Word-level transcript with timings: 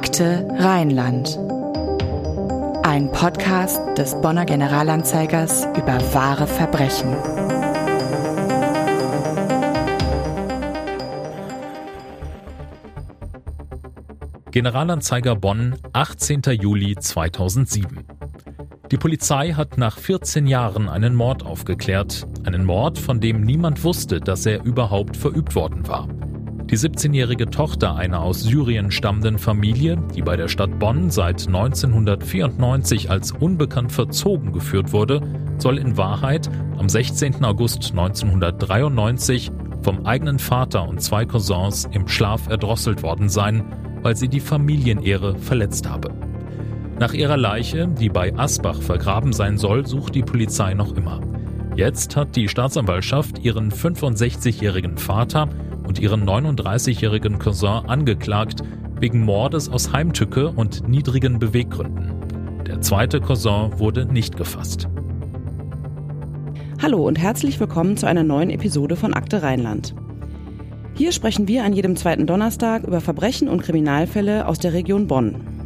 Akte 0.00 0.46
Rheinland. 0.60 1.36
Ein 2.84 3.10
Podcast 3.10 3.80
des 3.98 4.14
Bonner 4.20 4.44
Generalanzeigers 4.44 5.66
über 5.76 5.98
wahre 6.14 6.46
Verbrechen. 6.46 7.16
Generalanzeiger 14.52 15.34
Bonn, 15.34 15.74
18. 15.92 16.42
Juli 16.52 16.94
2007. 16.94 18.04
Die 18.92 18.98
Polizei 18.98 19.50
hat 19.54 19.78
nach 19.78 19.98
14 19.98 20.46
Jahren 20.46 20.88
einen 20.88 21.16
Mord 21.16 21.44
aufgeklärt. 21.44 22.24
Einen 22.46 22.64
Mord, 22.64 23.00
von 23.00 23.18
dem 23.20 23.40
niemand 23.40 23.82
wusste, 23.82 24.20
dass 24.20 24.46
er 24.46 24.62
überhaupt 24.62 25.16
verübt 25.16 25.56
worden 25.56 25.88
war. 25.88 26.06
Die 26.70 26.76
17-jährige 26.76 27.48
Tochter 27.48 27.96
einer 27.96 28.20
aus 28.20 28.42
Syrien 28.42 28.90
stammenden 28.90 29.38
Familie, 29.38 29.96
die 30.14 30.20
bei 30.20 30.36
der 30.36 30.48
Stadt 30.48 30.78
Bonn 30.78 31.10
seit 31.10 31.46
1994 31.46 33.10
als 33.10 33.32
unbekannt 33.32 33.90
verzogen 33.90 34.52
geführt 34.52 34.92
wurde, 34.92 35.22
soll 35.56 35.78
in 35.78 35.96
Wahrheit 35.96 36.50
am 36.76 36.90
16. 36.90 37.42
August 37.42 37.92
1993 37.92 39.50
vom 39.80 40.04
eigenen 40.04 40.38
Vater 40.38 40.86
und 40.86 41.00
zwei 41.00 41.24
Cousins 41.24 41.88
im 41.90 42.06
Schlaf 42.06 42.50
erdrosselt 42.50 43.02
worden 43.02 43.30
sein, 43.30 43.64
weil 44.02 44.14
sie 44.14 44.28
die 44.28 44.40
Familienehre 44.40 45.38
verletzt 45.38 45.88
habe. 45.88 46.10
Nach 46.98 47.14
ihrer 47.14 47.38
Leiche, 47.38 47.88
die 47.88 48.10
bei 48.10 48.36
Asbach 48.36 48.82
vergraben 48.82 49.32
sein 49.32 49.56
soll, 49.56 49.86
sucht 49.86 50.14
die 50.14 50.22
Polizei 50.22 50.74
noch 50.74 50.94
immer. 50.94 51.22
Jetzt 51.76 52.14
hat 52.14 52.36
die 52.36 52.48
Staatsanwaltschaft 52.48 53.38
ihren 53.38 53.70
65-jährigen 53.70 54.98
Vater 54.98 55.48
ihren 56.00 56.28
39-jährigen 56.28 57.38
Cousin 57.38 57.86
angeklagt 57.86 58.62
wegen 59.00 59.24
Mordes 59.24 59.68
aus 59.68 59.92
Heimtücke 59.92 60.50
und 60.50 60.88
niedrigen 60.88 61.38
Beweggründen. 61.38 62.12
Der 62.66 62.80
zweite 62.80 63.20
Cousin 63.20 63.78
wurde 63.78 64.06
nicht 64.06 64.36
gefasst. 64.36 64.88
Hallo 66.80 67.06
und 67.06 67.18
herzlich 67.18 67.58
willkommen 67.58 67.96
zu 67.96 68.06
einer 68.06 68.24
neuen 68.24 68.50
Episode 68.50 68.96
von 68.96 69.14
Akte 69.14 69.42
Rheinland. 69.42 69.94
Hier 70.94 71.12
sprechen 71.12 71.48
wir 71.48 71.64
an 71.64 71.72
jedem 71.72 71.96
zweiten 71.96 72.26
Donnerstag 72.26 72.84
über 72.84 73.00
Verbrechen 73.00 73.48
und 73.48 73.62
Kriminalfälle 73.62 74.46
aus 74.46 74.58
der 74.58 74.72
Region 74.72 75.06
Bonn. 75.06 75.57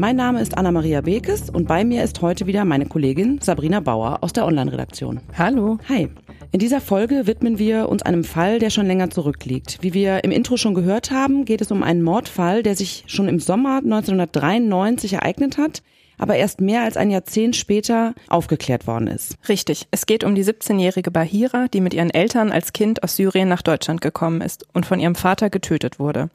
Mein 0.00 0.16
Name 0.16 0.40
ist 0.40 0.56
Anna-Maria 0.56 1.02
Bekes 1.02 1.50
und 1.50 1.68
bei 1.68 1.84
mir 1.84 2.02
ist 2.02 2.22
heute 2.22 2.46
wieder 2.46 2.64
meine 2.64 2.86
Kollegin 2.86 3.38
Sabrina 3.42 3.80
Bauer 3.80 4.20
aus 4.22 4.32
der 4.32 4.46
Online-Redaktion. 4.46 5.20
Hallo. 5.36 5.76
Hi. 5.90 6.08
In 6.52 6.58
dieser 6.58 6.80
Folge 6.80 7.26
widmen 7.26 7.58
wir 7.58 7.86
uns 7.90 8.00
einem 8.02 8.24
Fall, 8.24 8.60
der 8.60 8.70
schon 8.70 8.86
länger 8.86 9.10
zurückliegt. 9.10 9.76
Wie 9.82 9.92
wir 9.92 10.24
im 10.24 10.30
Intro 10.30 10.56
schon 10.56 10.72
gehört 10.72 11.10
haben, 11.10 11.44
geht 11.44 11.60
es 11.60 11.70
um 11.70 11.82
einen 11.82 12.02
Mordfall, 12.02 12.62
der 12.62 12.76
sich 12.76 13.04
schon 13.08 13.28
im 13.28 13.40
Sommer 13.40 13.82
1993 13.84 15.12
ereignet 15.12 15.58
hat, 15.58 15.82
aber 16.20 16.36
erst 16.36 16.60
mehr 16.60 16.82
als 16.82 16.96
ein 16.96 17.10
Jahrzehnt 17.10 17.56
später 17.56 18.14
aufgeklärt 18.28 18.86
worden 18.86 19.08
ist. 19.08 19.36
Richtig. 19.48 19.88
Es 19.90 20.04
geht 20.04 20.22
um 20.22 20.34
die 20.34 20.44
17-jährige 20.44 21.10
Bahira, 21.10 21.66
die 21.68 21.80
mit 21.80 21.94
ihren 21.94 22.10
Eltern 22.10 22.52
als 22.52 22.74
Kind 22.74 23.02
aus 23.02 23.16
Syrien 23.16 23.48
nach 23.48 23.62
Deutschland 23.62 24.02
gekommen 24.02 24.42
ist 24.42 24.66
und 24.74 24.84
von 24.84 25.00
ihrem 25.00 25.14
Vater 25.14 25.48
getötet 25.48 25.98
wurde. 25.98 26.28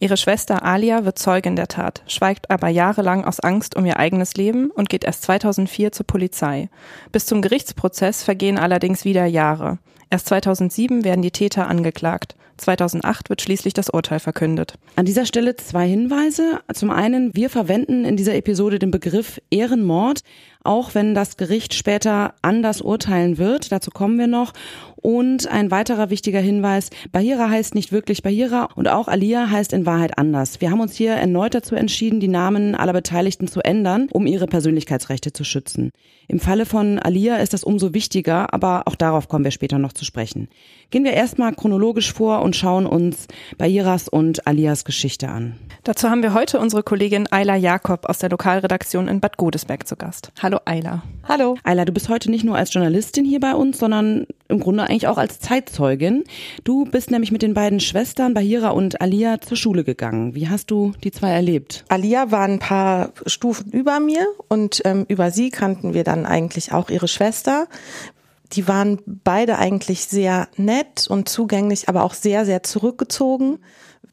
Ihre 0.00 0.16
Schwester 0.16 0.64
Alia 0.64 1.04
wird 1.04 1.18
Zeugin 1.18 1.56
der 1.56 1.68
Tat, 1.68 2.02
schweigt 2.08 2.50
aber 2.50 2.68
jahrelang 2.68 3.24
aus 3.24 3.40
Angst 3.40 3.76
um 3.76 3.86
ihr 3.86 3.98
eigenes 3.98 4.34
Leben 4.34 4.70
und 4.70 4.88
geht 4.88 5.04
erst 5.04 5.22
2004 5.22 5.92
zur 5.92 6.06
Polizei. 6.06 6.68
Bis 7.12 7.26
zum 7.26 7.40
Gerichtsprozess 7.40 8.22
vergehen 8.22 8.58
allerdings 8.58 9.04
wieder 9.04 9.24
Jahre. 9.24 9.78
Erst 10.10 10.26
2007 10.26 11.04
werden 11.04 11.22
die 11.22 11.30
Täter 11.30 11.68
angeklagt. 11.68 12.34
2008 12.58 13.30
wird 13.30 13.42
schließlich 13.42 13.74
das 13.74 13.90
Urteil 13.90 14.20
verkündet. 14.20 14.74
An 14.96 15.06
dieser 15.06 15.24
Stelle 15.26 15.56
zwei 15.56 15.88
Hinweise. 15.88 16.60
Zum 16.72 16.90
einen, 16.90 17.34
wir 17.34 17.50
verwenden 17.50 18.04
in 18.04 18.16
dieser 18.16 18.34
Episode 18.34 18.78
den 18.78 18.90
Begriff 18.90 19.40
Ehrenmord, 19.50 20.20
auch 20.64 20.94
wenn 20.94 21.14
das 21.14 21.36
Gericht 21.36 21.74
später 21.74 22.34
anders 22.42 22.80
urteilen 22.80 23.38
wird. 23.38 23.72
Dazu 23.72 23.90
kommen 23.90 24.18
wir 24.18 24.26
noch. 24.26 24.52
Und 24.96 25.46
ein 25.46 25.70
weiterer 25.70 26.10
wichtiger 26.10 26.40
Hinweis, 26.40 26.90
Bahira 27.12 27.48
heißt 27.48 27.76
nicht 27.76 27.92
wirklich 27.92 28.22
Bahira 28.22 28.68
und 28.74 28.88
auch 28.88 29.06
Alia 29.06 29.48
heißt 29.48 29.72
in 29.72 29.86
Wahrheit 29.86 30.18
anders. 30.18 30.60
Wir 30.60 30.72
haben 30.72 30.80
uns 30.80 30.96
hier 30.96 31.12
erneut 31.12 31.54
dazu 31.54 31.76
entschieden, 31.76 32.18
die 32.18 32.26
Namen 32.26 32.74
aller 32.74 32.92
Beteiligten 32.92 33.46
zu 33.46 33.60
ändern, 33.60 34.08
um 34.10 34.26
ihre 34.26 34.48
Persönlichkeitsrechte 34.48 35.32
zu 35.32 35.44
schützen. 35.44 35.92
Im 36.26 36.40
Falle 36.40 36.66
von 36.66 36.98
Alia 36.98 37.36
ist 37.36 37.54
das 37.54 37.62
umso 37.62 37.94
wichtiger, 37.94 38.52
aber 38.52 38.82
auch 38.86 38.96
darauf 38.96 39.28
kommen 39.28 39.44
wir 39.44 39.52
später 39.52 39.78
noch 39.78 39.92
zu 39.92 40.04
sprechen. 40.04 40.48
Gehen 40.90 41.04
wir 41.04 41.12
erstmal 41.12 41.54
chronologisch 41.54 42.12
vor 42.12 42.42
und 42.42 42.56
schauen 42.56 42.84
uns 42.84 43.28
Bahiras 43.56 44.08
und 44.08 44.46
Alias 44.46 44.84
Geschichte 44.84 45.28
an. 45.28 45.56
Dazu 45.84 46.10
haben 46.10 46.22
wir 46.22 46.34
heute 46.34 46.58
unsere 46.58 46.82
Kollegin 46.82 47.30
Ayla 47.30 47.56
Jakob 47.56 48.06
aus 48.06 48.18
der 48.18 48.30
Lokalredaktion 48.30 49.06
in 49.06 49.20
Bad 49.20 49.36
Godesberg 49.36 49.86
zu 49.86 49.96
Gast. 49.96 50.32
Hallo 50.42 50.47
Ayla. 50.64 51.02
Hallo. 51.24 51.56
Ayla, 51.62 51.84
du 51.84 51.92
bist 51.92 52.08
heute 52.08 52.30
nicht 52.30 52.44
nur 52.44 52.56
als 52.56 52.72
Journalistin 52.72 53.24
hier 53.24 53.38
bei 53.38 53.54
uns, 53.54 53.78
sondern 53.78 54.26
im 54.48 54.60
Grunde 54.60 54.84
eigentlich 54.84 55.06
auch 55.06 55.18
als 55.18 55.40
Zeitzeugin. 55.40 56.24
Du 56.64 56.86
bist 56.86 57.10
nämlich 57.10 57.30
mit 57.30 57.42
den 57.42 57.54
beiden 57.54 57.80
Schwestern 57.80 58.34
Bahira 58.34 58.70
und 58.70 59.00
Alia 59.00 59.40
zur 59.40 59.56
Schule 59.56 59.84
gegangen. 59.84 60.34
Wie 60.34 60.48
hast 60.48 60.70
du 60.70 60.92
die 61.04 61.12
zwei 61.12 61.30
erlebt? 61.30 61.84
Alia 61.88 62.30
war 62.30 62.44
ein 62.44 62.58
paar 62.58 63.12
Stufen 63.26 63.70
über 63.70 64.00
mir 64.00 64.26
und 64.48 64.80
ähm, 64.84 65.04
über 65.08 65.30
sie 65.30 65.50
kannten 65.50 65.92
wir 65.92 66.04
dann 66.04 66.24
eigentlich 66.24 66.72
auch 66.72 66.88
ihre 66.88 67.08
Schwester. 67.08 67.68
Die 68.52 68.66
waren 68.66 68.98
beide 69.06 69.58
eigentlich 69.58 70.06
sehr 70.06 70.48
nett 70.56 71.06
und 71.08 71.28
zugänglich, 71.28 71.88
aber 71.88 72.02
auch 72.02 72.14
sehr, 72.14 72.46
sehr 72.46 72.62
zurückgezogen 72.62 73.58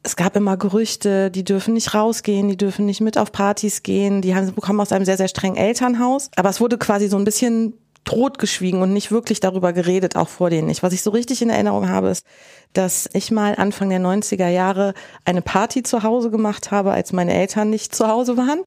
es 0.02 0.16
gab 0.16 0.36
immer 0.36 0.56
Gerüchte, 0.56 1.30
die 1.30 1.44
dürfen 1.44 1.74
nicht 1.74 1.94
rausgehen, 1.94 2.48
die 2.48 2.56
dürfen 2.56 2.86
nicht 2.86 3.00
mit 3.00 3.18
auf 3.18 3.32
Partys 3.32 3.82
gehen, 3.82 4.22
die 4.22 4.34
haben, 4.34 4.54
kommen 4.56 4.80
aus 4.80 4.92
einem 4.92 5.04
sehr, 5.04 5.16
sehr 5.16 5.28
strengen 5.28 5.56
Elternhaus. 5.56 6.30
Aber 6.36 6.48
es 6.48 6.60
wurde 6.60 6.78
quasi 6.78 7.08
so 7.08 7.16
ein 7.16 7.24
bisschen 7.24 7.74
totgeschwiegen 8.06 8.82
und 8.82 8.92
nicht 8.92 9.10
wirklich 9.10 9.40
darüber 9.40 9.72
geredet, 9.72 10.16
auch 10.16 10.28
vor 10.28 10.48
denen 10.48 10.68
nicht. 10.68 10.82
Was 10.82 10.92
ich 10.92 11.02
so 11.02 11.10
richtig 11.10 11.42
in 11.42 11.50
Erinnerung 11.50 11.88
habe, 11.88 12.08
ist, 12.08 12.24
dass 12.72 13.08
ich 13.12 13.32
mal 13.32 13.56
Anfang 13.56 13.90
der 13.90 13.98
90er 13.98 14.48
Jahre 14.48 14.94
eine 15.24 15.42
Party 15.42 15.82
zu 15.82 16.04
Hause 16.04 16.30
gemacht 16.30 16.70
habe, 16.70 16.92
als 16.92 17.12
meine 17.12 17.34
Eltern 17.34 17.68
nicht 17.68 17.94
zu 17.94 18.06
Hause 18.06 18.36
waren. 18.36 18.60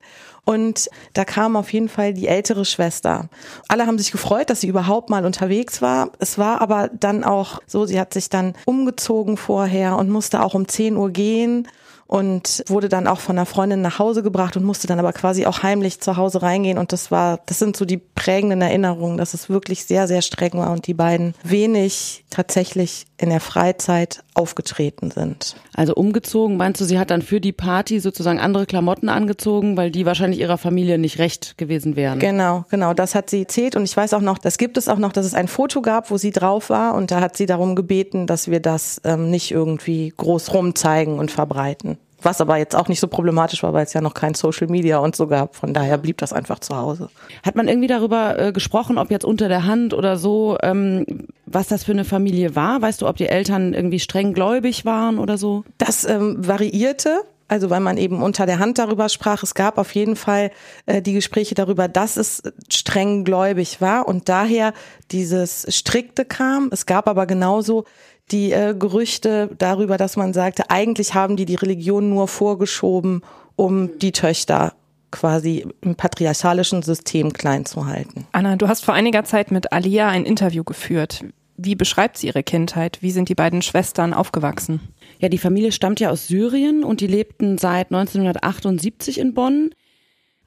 Und 0.45 0.89
da 1.13 1.25
kam 1.25 1.55
auf 1.55 1.71
jeden 1.73 1.89
Fall 1.89 2.13
die 2.13 2.27
ältere 2.27 2.65
Schwester. 2.65 3.29
Alle 3.67 3.85
haben 3.85 3.97
sich 3.97 4.11
gefreut, 4.11 4.49
dass 4.49 4.61
sie 4.61 4.67
überhaupt 4.67 5.09
mal 5.09 5.25
unterwegs 5.25 5.81
war. 5.81 6.11
Es 6.19 6.37
war 6.37 6.61
aber 6.61 6.89
dann 6.93 7.23
auch 7.23 7.59
so, 7.67 7.85
sie 7.85 7.99
hat 7.99 8.13
sich 8.13 8.29
dann 8.29 8.53
umgezogen 8.65 9.37
vorher 9.37 9.97
und 9.97 10.09
musste 10.09 10.41
auch 10.41 10.53
um 10.53 10.67
10 10.67 10.95
Uhr 10.95 11.11
gehen 11.11 11.67
und 12.09 12.63
wurde 12.65 12.89
dann 12.89 13.05
auch 13.05 13.19
von 13.19 13.37
einer 13.37 13.45
Freundin 13.45 13.81
nach 13.81 13.99
Hause 13.99 14.23
gebracht 14.23 14.57
und 14.57 14.63
musste 14.63 14.87
dann 14.87 14.97
aber 14.97 15.13
quasi 15.13 15.45
auch 15.45 15.61
heimlich 15.61 16.01
zu 16.01 16.17
Hause 16.17 16.41
reingehen 16.41 16.79
und 16.79 16.91
das 16.91 17.11
war, 17.11 17.39
das 17.45 17.59
sind 17.59 17.77
so 17.77 17.85
die 17.85 17.97
prägenden 17.97 18.63
Erinnerungen, 18.63 19.19
dass 19.19 19.35
es 19.35 19.47
wirklich 19.47 19.85
sehr, 19.85 20.07
sehr 20.07 20.23
streng 20.23 20.53
war 20.53 20.71
und 20.71 20.87
die 20.87 20.95
beiden 20.95 21.35
wenig 21.43 22.25
tatsächlich 22.31 23.05
in 23.19 23.29
der 23.29 23.41
Freizeit 23.41 24.23
aufgetreten 24.33 25.11
sind. 25.11 25.55
Also 25.75 25.93
umgezogen, 25.93 26.55
meinst 26.55 26.79
du, 26.79 26.85
sie 26.85 26.97
hat 26.97 27.11
dann 27.11 27.21
für 27.21 27.41
die 27.41 27.51
Party 27.51 27.99
sozusagen 27.99 28.39
andere 28.39 28.65
Klamotten 28.65 29.09
angezogen, 29.09 29.75
weil 29.75 29.91
die 29.91 30.05
wahrscheinlich 30.05 30.39
ihrer 30.39 30.57
Familie 30.57 30.97
nicht 30.97 31.19
recht 31.19 31.57
gewesen 31.57 31.97
wären? 31.97 32.19
Genau, 32.19 32.65
genau, 32.69 32.93
das 32.93 33.15
hat 33.15 33.29
sie 33.29 33.41
erzählt 33.41 33.75
und 33.75 33.83
ich 33.83 33.95
weiß 33.95 34.13
auch 34.13 34.21
noch, 34.21 34.37
das 34.37 34.57
gibt 34.57 34.77
es 34.77 34.87
auch 34.87 34.97
noch, 34.97 35.11
dass 35.11 35.25
es 35.25 35.33
ein 35.33 35.49
Foto 35.49 35.81
gab, 35.81 36.11
wo 36.11 36.17
sie 36.17 36.31
drauf 36.31 36.69
war 36.69 36.95
und 36.95 37.11
da 37.11 37.19
hat 37.19 37.35
sie 37.35 37.45
darum 37.45 37.75
gebeten, 37.75 38.25
dass 38.25 38.49
wir 38.49 38.61
das 38.61 39.01
ähm, 39.03 39.29
nicht 39.29 39.51
irgendwie 39.51 40.13
groß 40.15 40.53
rumzeigen 40.53 41.19
und 41.19 41.29
verbreiten. 41.29 41.97
Was 42.21 42.41
aber 42.41 42.57
jetzt 42.57 42.75
auch 42.75 42.87
nicht 42.87 42.99
so 42.99 43.07
problematisch 43.07 43.63
war, 43.63 43.73
weil 43.73 43.85
es 43.85 43.93
ja 43.93 44.01
noch 44.01 44.13
kein 44.13 44.33
Social 44.33 44.67
Media 44.67 44.97
und 44.97 45.15
so 45.15 45.27
gab. 45.27 45.55
Von 45.55 45.73
daher 45.73 45.97
blieb 45.97 46.17
das 46.17 46.33
einfach 46.33 46.59
zu 46.59 46.75
Hause. 46.75 47.09
Hat 47.43 47.55
man 47.55 47.67
irgendwie 47.67 47.87
darüber 47.87 48.37
äh, 48.37 48.51
gesprochen, 48.51 48.97
ob 48.97 49.11
jetzt 49.11 49.25
unter 49.25 49.47
der 49.47 49.65
Hand 49.65 49.93
oder 49.93 50.17
so, 50.17 50.57
ähm, 50.61 51.05
was 51.45 51.67
das 51.67 51.83
für 51.83 51.93
eine 51.93 52.05
Familie 52.05 52.55
war? 52.55 52.81
Weißt 52.81 53.01
du, 53.01 53.07
ob 53.07 53.17
die 53.17 53.27
Eltern 53.27 53.73
irgendwie 53.73 53.99
streng 53.99 54.33
gläubig 54.33 54.85
waren 54.85 55.19
oder 55.19 55.37
so? 55.37 55.63
Das 55.77 56.05
ähm, 56.05 56.45
variierte. 56.45 57.21
Also 57.49 57.71
weil 57.71 57.79
man 57.79 57.97
eben 57.97 58.21
unter 58.21 58.45
der 58.45 58.59
Hand 58.59 58.77
darüber 58.77 59.09
sprach. 59.09 59.41
Es 59.41 59.55
gab 59.55 59.79
auf 59.79 59.95
jeden 59.95 60.15
Fall 60.15 60.51
äh, 60.85 61.01
die 61.01 61.13
Gespräche 61.13 61.55
darüber, 61.55 61.87
dass 61.87 62.15
es 62.15 62.43
streng 62.71 63.23
gläubig 63.23 63.81
war 63.81 64.07
und 64.07 64.29
daher 64.29 64.71
dieses 65.11 65.65
Strikte 65.75 66.25
kam. 66.25 66.69
Es 66.71 66.85
gab 66.85 67.07
aber 67.07 67.25
genauso 67.25 67.85
die 68.31 68.51
äh, 68.51 68.75
Gerüchte 68.77 69.49
darüber, 69.57 69.97
dass 69.97 70.15
man 70.17 70.33
sagte, 70.33 70.69
eigentlich 70.69 71.13
haben 71.13 71.35
die 71.35 71.45
die 71.45 71.55
Religion 71.55 72.09
nur 72.09 72.27
vorgeschoben, 72.27 73.21
um 73.55 73.97
die 73.99 74.11
Töchter 74.11 74.73
quasi 75.11 75.65
im 75.81 75.95
patriarchalischen 75.95 76.81
System 76.81 77.33
klein 77.33 77.65
zu 77.65 77.85
halten. 77.87 78.27
Anna, 78.31 78.55
du 78.55 78.67
hast 78.67 78.85
vor 78.85 78.93
einiger 78.93 79.23
Zeit 79.23 79.51
mit 79.51 79.71
Alia 79.73 80.07
ein 80.07 80.25
Interview 80.25 80.63
geführt. 80.63 81.23
Wie 81.57 81.75
beschreibt 81.75 82.17
sie 82.17 82.27
ihre 82.27 82.43
Kindheit? 82.43 82.99
Wie 83.01 83.11
sind 83.11 83.27
die 83.27 83.35
beiden 83.35 83.61
Schwestern 83.61 84.13
aufgewachsen? 84.13 84.79
Ja, 85.19 85.27
die 85.27 85.37
Familie 85.37 85.73
stammt 85.73 85.99
ja 85.99 86.09
aus 86.09 86.27
Syrien 86.27 86.83
und 86.85 87.01
die 87.01 87.07
lebten 87.07 87.57
seit 87.57 87.87
1978 87.87 89.19
in 89.19 89.33
Bonn. 89.33 89.71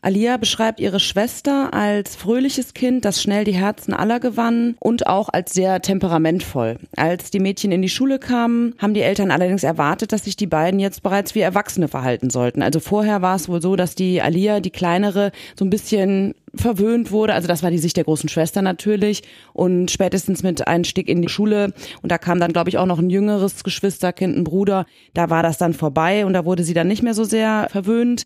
Alia 0.04 0.37
beschreibt 0.37 0.81
ihre 0.81 0.99
Schwester 0.99 1.72
als 1.72 2.16
fröhliches 2.16 2.75
Kind, 2.75 3.04
das 3.04 3.22
schnell 3.22 3.44
die 3.44 3.54
Herzen 3.54 3.94
aller 3.94 4.19
gewann 4.19 4.75
und 4.81 5.06
auch 5.06 5.28
als 5.28 5.54
sehr 5.54 5.81
temperamentvoll. 5.81 6.76
Als 6.96 7.31
die 7.31 7.38
Mädchen 7.38 7.70
in 7.70 7.82
die 7.82 7.88
Schule 7.88 8.19
kamen, 8.19 8.75
haben 8.78 8.94
die 8.94 9.02
Eltern 9.02 9.31
allerdings 9.31 9.62
erwartet, 9.62 10.10
dass 10.12 10.25
sich 10.25 10.34
die 10.34 10.49
beiden 10.49 10.81
jetzt 10.81 11.04
bereits 11.04 11.37
wie 11.37 11.40
Erwachsene 11.40 11.87
verhalten 11.87 12.31
sollten. 12.31 12.62
Also 12.62 12.81
vorher 12.81 13.22
war 13.22 13.37
es 13.37 13.49
wohl 13.49 13.62
so, 13.62 13.76
dass 13.76 13.94
die 13.94 14.20
Alia, 14.20 14.58
die 14.58 14.70
kleinere, 14.70 15.31
so 15.56 15.64
ein 15.64 15.70
bisschen 15.70 16.34
verwöhnt 16.54 17.10
wurde. 17.10 17.34
Also 17.34 17.49
das 17.49 17.62
war 17.62 17.70
die 17.70 17.78
Sicht 17.78 17.96
der 17.96 18.04
großen 18.04 18.28
Schwester 18.28 18.62
natürlich. 18.62 19.22
Und 19.52 19.90
spätestens 19.90 20.43
mit 20.43 20.66
Einstieg 20.66 21.08
in 21.08 21.22
die 21.22 21.28
Schule, 21.28 21.72
und 22.02 22.12
da 22.12 22.19
kam 22.19 22.40
dann, 22.40 22.52
glaube 22.52 22.69
ich, 22.70 22.78
auch 22.78 22.87
noch 22.87 22.99
ein 22.99 23.10
jüngeres 23.10 23.64
Geschwisterkind, 23.64 24.37
ein 24.37 24.44
Bruder, 24.44 24.87
da 25.14 25.31
war 25.31 25.43
das 25.43 25.58
dann 25.58 25.75
vorbei 25.75 26.26
und 26.26 26.32
da 26.32 26.44
wurde 26.44 26.64
sie 26.64 26.75
dann 26.75 26.88
nicht 26.88 27.02
mehr 27.02 27.14
so 27.14 27.25
sehr 27.25 27.69
verwöhnt. 27.70 28.25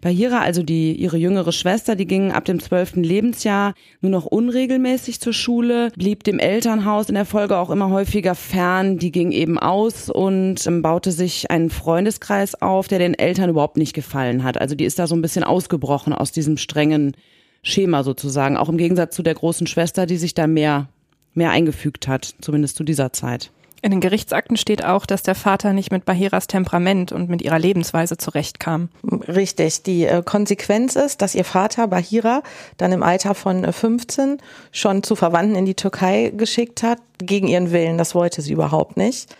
Bahira, 0.00 0.40
also 0.40 0.62
die, 0.62 0.92
ihre 0.92 1.16
jüngere 1.16 1.52
Schwester, 1.52 1.96
die 1.96 2.06
ging 2.06 2.32
ab 2.32 2.44
dem 2.44 2.60
zwölften 2.60 3.04
Lebensjahr 3.04 3.74
nur 4.00 4.10
noch 4.10 4.26
unregelmäßig 4.26 5.20
zur 5.20 5.32
Schule, 5.32 5.90
blieb 5.96 6.24
dem 6.24 6.38
Elternhaus 6.38 7.08
in 7.08 7.14
der 7.14 7.24
Folge 7.24 7.56
auch 7.58 7.70
immer 7.70 7.90
häufiger 7.90 8.34
fern. 8.34 8.98
Die 8.98 9.12
ging 9.12 9.30
eben 9.32 9.58
aus 9.58 10.10
und 10.10 10.66
ähm, 10.66 10.82
baute 10.82 11.12
sich 11.12 11.50
einen 11.50 11.70
Freundeskreis 11.70 12.60
auf, 12.60 12.88
der 12.88 12.98
den 12.98 13.14
Eltern 13.14 13.50
überhaupt 13.50 13.76
nicht 13.76 13.94
gefallen 13.94 14.42
hat. 14.42 14.60
Also 14.60 14.74
die 14.74 14.84
ist 14.84 14.98
da 14.98 15.06
so 15.06 15.14
ein 15.14 15.22
bisschen 15.22 15.44
ausgebrochen 15.44 16.12
aus 16.12 16.32
diesem 16.32 16.56
strengen 16.56 17.12
Schema 17.62 18.02
sozusagen, 18.04 18.56
auch 18.56 18.68
im 18.68 18.78
Gegensatz 18.78 19.14
zu 19.14 19.22
der 19.22 19.34
großen 19.34 19.66
Schwester, 19.66 20.06
die 20.06 20.16
sich 20.16 20.34
da 20.34 20.46
mehr, 20.46 20.88
mehr 21.34 21.50
eingefügt 21.50 22.08
hat, 22.08 22.34
zumindest 22.40 22.76
zu 22.76 22.84
dieser 22.84 23.12
Zeit. 23.12 23.50
In 23.82 23.92
den 23.92 24.00
Gerichtsakten 24.00 24.58
steht 24.58 24.84
auch, 24.84 25.06
dass 25.06 25.22
der 25.22 25.34
Vater 25.34 25.72
nicht 25.72 25.90
mit 25.90 26.04
Bahiras 26.04 26.46
Temperament 26.46 27.12
und 27.12 27.30
mit 27.30 27.40
ihrer 27.40 27.58
Lebensweise 27.58 28.18
zurechtkam. 28.18 28.90
Richtig. 29.26 29.82
Die 29.84 30.04
äh, 30.04 30.22
Konsequenz 30.22 30.96
ist, 30.96 31.22
dass 31.22 31.34
ihr 31.34 31.44
Vater 31.44 31.88
Bahira 31.88 32.42
dann 32.76 32.92
im 32.92 33.02
Alter 33.02 33.34
von 33.34 33.72
15 33.72 34.34
äh, 34.34 34.42
schon 34.70 35.02
zu 35.02 35.16
Verwandten 35.16 35.56
in 35.56 35.64
die 35.64 35.74
Türkei 35.74 36.30
geschickt 36.36 36.82
hat, 36.82 36.98
gegen 37.18 37.48
ihren 37.48 37.72
Willen. 37.72 37.96
Das 37.96 38.14
wollte 38.14 38.42
sie 38.42 38.52
überhaupt 38.52 38.98
nicht. 38.98 39.34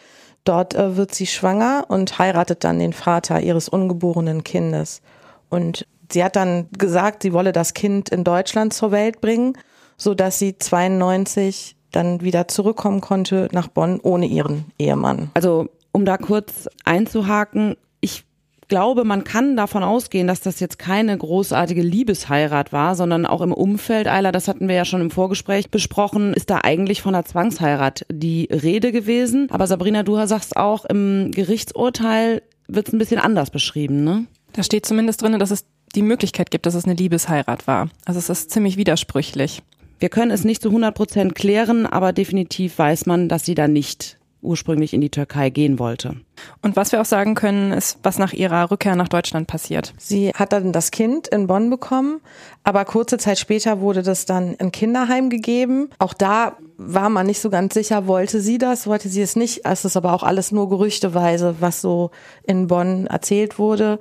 Dort 0.45 0.75
äh, 0.75 0.97
wird 0.97 1.15
sie 1.15 1.27
schwanger 1.27 1.85
und 1.89 2.19
heiratet 2.19 2.65
dann 2.65 2.79
den 2.79 2.95
Vater 2.95 3.41
ihres 3.41 3.69
ungeborenen 3.69 4.43
Kindes. 4.43 5.03
Und 5.51 5.87
Sie 6.13 6.25
hat 6.25 6.37
dann 6.37 6.69
gesagt, 6.77 7.23
sie 7.23 7.33
wolle 7.33 7.53
das 7.53 7.75
Kind 7.75 8.09
in 8.09 8.25
Deutschland 8.25 8.73
zur 8.73 8.91
Welt 8.91 9.21
bringen, 9.21 9.55
so 9.97 10.15
dass 10.15 10.39
sie 10.39 10.59
92 10.59 11.77
dann 11.93 12.21
wieder 12.21 12.49
zurückkommen 12.49 13.01
konnte 13.01 13.49
nach 13.53 13.69
Bonn 13.69 14.01
ohne 14.01 14.27
ihren 14.27 14.67
Ehemann. 14.79 15.31
Also, 15.35 15.69
um 15.93 16.05
da 16.05 16.17
kurz 16.17 16.69
einzuhaken, 16.85 17.77
ich 18.01 18.25
glaube, 18.69 19.05
man 19.05 19.25
kann 19.25 19.57
davon 19.57 19.83
ausgehen, 19.83 20.27
dass 20.27 20.41
das 20.41 20.61
jetzt 20.61 20.79
keine 20.79 21.19
großartige 21.19 21.83
Liebesheirat 21.83 22.73
war, 22.73 22.95
sondern 22.95 23.27
auch 23.27 23.43
im 23.43 23.53
Umfeld, 23.53 24.07
Eiler, 24.07 24.33
das 24.33 24.49
hatten 24.49 24.69
wir 24.69 24.77
ja 24.77 24.85
schon 24.87 25.01
im 25.01 25.11
Vorgespräch 25.11 25.71
besprochen, 25.71 26.33
ist 26.33 26.49
da 26.49 26.61
eigentlich 26.63 27.03
von 27.03 27.15
einer 27.15 27.25
Zwangsheirat 27.25 28.07
die 28.11 28.49
Rede 28.51 28.93
gewesen. 28.93 29.49
Aber 29.51 29.67
Sabrina, 29.67 30.05
du 30.05 30.25
sagst 30.25 30.57
auch, 30.57 30.85
im 30.87 31.33
Gerichtsurteil 31.33 32.43
wird 32.69 32.89
es 32.89 32.95
ein 32.95 32.99
bisschen 32.99 33.21
anders 33.21 33.51
beschrieben, 33.51 34.05
ne? 34.05 34.27
Da 34.53 34.63
steht 34.63 34.87
zumindest 34.87 35.23
drin, 35.23 35.39
dass 35.39 35.51
es 35.51 35.65
die 35.95 36.03
Möglichkeit 36.03 36.51
gibt, 36.51 36.67
dass 36.67 36.75
es 36.75 36.85
eine 36.85 36.95
Liebesheirat 36.95 37.67
war. 37.67 37.89
Also 38.05 38.19
es 38.19 38.29
ist 38.29 38.51
ziemlich 38.51 38.77
widersprüchlich. 38.77 39.63
Wir 39.99 40.09
können 40.09 40.31
es 40.31 40.45
nicht 40.45 40.63
zu 40.63 40.69
100 40.69 40.95
Prozent 40.95 41.35
klären, 41.35 41.87
aber 41.87 42.13
definitiv 42.13 42.79
weiß 42.79 43.07
man, 43.07 43.29
dass 43.29 43.45
sie 43.45 43.55
da 43.55 43.69
nicht 43.69 44.19
ursprünglich 44.43 44.95
in 44.95 45.01
die 45.01 45.11
Türkei 45.11 45.51
gehen 45.51 45.79
wollte. 45.79 46.17
Und 46.63 46.77
was 46.77 46.93
wir 46.93 47.01
auch 47.01 47.07
sagen 47.07 47.35
können, 47.35 47.73
ist, 47.73 47.99
was 48.03 48.19
nach 48.19 48.33
ihrer 48.33 48.71
Rückkehr 48.71 48.97
nach 48.97 49.09
Deutschland 49.09 49.47
passiert. 49.47 49.93
Sie 49.99 50.31
hat 50.31 50.53
dann 50.53 50.73
das 50.73 50.91
Kind 50.91 51.29
in 51.29 51.47
Bonn 51.47 51.69
bekommen, 51.69 52.21
aber 52.65 52.85
kurze 52.85 53.19
Zeit 53.19 53.39
später 53.39 53.81
wurde 53.81 54.03
das 54.03 54.25
dann 54.25 54.55
in 54.55 54.73
Kinderheim 54.73 55.29
gegeben. 55.29 55.91
Auch 55.99 56.15
da 56.15 56.57
war 56.83 57.11
man 57.11 57.27
nicht 57.27 57.41
so 57.41 57.51
ganz 57.51 57.75
sicher, 57.75 58.07
wollte 58.07 58.41
sie 58.41 58.57
das, 58.57 58.87
wollte 58.87 59.11
sie 59.11 59.21
es 59.21 59.37
nicht. 59.37 59.67
Es 59.67 59.85
ist 59.85 59.99
aber 59.99 60.15
auch 60.15 60.23
alles 60.23 60.51
nur 60.51 60.71
gerüchteweise, 60.71 61.57
was 61.61 61.83
so 61.83 62.11
in 62.43 62.69
Bonn 62.69 63.07
erzählt 63.07 63.59
wurde. 63.59 63.99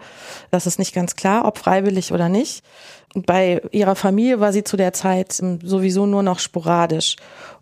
Das 0.49 0.65
ist 0.65 0.79
nicht 0.79 0.95
ganz 0.95 1.17
klar, 1.17 1.45
ob 1.45 1.57
freiwillig 1.57 2.13
oder 2.13 2.29
nicht. 2.29 2.63
Bei 3.13 3.61
ihrer 3.71 3.95
Familie 3.95 4.39
war 4.39 4.53
sie 4.53 4.63
zu 4.63 4.77
der 4.77 4.93
Zeit 4.93 5.33
sowieso 5.33 6.05
nur 6.05 6.23
noch 6.23 6.39
sporadisch. 6.39 7.17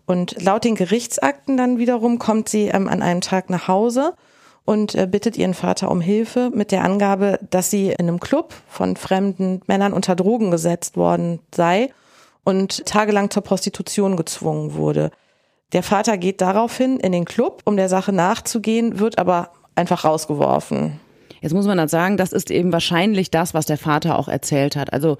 Und 0.06 0.40
laut 0.40 0.64
den 0.64 0.76
Gerichtsakten 0.76 1.56
dann 1.56 1.78
wiederum 1.78 2.20
kommt 2.20 2.48
sie 2.48 2.68
ähm, 2.68 2.86
an 2.86 3.02
einem 3.02 3.20
Tag 3.20 3.50
nach 3.50 3.66
Hause 3.66 4.14
und 4.64 4.94
äh, 4.94 5.08
bittet 5.10 5.36
ihren 5.36 5.54
Vater 5.54 5.90
um 5.90 6.00
Hilfe 6.00 6.50
mit 6.54 6.70
der 6.70 6.84
Angabe, 6.84 7.40
dass 7.50 7.70
sie 7.70 7.88
in 7.88 8.08
einem 8.08 8.20
Club 8.20 8.54
von 8.68 8.94
fremden 8.94 9.62
Männern 9.66 9.92
unter 9.92 10.14
Drogen 10.14 10.52
gesetzt 10.52 10.96
worden 10.96 11.40
sei 11.52 11.90
und 12.48 12.86
tagelang 12.86 13.28
zur 13.28 13.42
Prostitution 13.42 14.16
gezwungen 14.16 14.72
wurde. 14.72 15.10
Der 15.74 15.82
Vater 15.82 16.16
geht 16.16 16.40
daraufhin 16.40 16.98
in 16.98 17.12
den 17.12 17.26
Club, 17.26 17.60
um 17.66 17.76
der 17.76 17.90
Sache 17.90 18.10
nachzugehen, 18.10 18.98
wird 18.98 19.18
aber 19.18 19.50
einfach 19.74 20.06
rausgeworfen. 20.06 20.98
Jetzt 21.42 21.52
muss 21.52 21.66
man 21.66 21.76
dann 21.76 21.88
sagen, 21.88 22.16
das 22.16 22.32
ist 22.32 22.50
eben 22.50 22.72
wahrscheinlich 22.72 23.30
das, 23.30 23.52
was 23.52 23.66
der 23.66 23.76
Vater 23.76 24.18
auch 24.18 24.28
erzählt 24.28 24.76
hat. 24.76 24.94
Also 24.94 25.18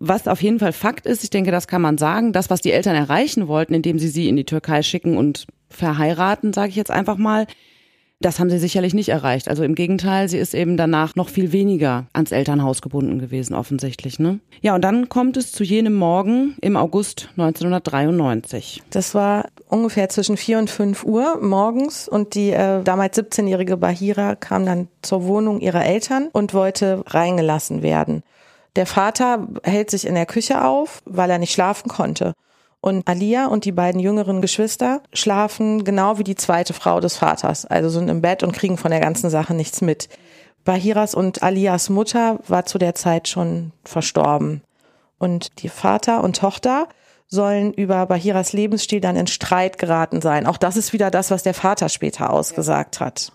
was 0.00 0.28
auf 0.28 0.42
jeden 0.42 0.58
Fall 0.58 0.74
Fakt 0.74 1.06
ist, 1.06 1.24
ich 1.24 1.30
denke, 1.30 1.50
das 1.50 1.66
kann 1.66 1.80
man 1.80 1.96
sagen, 1.96 2.34
das, 2.34 2.50
was 2.50 2.60
die 2.60 2.72
Eltern 2.72 2.94
erreichen 2.94 3.48
wollten, 3.48 3.72
indem 3.72 3.98
sie 3.98 4.08
sie 4.08 4.28
in 4.28 4.36
die 4.36 4.44
Türkei 4.44 4.82
schicken 4.82 5.16
und 5.16 5.46
verheiraten, 5.70 6.52
sage 6.52 6.68
ich 6.68 6.76
jetzt 6.76 6.90
einfach 6.90 7.16
mal, 7.16 7.46
das 8.20 8.40
haben 8.40 8.48
sie 8.48 8.58
sicherlich 8.58 8.94
nicht 8.94 9.10
erreicht. 9.10 9.48
Also 9.48 9.62
im 9.62 9.74
Gegenteil, 9.74 10.28
sie 10.28 10.38
ist 10.38 10.54
eben 10.54 10.76
danach 10.76 11.16
noch 11.16 11.28
viel 11.28 11.52
weniger 11.52 12.06
ans 12.14 12.32
Elternhaus 12.32 12.80
gebunden 12.80 13.18
gewesen, 13.18 13.54
offensichtlich. 13.54 14.18
Ne? 14.18 14.40
Ja, 14.62 14.74
und 14.74 14.82
dann 14.82 15.08
kommt 15.08 15.36
es 15.36 15.52
zu 15.52 15.64
jenem 15.64 15.94
Morgen 15.94 16.56
im 16.62 16.76
August 16.76 17.28
1993. 17.36 18.82
Das 18.90 19.14
war 19.14 19.46
ungefähr 19.68 20.08
zwischen 20.08 20.36
vier 20.38 20.58
und 20.58 20.70
fünf 20.70 21.04
Uhr 21.04 21.38
morgens 21.42 22.08
und 22.08 22.34
die 22.34 22.50
äh, 22.50 22.82
damals 22.82 23.18
17-jährige 23.18 23.76
Bahira 23.76 24.34
kam 24.34 24.64
dann 24.64 24.88
zur 25.02 25.24
Wohnung 25.24 25.60
ihrer 25.60 25.84
Eltern 25.84 26.28
und 26.32 26.54
wollte 26.54 27.02
reingelassen 27.06 27.82
werden. 27.82 28.22
Der 28.76 28.86
Vater 28.86 29.48
hält 29.62 29.90
sich 29.90 30.06
in 30.06 30.14
der 30.14 30.26
Küche 30.26 30.64
auf, 30.64 31.02
weil 31.04 31.30
er 31.30 31.38
nicht 31.38 31.52
schlafen 31.52 31.88
konnte. 31.88 32.34
Und 32.86 33.08
Alia 33.08 33.46
und 33.46 33.64
die 33.64 33.72
beiden 33.72 34.00
jüngeren 34.00 34.40
Geschwister 34.40 35.02
schlafen 35.12 35.82
genau 35.82 36.18
wie 36.18 36.22
die 36.22 36.36
zweite 36.36 36.72
Frau 36.72 37.00
des 37.00 37.16
Vaters, 37.16 37.66
also 37.66 37.88
sind 37.88 38.08
im 38.08 38.22
Bett 38.22 38.44
und 38.44 38.52
kriegen 38.52 38.76
von 38.76 38.92
der 38.92 39.00
ganzen 39.00 39.28
Sache 39.28 39.54
nichts 39.54 39.80
mit. 39.80 40.08
Bahiras 40.64 41.12
und 41.12 41.42
Alias 41.42 41.90
Mutter 41.90 42.38
war 42.46 42.64
zu 42.64 42.78
der 42.78 42.94
Zeit 42.94 43.26
schon 43.26 43.72
verstorben. 43.82 44.62
Und 45.18 45.60
die 45.64 45.68
Vater 45.68 46.22
und 46.22 46.36
Tochter 46.36 46.86
sollen 47.26 47.72
über 47.72 48.06
Bahiras 48.06 48.52
Lebensstil 48.52 49.00
dann 49.00 49.16
in 49.16 49.26
Streit 49.26 49.78
geraten 49.78 50.20
sein. 50.20 50.46
Auch 50.46 50.56
das 50.56 50.76
ist 50.76 50.92
wieder 50.92 51.10
das, 51.10 51.32
was 51.32 51.42
der 51.42 51.54
Vater 51.54 51.88
später 51.88 52.32
ausgesagt 52.32 53.00
hat. 53.00 53.32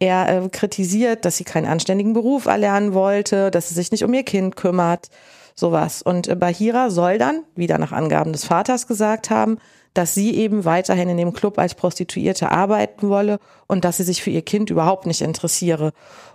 Er 0.00 0.28
äh, 0.28 0.48
kritisiert, 0.48 1.24
dass 1.24 1.36
sie 1.36 1.44
keinen 1.44 1.66
anständigen 1.66 2.12
Beruf 2.12 2.46
erlernen 2.46 2.92
wollte, 2.92 3.52
dass 3.52 3.68
sie 3.68 3.76
sich 3.76 3.92
nicht 3.92 4.02
um 4.02 4.12
ihr 4.12 4.24
Kind 4.24 4.56
kümmert, 4.56 5.10
sowas. 5.58 6.02
Und 6.02 6.28
äh, 6.28 6.36
Bahira 6.36 6.90
soll 6.90 7.18
dann, 7.18 7.44
wieder 7.54 7.78
nach 7.78 7.92
Angaben 7.92 8.32
des 8.32 8.44
Vaters 8.44 8.86
gesagt 8.86 9.30
haben, 9.30 9.58
dass 9.94 10.14
sie 10.14 10.34
eben 10.36 10.64
weiterhin 10.64 11.08
in 11.08 11.16
dem 11.16 11.32
Club 11.32 11.58
als 11.58 11.74
Prostituierte 11.74 12.50
arbeiten 12.52 13.08
wolle 13.08 13.38
und 13.66 13.84
dass 13.84 13.96
sie 13.96 14.04
sich 14.04 14.22
für 14.22 14.30
ihr 14.30 14.42
Kind 14.42 14.70
überhaupt 14.70 15.06
nicht 15.06 15.22
interessiere. 15.22 15.92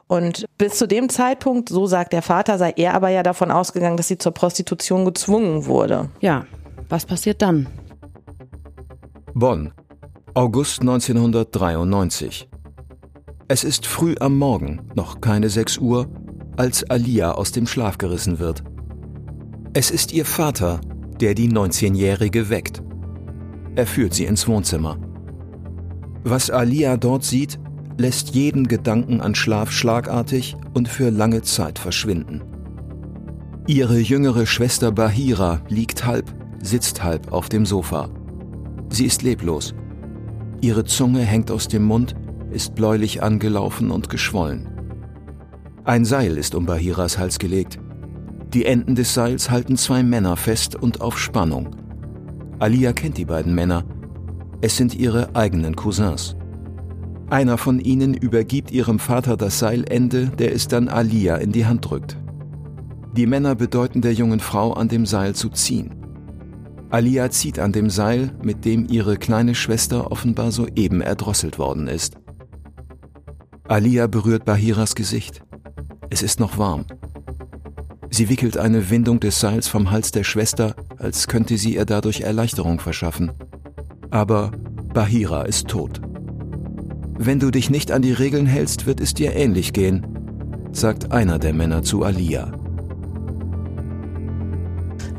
Und 0.08 0.46
bis 0.58 0.77
zu 0.77 0.88
dem 0.88 1.08
Zeitpunkt, 1.10 1.70
so 1.70 1.88
sagt 1.88 2.13
der 2.13 2.22
Vater, 2.22 2.58
sei 2.58 2.74
er 2.75 2.94
aber 2.94 3.10
ja 3.10 3.24
davon 3.24 3.51
ausgegangen, 3.51 3.96
dass 3.96 4.10
sie 4.10 4.18
zur 4.18 4.34
Prostitution 4.34 5.06
gezwungen 5.06 5.65
wurde. 5.65 6.10
Ja, 6.20 6.46
was 6.89 7.06
passiert 7.06 7.42
dann? 7.42 7.68
Bonn, 9.34 9.72
August 10.34 10.82
1993. 10.82 12.50
Es 13.48 13.63
ist 13.63 13.88
früh 13.88 14.15
am 14.20 14.38
Morgen, 14.38 14.89
noch 14.94 15.22
keine 15.22 15.50
6 15.50 15.77
Uhr, 15.77 16.08
als 16.58 16.89
Alia 16.89 17.32
aus 17.32 17.51
dem 17.51 17.65
Schlaf 17.65 17.98
gerissen 17.98 18.39
wird. 18.39 18.63
Es 19.75 19.89
ist 19.89 20.13
ihr 20.13 20.25
Vater, 20.25 20.82
der 21.20 21.34
die 21.34 21.50
19-Jährige 21.50 22.50
weckt. 22.51 22.84
Er 23.75 23.88
führt 23.88 24.13
sie 24.13 24.25
ins 24.25 24.48
Wohnzimmer. 24.48 25.00
Was 26.24 26.51
Alia 26.51 26.96
dort 26.96 27.24
sieht, 27.24 27.60
lässt 27.98 28.36
jeden 28.36 28.68
Gedanken 28.68 29.20
an 29.20 29.34
Schlaf 29.34 29.72
schlagartig 29.72 30.56
und 30.75 30.88
für 30.88 31.10
lange 31.10 31.42
Zeit 31.42 31.80
verschwinden. 31.80 32.44
Ihre 33.65 33.98
jüngere 33.98 34.46
Schwester 34.46 34.92
Bahira 34.92 35.62
liegt 35.70 36.06
halb, 36.06 36.32
sitzt 36.62 37.03
halb 37.03 37.32
auf 37.32 37.50
dem 37.50 37.65
Sofa. 37.65 38.10
Sie 38.89 39.06
ist 39.06 39.24
leblos. 39.24 39.74
Ihre 40.62 40.84
Zunge 40.84 41.22
hängt 41.22 41.50
aus 41.50 41.68
dem 41.68 41.84
Mund 41.84 42.13
ist 42.51 42.75
bläulich 42.75 43.24
angelaufen 43.24 43.89
und 43.89 44.12
geschwollen. 44.12 44.70
Ein 45.84 46.06
Seil 46.06 46.38
ist 46.38 46.53
um 46.53 46.68
Bahiras 46.68 47.18
Hals 47.18 47.39
gelegt. 47.39 47.80
Die 48.53 48.65
Enden 48.65 48.93
des 48.93 49.15
Seils 49.15 49.50
halten 49.50 49.77
zwei 49.77 50.03
Männer 50.03 50.38
fest 50.38 50.75
und 50.75 51.01
auf 51.01 51.17
Spannung. 51.17 51.75
Alia 52.60 52.93
kennt 52.93 53.17
die 53.17 53.25
beiden 53.25 53.55
Männer. 53.55 53.83
Es 54.62 54.77
sind 54.77 54.93
ihre 54.93 55.36
eigenen 55.36 55.75
Cousins. 55.75 56.36
Einer 57.31 57.57
von 57.57 57.79
ihnen 57.79 58.13
übergibt 58.13 58.69
ihrem 58.69 59.00
Vater 59.00 59.38
das 59.38 59.57
Seilende, 59.57 60.27
der 60.27 60.53
es 60.53 60.67
dann 60.67 60.88
Alia 60.88 61.38
in 61.38 61.51
die 61.51 61.65
Hand 61.65 61.89
drückt. 61.89 62.15
Die 63.17 63.25
Männer 63.25 63.55
bedeuten 63.55 64.01
der 64.01 64.13
jungen 64.13 64.39
Frau, 64.39 64.74
an 64.74 64.88
dem 64.88 65.07
Seil 65.07 65.33
zu 65.33 65.50
ziehen. 65.50 65.95
Alia 66.91 67.31
zieht 67.31 67.57
an 67.57 67.72
dem 67.72 67.89
Seil, 67.89 68.38
mit 68.43 68.65
dem 68.65 68.86
ihre 68.88 69.17
kleine 69.17 69.55
Schwester 69.55 70.12
offenbar 70.12 70.51
soeben 70.51 71.01
erdrosselt 71.01 71.57
worden 71.57 71.88
ist. 71.88 72.17
Alia 73.67 74.05
berührt 74.05 74.45
Bahiras 74.45 74.93
Gesicht. 74.93 75.41
Es 76.12 76.22
ist 76.22 76.39
noch 76.39 76.60
warm. 76.60 76.86
Sie 78.13 78.29
wickelt 78.29 78.60
eine 78.60 78.91
Windung 78.91 79.20
des 79.20 79.39
Seils 79.39 79.67
vom 79.67 79.89
Hals 79.89 80.12
der 80.12 80.24
Schwester, 80.24 80.75
als 81.00 81.27
könnte 81.27 81.58
sie 81.58 81.74
ihr 81.74 81.86
dadurch 81.86 82.22
Erleichterung 82.22 82.79
verschaffen. 82.79 83.32
Aber 84.12 84.51
Bahira 84.93 85.46
ist 85.46 85.67
tot. 85.67 86.00
Wenn 87.17 87.39
du 87.39 87.50
dich 87.50 87.72
nicht 87.72 87.91
an 87.91 88.03
die 88.03 88.12
Regeln 88.12 88.46
hältst, 88.46 88.86
wird 88.86 89.01
es 89.01 89.15
dir 89.15 89.36
ähnlich 89.36 89.74
gehen, 89.74 90.05
sagt 90.74 91.12
einer 91.12 91.39
der 91.39 91.53
Männer 91.53 91.82
zu 91.82 92.03
Alia. 92.03 92.51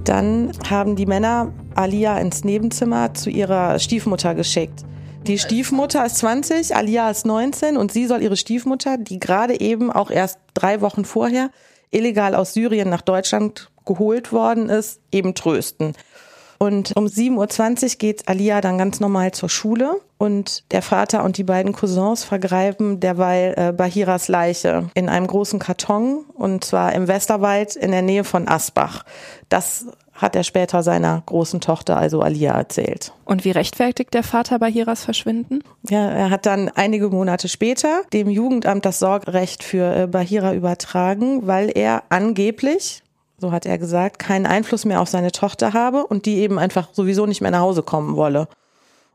Dann 0.05 0.53
haben 0.71 0.95
die 0.95 1.07
Männer 1.07 1.53
Alia 1.75 2.17
ins 2.19 2.45
Nebenzimmer 2.45 3.13
zu 3.13 3.29
ihrer 3.29 3.81
Stiefmutter 3.81 4.37
geschickt. 4.37 4.85
Die 5.27 5.41
Stiefmutter 5.41 6.07
ist 6.07 6.19
20, 6.19 6.77
Alia 6.77 7.11
ist 7.11 7.27
19 7.27 7.77
und 7.77 7.91
sie 7.91 8.07
soll 8.07 8.23
ihre 8.23 8.37
Stiefmutter, 8.37 8.99
die 8.99 9.19
gerade 9.19 9.59
eben 9.59 9.91
auch 9.91 10.13
erst 10.13 10.39
drei 10.55 10.81
Wochen 10.81 11.05
vorher 11.05 11.51
illegal 11.95 12.35
aus 12.35 12.55
Syrien 12.55 12.91
nach 12.91 13.03
Deutschland 13.03 13.71
geholt 13.85 14.33
worden 14.33 14.69
ist, 14.69 15.01
eben 15.13 15.35
trösten. 15.35 15.95
Und 16.59 16.93
um 16.97 17.07
7.20 17.07 17.85
Uhr 17.85 17.99
geht 17.99 18.29
Alia 18.29 18.61
dann 18.61 18.79
ganz 18.79 19.01
normal 19.01 19.33
zur 19.33 19.49
Schule 19.49 20.01
und 20.19 20.65
der 20.73 20.83
Vater 20.83 21.25
und 21.25 21.37
die 21.37 21.45
beiden 21.45 21.73
Cousins 21.73 22.25
vergreiben 22.25 23.01
derweil 23.01 23.55
äh, 23.57 23.73
Bahiras 23.73 24.29
Leiche 24.29 24.89
in 24.95 25.09
einem 25.09 25.27
großen 25.27 25.59
Karton 25.59 26.25
und 26.33 26.65
zwar 26.65 26.93
im 26.95 27.09
Westerwald 27.09 27.77
in 27.77 27.91
der 27.91 28.03
Nähe 28.03 28.25
von 28.25 28.49
Asbach. 28.49 29.05
Das 29.49 29.87
hat 30.14 30.37
er 30.37 30.44
später 30.44 30.83
seiner 30.83 31.23
großen 31.26 31.61
Tochter, 31.61 31.97
also 31.97 32.23
Alia, 32.23 32.52
erzählt. 32.52 33.12
Und 33.25 33.44
wie 33.44 33.50
rechtfertigt 33.50 34.14
der 34.14 34.23
Vater 34.23 34.59
Bahiras 34.59 35.04
Verschwinden? 35.04 35.62
Ja, 35.88 36.09
er 36.09 36.30
hat 36.30 36.47
dann 36.47 36.68
einige 36.68 37.09
Monate 37.09 37.49
später 37.49 38.02
dem 38.12 38.28
Jugendamt 38.28 38.85
das 38.85 39.00
Sorgerecht 39.00 39.64
für 39.64 39.94
äh, 39.94 40.06
Bahira 40.06 40.54
übertragen, 40.54 41.47
weil 41.47 41.71
er 41.75 42.04
angeblich, 42.11 43.02
so 43.38 43.50
hat 43.50 43.66
er 43.66 43.78
gesagt, 43.78 44.21
keinen 44.21 44.47
Einfluss 44.47 44.85
mehr 44.85 45.00
auf 45.00 45.09
seine 45.09 45.33
Tochter 45.33 45.73
habe 45.73 46.06
und 46.06 46.26
die 46.26 46.38
eben 46.38 46.59
einfach 46.59 46.88
sowieso 46.92 47.26
nicht 47.26 47.40
mehr 47.40 47.50
nach 47.50 47.61
Hause 47.61 47.83
kommen 47.83 48.16
wolle. 48.16 48.49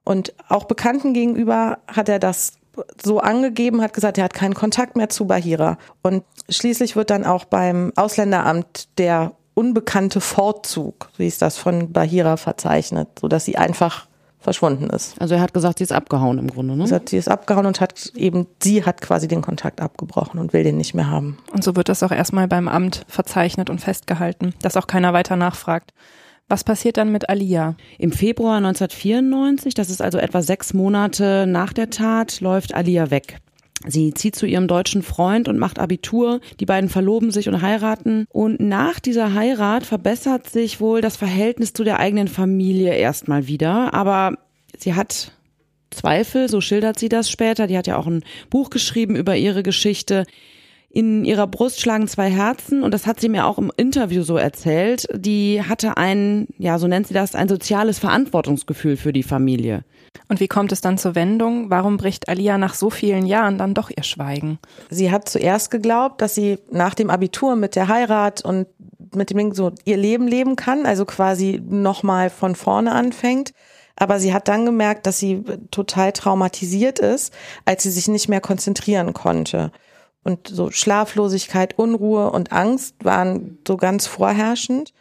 Und 0.04 0.34
auch 0.50 0.66
Bekannten 0.66 1.14
gegenüber 1.14 1.80
hat 1.88 2.10
er 2.10 2.20
das 2.20 2.54
so 3.02 3.20
angegeben, 3.20 3.82
hat 3.82 3.94
gesagt, 3.94 4.18
er 4.18 4.24
hat 4.24 4.34
keinen 4.34 4.54
Kontakt 4.54 4.96
mehr 4.96 5.10
zu 5.10 5.28
Bahira. 5.28 5.78
Und 6.02 6.24
schließlich 6.50 6.96
wird 6.96 7.10
dann 7.10 7.26
auch 7.26 7.46
beim 7.46 7.92
Ausländeramt 7.96 8.88
der 8.98 9.34
unbekannte 9.60 10.22
Fortzug, 10.22 11.10
wie 11.18 11.28
ist 11.28 11.42
das 11.42 11.58
von 11.58 11.92
Bahira 11.92 12.38
verzeichnet, 12.38 13.10
so 13.20 13.28
dass 13.28 13.44
sie 13.44 13.58
einfach 13.58 14.08
verschwunden 14.40 14.90
ist. 14.90 15.22
Also 15.22 15.36
er 15.36 15.42
hat 15.42 15.54
gesagt, 15.54 15.80
sie 15.80 15.84
ist 15.84 15.92
abgehauen 15.92 16.38
im 16.40 16.48
Grunde, 16.48 16.78
ne? 16.78 16.88
Sagt, 16.88 17.10
sie 17.10 17.18
ist 17.18 17.28
abgehauen 17.28 17.66
und 17.66 17.82
hat 17.82 18.14
eben, 18.16 18.48
sie 18.64 18.86
hat 18.86 19.02
quasi 19.02 19.28
den 19.28 19.42
Kontakt 19.42 19.82
abgebrochen 19.82 20.40
und 20.40 20.54
will 20.54 20.64
den 20.64 20.78
nicht 20.78 20.94
mehr 20.94 21.10
haben. 21.10 21.38
Und 21.52 21.62
so 21.62 21.76
wird 21.76 21.90
das 21.90 22.04
auch 22.04 22.12
erstmal 22.12 22.48
beim 22.48 22.70
Amt 22.70 23.04
verzeichnet 23.10 23.70
und 23.70 23.82
festgehalten, 23.82 24.54
dass 24.62 24.78
auch 24.78 24.88
keiner 24.88 25.12
weiter 25.12 25.36
nachfragt. 25.36 25.92
Was 26.48 26.64
passiert 26.64 26.96
dann 26.96 27.12
mit 27.12 27.30
Alia? 27.30 27.76
Im 27.98 28.14
Februar 28.14 28.56
1994, 28.58 29.74
das 29.74 29.90
ist 29.90 30.02
also 30.02 30.18
etwa 30.20 30.42
sechs 30.42 30.74
Monate 30.74 31.46
nach 31.46 31.74
der 31.74 31.90
Tat, 31.90 32.40
läuft 32.40 32.74
Alia 32.74 33.12
weg. 33.12 33.40
Sie 33.88 34.14
zieht 34.14 34.36
zu 34.36 34.46
ihrem 34.46 34.68
deutschen 34.68 35.04
Freund 35.04 35.48
und 35.48 35.58
macht 35.58 35.80
Abitur. 35.80 36.42
Die 36.60 36.66
beiden 36.66 36.90
verloben 36.90 37.32
sich 37.32 37.48
und 37.48 37.62
heiraten. 37.62 38.26
Und 38.30 38.60
nach 38.60 39.00
dieser 39.00 39.34
Heirat 39.34 39.86
verbessert 39.86 40.50
sich 40.50 40.82
wohl 40.82 41.02
das 41.02 41.16
Verhältnis 41.16 41.74
zu 41.74 41.84
der 41.84 42.00
eigenen 42.00 42.28
Familie 42.28 42.94
erstmal 42.94 43.48
wieder. 43.48 43.94
Aber 43.94 44.38
sie 44.78 44.96
hat 44.96 45.32
Zweifel, 45.92 46.50
so 46.50 46.62
schildert 46.62 47.00
sie 47.00 47.10
das 47.10 47.32
später. 47.32 47.68
Die 47.68 47.78
hat 47.78 47.88
ja 47.88 47.98
auch 47.98 48.08
ein 48.08 48.24
Buch 48.50 48.70
geschrieben 48.70 49.16
über 49.16 49.36
ihre 49.38 49.64
Geschichte. 49.64 50.26
In 50.92 51.24
ihrer 51.24 51.46
Brust 51.46 51.80
schlagen 51.80 52.08
zwei 52.08 52.32
Herzen 52.32 52.82
und 52.82 52.94
das 52.94 53.06
hat 53.06 53.20
sie 53.20 53.30
mir 53.30 53.46
auch 53.46 53.60
im 53.60 53.72
Interview 53.78 54.24
so 54.24 54.38
erzählt. 54.38 55.08
Die 55.16 55.62
hatte 55.62 55.98
ein, 55.98 56.48
ja, 56.58 56.80
so 56.80 56.88
nennt 56.88 57.08
sie 57.08 57.14
das, 57.14 57.36
ein 57.36 57.48
soziales 57.48 58.00
Verantwortungsgefühl 58.00 58.98
für 58.98 59.14
die 59.14 59.24
Familie. 59.24 59.84
Und 60.28 60.40
wie 60.40 60.48
kommt 60.48 60.72
es 60.72 60.82
dann 60.82 60.98
zur 60.98 61.16
Wendung? 61.16 61.70
Warum 61.70 61.98
bricht 61.98 62.30
Alia 62.30 62.58
nach 62.58 62.74
so 62.74 62.90
vielen 62.90 63.26
Jahren 63.26 63.58
dann 63.58 63.74
doch 63.74 63.90
ihr 63.90 64.04
Schweigen? 64.04 64.60
Sie 64.90 65.12
hat 65.12 65.28
zuerst 65.30 65.72
geglaubt, 65.72 66.22
dass 66.22 66.36
sie 66.36 66.60
nach 66.72 66.94
dem 66.94 67.10
Abitur 67.10 67.56
mit 67.56 67.76
der 67.76 67.88
Heirat 67.88 68.44
und 68.44 68.68
mit 69.16 69.30
dem 69.30 69.38
Ding 69.38 69.54
so 69.54 69.72
ihr 69.86 69.98
Leben 69.98 70.28
leben 70.28 70.56
kann, 70.56 70.86
also 70.86 71.06
quasi 71.06 71.62
nochmal 71.64 72.30
von 72.30 72.56
vorne 72.56 72.92
anfängt. 72.92 73.54
Aber 73.96 74.20
sie 74.20 74.34
hat 74.34 74.48
dann 74.48 74.66
gemerkt, 74.66 75.06
dass 75.06 75.20
sie 75.20 75.44
total 75.72 76.14
traumatisiert 76.14 77.00
ist, 77.00 77.34
als 77.66 77.84
sie 77.84 77.92
sich 77.92 78.08
nicht 78.08 78.30
mehr 78.30 78.42
konzentrieren 78.42 79.14
konnte. 79.14 79.72
Und 80.24 80.48
so 80.48 80.70
Schlaflosigkeit, 80.72 81.78
Unruhe 81.78 82.32
und 82.32 82.52
Angst 82.52 82.96
waren 83.04 83.58
so 83.68 83.78
ganz 83.78 84.08
vorherrschend. 84.08 84.94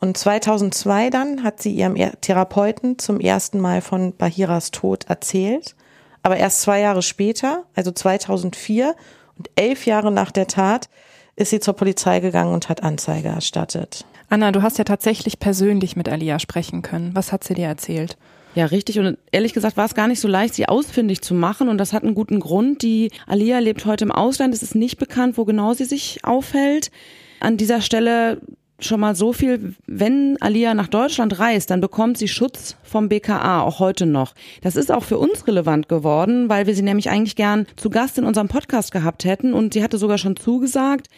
Und 0.00 0.16
2002 0.16 1.10
dann 1.10 1.44
hat 1.44 1.60
sie 1.62 1.72
ihrem 1.72 1.94
Therapeuten 1.94 2.98
zum 2.98 3.20
ersten 3.20 3.60
Mal 3.60 3.82
von 3.82 4.16
Bahiras 4.16 4.70
Tod 4.70 5.04
erzählt. 5.08 5.76
Aber 6.22 6.36
erst 6.36 6.62
zwei 6.62 6.80
Jahre 6.80 7.02
später, 7.02 7.64
also 7.74 7.92
2004 7.92 8.94
und 9.36 9.50
elf 9.56 9.86
Jahre 9.86 10.10
nach 10.10 10.30
der 10.30 10.46
Tat, 10.46 10.88
ist 11.36 11.50
sie 11.50 11.60
zur 11.60 11.74
Polizei 11.74 12.20
gegangen 12.20 12.52
und 12.52 12.68
hat 12.68 12.82
Anzeige 12.82 13.28
erstattet. 13.28 14.04
Anna, 14.28 14.52
du 14.52 14.62
hast 14.62 14.78
ja 14.78 14.84
tatsächlich 14.84 15.38
persönlich 15.38 15.96
mit 15.96 16.08
Alia 16.08 16.38
sprechen 16.38 16.82
können. 16.82 17.14
Was 17.14 17.32
hat 17.32 17.44
sie 17.44 17.54
dir 17.54 17.66
erzählt? 17.66 18.16
Ja, 18.54 18.66
richtig. 18.66 18.98
Und 18.98 19.18
ehrlich 19.32 19.52
gesagt 19.52 19.76
war 19.76 19.84
es 19.84 19.94
gar 19.94 20.08
nicht 20.08 20.20
so 20.20 20.28
leicht, 20.28 20.54
sie 20.54 20.68
ausfindig 20.68 21.22
zu 21.22 21.34
machen. 21.34 21.68
Und 21.68 21.78
das 21.78 21.92
hat 21.92 22.04
einen 22.04 22.14
guten 22.14 22.40
Grund. 22.40 22.82
Die 22.82 23.10
Alia 23.26 23.58
lebt 23.58 23.84
heute 23.86 24.04
im 24.04 24.12
Ausland. 24.12 24.54
Es 24.54 24.62
ist 24.62 24.74
nicht 24.74 24.98
bekannt, 24.98 25.38
wo 25.38 25.44
genau 25.44 25.74
sie 25.74 25.84
sich 25.84 26.24
aufhält. 26.24 26.90
An 27.38 27.56
dieser 27.56 27.80
Stelle 27.80 28.40
schon 28.84 29.00
mal 29.00 29.14
so 29.14 29.32
viel, 29.32 29.74
wenn 29.86 30.36
Alia 30.40 30.74
nach 30.74 30.88
Deutschland 30.88 31.38
reist, 31.38 31.70
dann 31.70 31.80
bekommt 31.80 32.18
sie 32.18 32.28
Schutz 32.28 32.76
vom 32.82 33.08
BKA, 33.08 33.62
auch 33.62 33.78
heute 33.78 34.06
noch. 34.06 34.34
Das 34.62 34.76
ist 34.76 34.90
auch 34.90 35.04
für 35.04 35.18
uns 35.18 35.46
relevant 35.46 35.88
geworden, 35.88 36.48
weil 36.48 36.66
wir 36.66 36.74
sie 36.74 36.82
nämlich 36.82 37.10
eigentlich 37.10 37.36
gern 37.36 37.66
zu 37.76 37.90
Gast 37.90 38.18
in 38.18 38.24
unserem 38.24 38.48
Podcast 38.48 38.92
gehabt 38.92 39.24
hätten 39.24 39.52
und 39.54 39.74
sie 39.74 39.82
hatte 39.82 39.98
sogar 39.98 40.18
schon 40.18 40.36
zugesagt. 40.36 41.08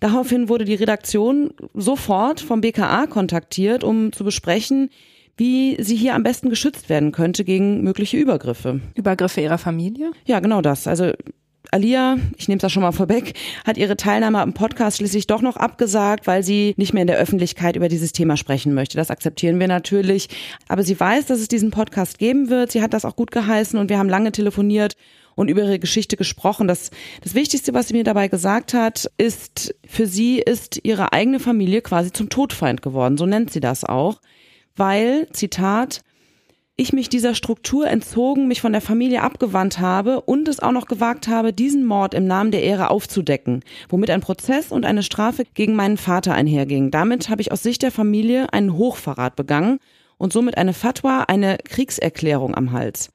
Daraufhin 0.00 0.48
wurde 0.48 0.64
die 0.64 0.74
Redaktion 0.74 1.52
sofort 1.74 2.40
vom 2.40 2.62
BKA 2.62 3.06
kontaktiert, 3.06 3.84
um 3.84 4.12
zu 4.12 4.24
besprechen, 4.24 4.88
wie 5.36 5.82
sie 5.82 5.96
hier 5.96 6.14
am 6.14 6.22
besten 6.22 6.50
geschützt 6.50 6.88
werden 6.88 7.12
könnte 7.12 7.44
gegen 7.44 7.82
mögliche 7.82 8.16
Übergriffe. 8.16 8.80
Übergriffe 8.94 9.40
ihrer 9.40 9.58
Familie? 9.58 10.10
Ja, 10.26 10.40
genau 10.40 10.60
das. 10.60 10.86
Also 10.86 11.12
Alia, 11.70 12.18
ich 12.36 12.48
nehme 12.48 12.58
das 12.58 12.72
schon 12.72 12.82
mal 12.82 12.92
vorweg, 12.92 13.34
hat 13.64 13.76
ihre 13.76 13.96
Teilnahme 13.96 14.40
am 14.40 14.54
Podcast 14.54 14.96
schließlich 14.96 15.26
doch 15.26 15.42
noch 15.42 15.56
abgesagt, 15.56 16.26
weil 16.26 16.42
sie 16.42 16.74
nicht 16.76 16.92
mehr 16.92 17.02
in 17.02 17.06
der 17.06 17.18
Öffentlichkeit 17.18 17.76
über 17.76 17.88
dieses 17.88 18.12
Thema 18.12 18.36
sprechen 18.36 18.74
möchte. 18.74 18.96
Das 18.96 19.10
akzeptieren 19.10 19.60
wir 19.60 19.68
natürlich. 19.68 20.28
Aber 20.68 20.82
sie 20.82 20.98
weiß, 20.98 21.26
dass 21.26 21.38
es 21.38 21.48
diesen 21.48 21.70
Podcast 21.70 22.18
geben 22.18 22.48
wird. 22.50 22.72
Sie 22.72 22.82
hat 22.82 22.92
das 22.92 23.04
auch 23.04 23.14
gut 23.14 23.30
geheißen 23.30 23.78
und 23.78 23.88
wir 23.88 23.98
haben 23.98 24.08
lange 24.08 24.32
telefoniert 24.32 24.96
und 25.36 25.48
über 25.48 25.62
ihre 25.62 25.78
Geschichte 25.78 26.16
gesprochen. 26.16 26.66
Das, 26.66 26.90
das 27.22 27.34
Wichtigste, 27.34 27.72
was 27.72 27.88
sie 27.88 27.94
mir 27.94 28.04
dabei 28.04 28.28
gesagt 28.28 28.74
hat, 28.74 29.10
ist, 29.16 29.74
für 29.86 30.06
sie 30.06 30.38
ist 30.38 30.80
ihre 30.82 31.12
eigene 31.12 31.40
Familie 31.40 31.82
quasi 31.82 32.12
zum 32.12 32.28
Todfeind 32.28 32.82
geworden. 32.82 33.16
So 33.16 33.26
nennt 33.26 33.52
sie 33.52 33.60
das 33.60 33.84
auch. 33.84 34.20
Weil, 34.76 35.28
Zitat, 35.32 36.02
ich 36.80 36.94
mich 36.94 37.10
dieser 37.10 37.34
Struktur 37.34 37.86
entzogen, 37.88 38.48
mich 38.48 38.62
von 38.62 38.72
der 38.72 38.80
Familie 38.80 39.22
abgewandt 39.22 39.80
habe 39.80 40.22
und 40.22 40.48
es 40.48 40.60
auch 40.60 40.72
noch 40.72 40.86
gewagt 40.86 41.28
habe, 41.28 41.52
diesen 41.52 41.84
Mord 41.84 42.14
im 42.14 42.26
Namen 42.26 42.52
der 42.52 42.62
Ehre 42.62 42.88
aufzudecken, 42.88 43.62
womit 43.90 44.08
ein 44.08 44.22
Prozess 44.22 44.72
und 44.72 44.86
eine 44.86 45.02
Strafe 45.02 45.44
gegen 45.52 45.76
meinen 45.76 45.98
Vater 45.98 46.32
einherging. 46.32 46.90
Damit 46.90 47.28
habe 47.28 47.42
ich 47.42 47.52
aus 47.52 47.62
Sicht 47.62 47.82
der 47.82 47.90
Familie 47.90 48.52
einen 48.54 48.78
Hochverrat 48.78 49.36
begangen 49.36 49.78
und 50.16 50.32
somit 50.32 50.56
eine 50.56 50.72
Fatwa, 50.72 51.24
eine 51.28 51.58
Kriegserklärung 51.64 52.54
am 52.54 52.72
Hals. 52.72 53.10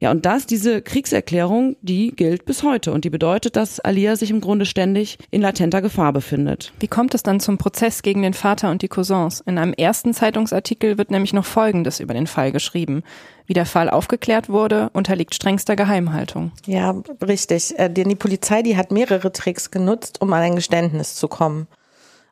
Ja, 0.00 0.10
und 0.10 0.26
das, 0.26 0.46
diese 0.46 0.82
Kriegserklärung, 0.82 1.76
die 1.80 2.10
gilt 2.10 2.44
bis 2.44 2.62
heute 2.62 2.92
und 2.92 3.04
die 3.04 3.10
bedeutet, 3.10 3.56
dass 3.56 3.80
Alia 3.80 4.16
sich 4.16 4.30
im 4.30 4.40
Grunde 4.40 4.66
ständig 4.66 5.18
in 5.30 5.40
latenter 5.40 5.80
Gefahr 5.80 6.12
befindet. 6.12 6.72
Wie 6.80 6.88
kommt 6.88 7.14
es 7.14 7.22
dann 7.22 7.40
zum 7.40 7.58
Prozess 7.58 8.02
gegen 8.02 8.22
den 8.22 8.34
Vater 8.34 8.70
und 8.70 8.82
die 8.82 8.88
Cousins? 8.88 9.40
In 9.46 9.56
einem 9.56 9.72
ersten 9.72 10.12
Zeitungsartikel 10.12 10.98
wird 10.98 11.10
nämlich 11.10 11.32
noch 11.32 11.46
Folgendes 11.46 12.00
über 12.00 12.12
den 12.12 12.26
Fall 12.26 12.52
geschrieben. 12.52 13.02
Wie 13.46 13.54
der 13.54 13.66
Fall 13.66 13.88
aufgeklärt 13.88 14.48
wurde, 14.48 14.90
unterliegt 14.94 15.34
strengster 15.34 15.76
Geheimhaltung. 15.76 16.52
Ja, 16.66 16.94
richtig. 17.26 17.78
Äh, 17.78 17.88
denn 17.88 18.08
die 18.08 18.14
Polizei, 18.14 18.62
die 18.62 18.76
hat 18.76 18.90
mehrere 18.90 19.32
Tricks 19.32 19.70
genutzt, 19.70 20.20
um 20.20 20.32
an 20.32 20.42
ein 20.42 20.56
Geständnis 20.56 21.14
zu 21.14 21.28
kommen. 21.28 21.66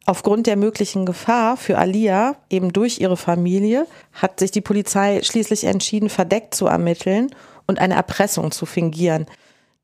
Aufgrund 0.05 0.49
der 0.49 0.57
möglichen 0.57 1.07
Gefahr 1.07 1.57
für 1.57 1.79
Alia, 1.79 2.35
eben 2.51 2.73
durch 2.73 2.99
ihre 3.01 3.17
Familie, 3.17 3.87
hat 4.13 4.41
sich 4.41 4.51
die 4.51 4.61
Polizei 4.61 5.21
schließlich 5.23 5.65
entschieden, 5.65 6.09
verdeckt 6.09 6.55
zu 6.55 6.67
ermitteln 6.67 7.31
und 7.73 7.79
eine 7.79 7.95
Erpressung 7.95 8.51
zu 8.51 8.67
fingieren. 8.67 9.27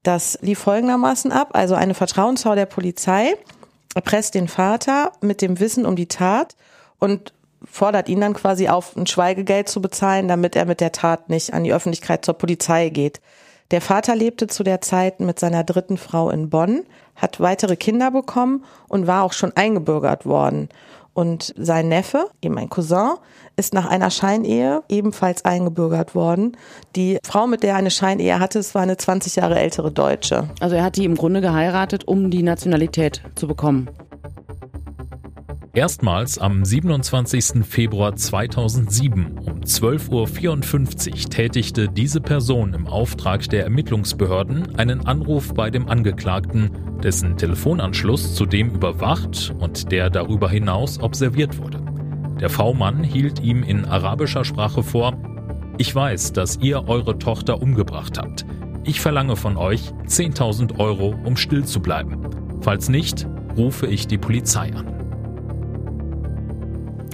Das 0.02 0.38
lief 0.42 0.60
folgendermaßen 0.60 1.32
ab, 1.32 1.50
also 1.52 1.74
eine 1.74 1.94
Vertrauensschau 1.94 2.54
der 2.54 2.66
Polizei 2.66 3.34
erpresst 3.94 4.34
den 4.34 4.48
Vater 4.48 5.12
mit 5.20 5.42
dem 5.42 5.58
Wissen 5.60 5.86
um 5.86 5.96
die 5.96 6.06
Tat 6.06 6.54
und 6.98 7.32
fordert 7.64 8.08
ihn 8.08 8.20
dann 8.20 8.34
quasi 8.34 8.68
auf, 8.68 8.94
ein 8.96 9.06
Schweigegeld 9.06 9.68
zu 9.68 9.80
bezahlen, 9.80 10.28
damit 10.28 10.54
er 10.54 10.66
mit 10.66 10.80
der 10.80 10.92
Tat 10.92 11.28
nicht 11.28 11.52
an 11.52 11.64
die 11.64 11.72
Öffentlichkeit 11.72 12.24
zur 12.24 12.34
Polizei 12.34 12.90
geht. 12.90 13.20
Der 13.70 13.80
Vater 13.80 14.14
lebte 14.14 14.46
zu 14.46 14.62
der 14.62 14.80
Zeit 14.80 15.20
mit 15.20 15.40
seiner 15.40 15.64
dritten 15.64 15.96
Frau 15.96 16.30
in 16.30 16.48
Bonn, 16.48 16.84
hat 17.16 17.40
weitere 17.40 17.76
Kinder 17.76 18.10
bekommen 18.10 18.64
und 18.88 19.06
war 19.06 19.24
auch 19.24 19.32
schon 19.32 19.56
eingebürgert 19.56 20.24
worden. 20.24 20.68
Und 21.18 21.52
sein 21.58 21.88
Neffe, 21.88 22.30
eben 22.42 22.56
ein 22.58 22.70
Cousin, 22.70 23.14
ist 23.56 23.74
nach 23.74 23.86
einer 23.86 24.08
Scheinehe 24.08 24.84
ebenfalls 24.88 25.44
eingebürgert 25.44 26.14
worden. 26.14 26.56
Die 26.94 27.18
Frau, 27.24 27.48
mit 27.48 27.64
der 27.64 27.70
er 27.70 27.76
eine 27.76 27.90
Scheinehe 27.90 28.38
hatte, 28.38 28.60
es 28.60 28.72
war 28.76 28.82
eine 28.82 28.96
20 28.96 29.34
Jahre 29.34 29.58
ältere 29.58 29.90
Deutsche. 29.90 30.48
Also 30.60 30.76
er 30.76 30.84
hat 30.84 30.94
die 30.94 31.04
im 31.04 31.16
Grunde 31.16 31.40
geheiratet, 31.40 32.06
um 32.06 32.30
die 32.30 32.44
Nationalität 32.44 33.20
zu 33.34 33.48
bekommen. 33.48 33.90
Erstmals 35.78 36.38
am 36.38 36.64
27. 36.64 37.64
Februar 37.64 38.16
2007 38.16 39.38
um 39.38 39.60
12.54 39.60 41.10
Uhr 41.10 41.30
tätigte 41.30 41.88
diese 41.88 42.20
Person 42.20 42.74
im 42.74 42.88
Auftrag 42.88 43.48
der 43.48 43.62
Ermittlungsbehörden 43.62 44.74
einen 44.76 45.06
Anruf 45.06 45.54
bei 45.54 45.70
dem 45.70 45.88
Angeklagten, 45.88 46.72
dessen 47.00 47.36
Telefonanschluss 47.36 48.34
zudem 48.34 48.70
überwacht 48.70 49.54
und 49.60 49.92
der 49.92 50.10
darüber 50.10 50.50
hinaus 50.50 50.98
observiert 50.98 51.58
wurde. 51.58 51.80
Der 52.40 52.50
V-Mann 52.50 53.04
hielt 53.04 53.38
ihm 53.38 53.62
in 53.62 53.84
arabischer 53.84 54.44
Sprache 54.44 54.82
vor, 54.82 55.16
ich 55.76 55.94
weiß, 55.94 56.32
dass 56.32 56.56
ihr 56.56 56.88
eure 56.88 57.20
Tochter 57.20 57.62
umgebracht 57.62 58.18
habt. 58.18 58.44
Ich 58.82 59.00
verlange 59.00 59.36
von 59.36 59.56
euch 59.56 59.92
10.000 60.08 60.80
Euro, 60.80 61.14
um 61.22 61.36
still 61.36 61.64
zu 61.64 61.78
bleiben. 61.78 62.18
Falls 62.62 62.88
nicht, 62.88 63.28
rufe 63.56 63.86
ich 63.86 64.08
die 64.08 64.18
Polizei 64.18 64.72
an. 64.74 64.97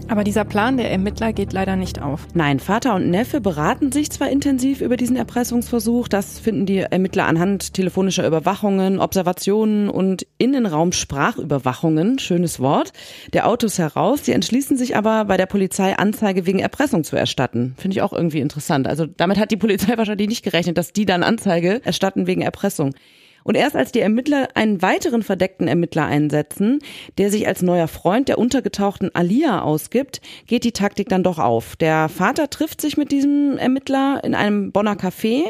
Aber 0.09 0.23
dieser 0.23 0.45
Plan 0.45 0.77
der 0.77 0.91
Ermittler 0.91 1.33
geht 1.33 1.53
leider 1.53 1.77
nicht 1.77 2.01
auf. 2.01 2.27
Nein, 2.35 2.61
Vater 2.61 2.95
und 2.95 3.11
Neffe 3.11 3.41
beraten 3.41 3.91
sich 3.91 4.11
zwar 4.11 4.31
intensiv 4.31 4.81
über 4.81 4.97
diesen 4.97 5.17
Erpressungsversuch, 5.17 6.09
das 6.09 6.39
finden 6.39 6.67
die 6.67 6.79
Ermittler 6.79 7.27
anhand 7.27 7.75
telefonischer 7.75 8.27
Überwachungen, 8.27 9.01
Observationen 9.01 9.89
und 9.89 10.27
Innenraumsprachüberwachungen, 10.39 12.19
schönes 12.19 12.61
Wort, 12.61 12.93
der 13.33 13.49
Autos 13.49 13.79
heraus. 13.79 14.25
Sie 14.25 14.33
entschließen 14.33 14.77
sich 14.77 14.97
aber 14.97 15.25
bei 15.25 15.37
der 15.37 15.47
Polizei 15.47 15.97
Anzeige 15.97 16.47
wegen 16.47 16.59
Erpressung 16.59 17.05
zu 17.05 17.17
erstatten. 17.17 17.75
Finde 17.79 17.97
ich 17.97 18.03
auch 18.03 18.13
irgendwie 18.13 18.41
interessant. 18.41 18.87
Also 18.87 19.07
damit 19.07 19.39
hat 19.39 19.51
die 19.51 19.57
Polizei 19.57 19.97
wahrscheinlich 19.97 20.29
nicht 20.29 20.45
gerechnet, 20.45 20.79
dass 20.79 20.93
die 20.93 21.07
dann 21.07 21.23
Anzeige 21.23 21.81
erstatten 21.85 22.27
wegen 22.27 22.43
Erpressung. 22.43 22.95
Und 23.45 23.57
erst 23.57 23.77
als 23.77 23.93
die 23.93 24.01
Ermittler 24.01 24.49
einen 24.55 24.83
weiteren 24.83 25.23
verdeckten 25.23 25.69
Ermittler 25.69 26.07
einsetzen, 26.07 26.81
der 27.19 27.31
sich 27.31 27.47
als 27.47 27.63
neuer 27.63 27.89
Freund 27.89 28.29
der 28.29 28.39
untergetauchten 28.39 29.15
Alia 29.15 29.63
ausgibt, 29.63 30.21
geht 30.47 30.65
die 30.65 30.73
Taktik 30.73 31.09
dann 31.09 31.23
doch 31.23 31.39
auf. 31.39 31.77
Der 31.77 32.09
Vater 32.09 32.51
trifft 32.51 32.81
sich 32.81 32.97
mit 32.97 33.13
diesem 33.13 33.59
Ermittler 33.59 34.23
in 34.25 34.35
einem 34.35 34.73
Bonner 34.73 34.95
Café 34.95 35.45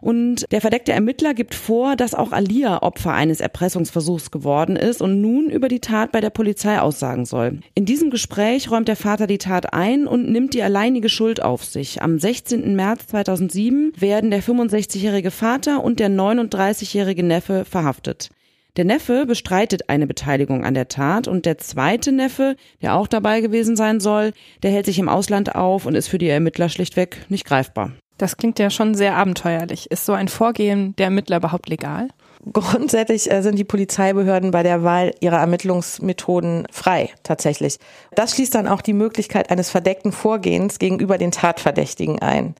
und 0.00 0.44
der 0.52 0.60
verdeckte 0.60 0.92
Ermittler 0.92 1.34
gibt 1.34 1.54
vor, 1.54 1.96
dass 1.96 2.14
auch 2.14 2.32
Alia 2.32 2.82
Opfer 2.82 3.12
eines 3.12 3.40
Erpressungsversuchs 3.40 4.30
geworden 4.30 4.76
ist 4.76 5.02
und 5.02 5.20
nun 5.20 5.50
über 5.50 5.68
die 5.68 5.80
Tat 5.80 6.12
bei 6.12 6.20
der 6.20 6.30
Polizei 6.30 6.78
aussagen 6.80 7.24
soll. 7.24 7.60
In 7.74 7.86
diesem 7.86 8.10
Gespräch 8.10 8.70
räumt 8.70 8.88
der 8.88 8.96
Vater 8.96 9.26
die 9.26 9.38
Tat 9.38 9.72
ein 9.72 10.06
und 10.06 10.30
nimmt 10.30 10.54
die 10.54 10.62
alleinige 10.62 11.08
Schuld 11.08 11.42
auf 11.42 11.64
sich. 11.64 12.02
Am 12.02 12.18
16. 12.18 12.76
März 12.76 13.06
2007 13.08 13.92
werden 13.98 14.30
der 14.30 14.42
65-jährige 14.42 15.30
Vater 15.30 15.82
und 15.82 16.00
der 16.00 16.10
39-jährige 16.10 17.22
Neffe 17.22 17.64
verhaftet. 17.64 18.30
Der 18.76 18.84
Neffe 18.84 19.24
bestreitet 19.24 19.88
eine 19.88 20.06
Beteiligung 20.06 20.64
an 20.64 20.74
der 20.74 20.88
Tat 20.88 21.28
und 21.28 21.46
der 21.46 21.56
zweite 21.56 22.12
Neffe, 22.12 22.56
der 22.82 22.94
auch 22.94 23.08
dabei 23.08 23.40
gewesen 23.40 23.74
sein 23.74 24.00
soll, 24.00 24.32
der 24.62 24.70
hält 24.70 24.84
sich 24.84 24.98
im 24.98 25.08
Ausland 25.08 25.54
auf 25.54 25.86
und 25.86 25.94
ist 25.94 26.08
für 26.08 26.18
die 26.18 26.28
Ermittler 26.28 26.68
schlichtweg 26.68 27.24
nicht 27.30 27.46
greifbar. 27.46 27.92
Das 28.18 28.36
klingt 28.36 28.58
ja 28.58 28.70
schon 28.70 28.94
sehr 28.94 29.16
abenteuerlich. 29.16 29.90
Ist 29.90 30.06
so 30.06 30.12
ein 30.12 30.28
Vorgehen 30.28 30.96
der 30.96 31.06
Ermittler 31.06 31.36
überhaupt 31.36 31.68
legal? 31.68 32.08
Grundsätzlich 32.52 33.30
äh, 33.30 33.42
sind 33.42 33.58
die 33.58 33.64
Polizeibehörden 33.64 34.52
bei 34.52 34.62
der 34.62 34.84
Wahl 34.84 35.12
ihrer 35.20 35.38
Ermittlungsmethoden 35.38 36.66
frei, 36.70 37.10
tatsächlich. 37.24 37.78
Das 38.14 38.34
schließt 38.34 38.54
dann 38.54 38.68
auch 38.68 38.82
die 38.82 38.92
Möglichkeit 38.92 39.50
eines 39.50 39.68
verdeckten 39.68 40.12
Vorgehens 40.12 40.78
gegenüber 40.78 41.18
den 41.18 41.32
Tatverdächtigen 41.32 42.20
ein. 42.20 42.54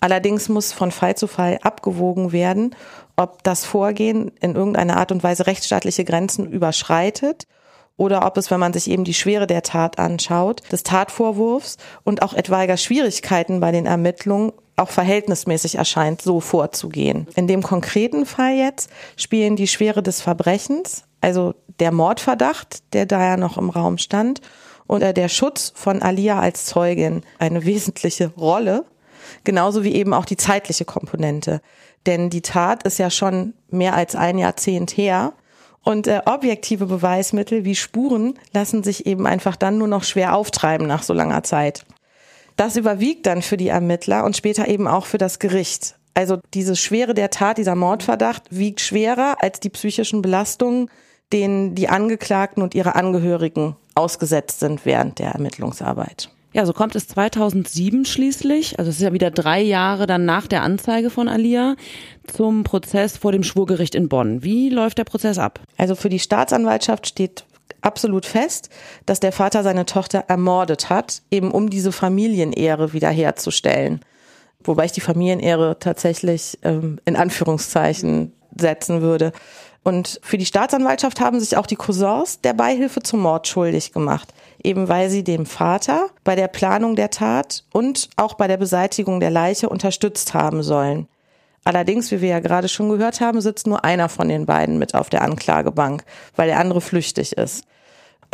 Allerdings 0.00 0.48
muss 0.48 0.72
von 0.72 0.90
Fall 0.90 1.16
zu 1.16 1.26
Fall 1.26 1.58
abgewogen 1.62 2.32
werden, 2.32 2.76
ob 3.16 3.42
das 3.42 3.64
Vorgehen 3.64 4.32
in 4.40 4.54
irgendeiner 4.54 4.98
Art 4.98 5.12
und 5.12 5.22
Weise 5.22 5.46
rechtsstaatliche 5.46 6.04
Grenzen 6.04 6.46
überschreitet 6.46 7.46
oder 7.96 8.26
ob 8.26 8.36
es, 8.36 8.50
wenn 8.50 8.60
man 8.60 8.72
sich 8.72 8.90
eben 8.90 9.04
die 9.04 9.14
Schwere 9.14 9.46
der 9.46 9.62
Tat 9.62 9.98
anschaut, 9.98 10.62
des 10.70 10.82
Tatvorwurfs 10.82 11.78
und 12.02 12.22
auch 12.22 12.34
etwaiger 12.34 12.76
Schwierigkeiten 12.76 13.60
bei 13.60 13.72
den 13.72 13.86
Ermittlungen 13.86 14.52
auch 14.76 14.90
verhältnismäßig 14.90 15.76
erscheint, 15.76 16.22
so 16.22 16.40
vorzugehen. 16.40 17.28
In 17.36 17.46
dem 17.46 17.62
konkreten 17.62 18.26
Fall 18.26 18.54
jetzt 18.54 18.90
spielen 19.16 19.56
die 19.56 19.68
Schwere 19.68 20.02
des 20.02 20.20
Verbrechens, 20.20 21.04
also 21.20 21.54
der 21.80 21.92
Mordverdacht, 21.92 22.82
der 22.92 23.06
da 23.06 23.22
ja 23.22 23.36
noch 23.36 23.56
im 23.56 23.70
Raum 23.70 23.98
stand, 23.98 24.40
und 24.86 25.00
der 25.00 25.28
Schutz 25.28 25.72
von 25.74 26.02
Alia 26.02 26.38
als 26.40 26.66
Zeugin 26.66 27.22
eine 27.38 27.64
wesentliche 27.64 28.28
Rolle, 28.36 28.84
genauso 29.44 29.82
wie 29.82 29.94
eben 29.94 30.12
auch 30.12 30.26
die 30.26 30.36
zeitliche 30.36 30.84
Komponente. 30.84 31.60
Denn 32.06 32.28
die 32.28 32.42
Tat 32.42 32.82
ist 32.82 32.98
ja 32.98 33.08
schon 33.10 33.54
mehr 33.70 33.94
als 33.94 34.14
ein 34.14 34.38
Jahrzehnt 34.38 34.96
her. 34.96 35.32
Und 35.82 36.06
äh, 36.06 36.22
objektive 36.26 36.86
Beweismittel 36.86 37.64
wie 37.64 37.74
Spuren 37.74 38.38
lassen 38.52 38.82
sich 38.82 39.06
eben 39.06 39.26
einfach 39.26 39.56
dann 39.56 39.78
nur 39.78 39.88
noch 39.88 40.04
schwer 40.04 40.34
auftreiben 40.34 40.86
nach 40.86 41.02
so 41.02 41.12
langer 41.12 41.42
Zeit. 41.42 41.84
Das 42.56 42.76
überwiegt 42.76 43.26
dann 43.26 43.42
für 43.42 43.56
die 43.56 43.68
Ermittler 43.68 44.24
und 44.24 44.36
später 44.36 44.68
eben 44.68 44.86
auch 44.86 45.06
für 45.06 45.18
das 45.18 45.38
Gericht. 45.38 45.96
Also 46.14 46.38
diese 46.54 46.76
Schwere 46.76 47.14
der 47.14 47.30
Tat, 47.30 47.58
dieser 47.58 47.74
Mordverdacht 47.74 48.44
wiegt 48.50 48.80
schwerer 48.80 49.36
als 49.40 49.58
die 49.58 49.70
psychischen 49.70 50.22
Belastungen, 50.22 50.88
denen 51.32 51.74
die 51.74 51.88
Angeklagten 51.88 52.62
und 52.62 52.74
ihre 52.74 52.94
Angehörigen 52.94 53.76
ausgesetzt 53.96 54.60
sind 54.60 54.86
während 54.86 55.18
der 55.18 55.30
Ermittlungsarbeit. 55.32 56.30
Ja, 56.52 56.64
so 56.66 56.72
kommt 56.72 56.94
es 56.94 57.08
2007 57.08 58.04
schließlich, 58.04 58.78
also 58.78 58.88
es 58.88 58.96
ist 58.96 59.02
ja 59.02 59.12
wieder 59.12 59.32
drei 59.32 59.60
Jahre 59.60 60.06
dann 60.06 60.24
nach 60.24 60.46
der 60.46 60.62
Anzeige 60.62 61.10
von 61.10 61.26
Alia, 61.26 61.74
zum 62.28 62.62
Prozess 62.62 63.16
vor 63.16 63.32
dem 63.32 63.42
Schwurgericht 63.42 63.96
in 63.96 64.08
Bonn. 64.08 64.44
Wie 64.44 64.68
läuft 64.68 64.98
der 64.98 65.04
Prozess 65.04 65.38
ab? 65.38 65.58
Also 65.76 65.96
für 65.96 66.08
die 66.08 66.20
Staatsanwaltschaft 66.20 67.08
steht 67.08 67.44
absolut 67.84 68.26
fest, 68.26 68.70
dass 69.06 69.20
der 69.20 69.32
Vater 69.32 69.62
seine 69.62 69.86
Tochter 69.86 70.24
ermordet 70.28 70.90
hat, 70.90 71.22
eben 71.30 71.50
um 71.50 71.70
diese 71.70 71.92
Familienehre 71.92 72.92
wiederherzustellen. 72.92 74.00
Wobei 74.62 74.86
ich 74.86 74.92
die 74.92 75.00
Familienehre 75.00 75.78
tatsächlich 75.78 76.58
ähm, 76.62 76.98
in 77.04 77.16
Anführungszeichen 77.16 78.32
setzen 78.58 79.02
würde. 79.02 79.32
Und 79.82 80.18
für 80.22 80.38
die 80.38 80.46
Staatsanwaltschaft 80.46 81.20
haben 81.20 81.38
sich 81.38 81.58
auch 81.58 81.66
die 81.66 81.76
Cousins 81.76 82.40
der 82.40 82.54
Beihilfe 82.54 83.02
zum 83.02 83.20
Mord 83.20 83.46
schuldig 83.46 83.92
gemacht, 83.92 84.32
eben 84.62 84.88
weil 84.88 85.10
sie 85.10 85.22
dem 85.22 85.44
Vater 85.44 86.08
bei 86.24 86.34
der 86.34 86.48
Planung 86.48 86.96
der 86.96 87.10
Tat 87.10 87.64
und 87.72 88.08
auch 88.16 88.34
bei 88.34 88.48
der 88.48 88.56
Beseitigung 88.56 89.20
der 89.20 89.30
Leiche 89.30 89.68
unterstützt 89.68 90.32
haben 90.32 90.62
sollen. 90.62 91.06
Allerdings, 91.64 92.10
wie 92.10 92.20
wir 92.22 92.28
ja 92.28 92.40
gerade 92.40 92.68
schon 92.68 92.88
gehört 92.88 93.20
haben, 93.20 93.42
sitzt 93.42 93.66
nur 93.66 93.84
einer 93.84 94.08
von 94.08 94.28
den 94.28 94.46
beiden 94.46 94.78
mit 94.78 94.94
auf 94.94 95.10
der 95.10 95.22
Anklagebank, 95.22 96.04
weil 96.36 96.48
der 96.48 96.58
andere 96.58 96.80
flüchtig 96.80 97.32
ist. 97.36 97.64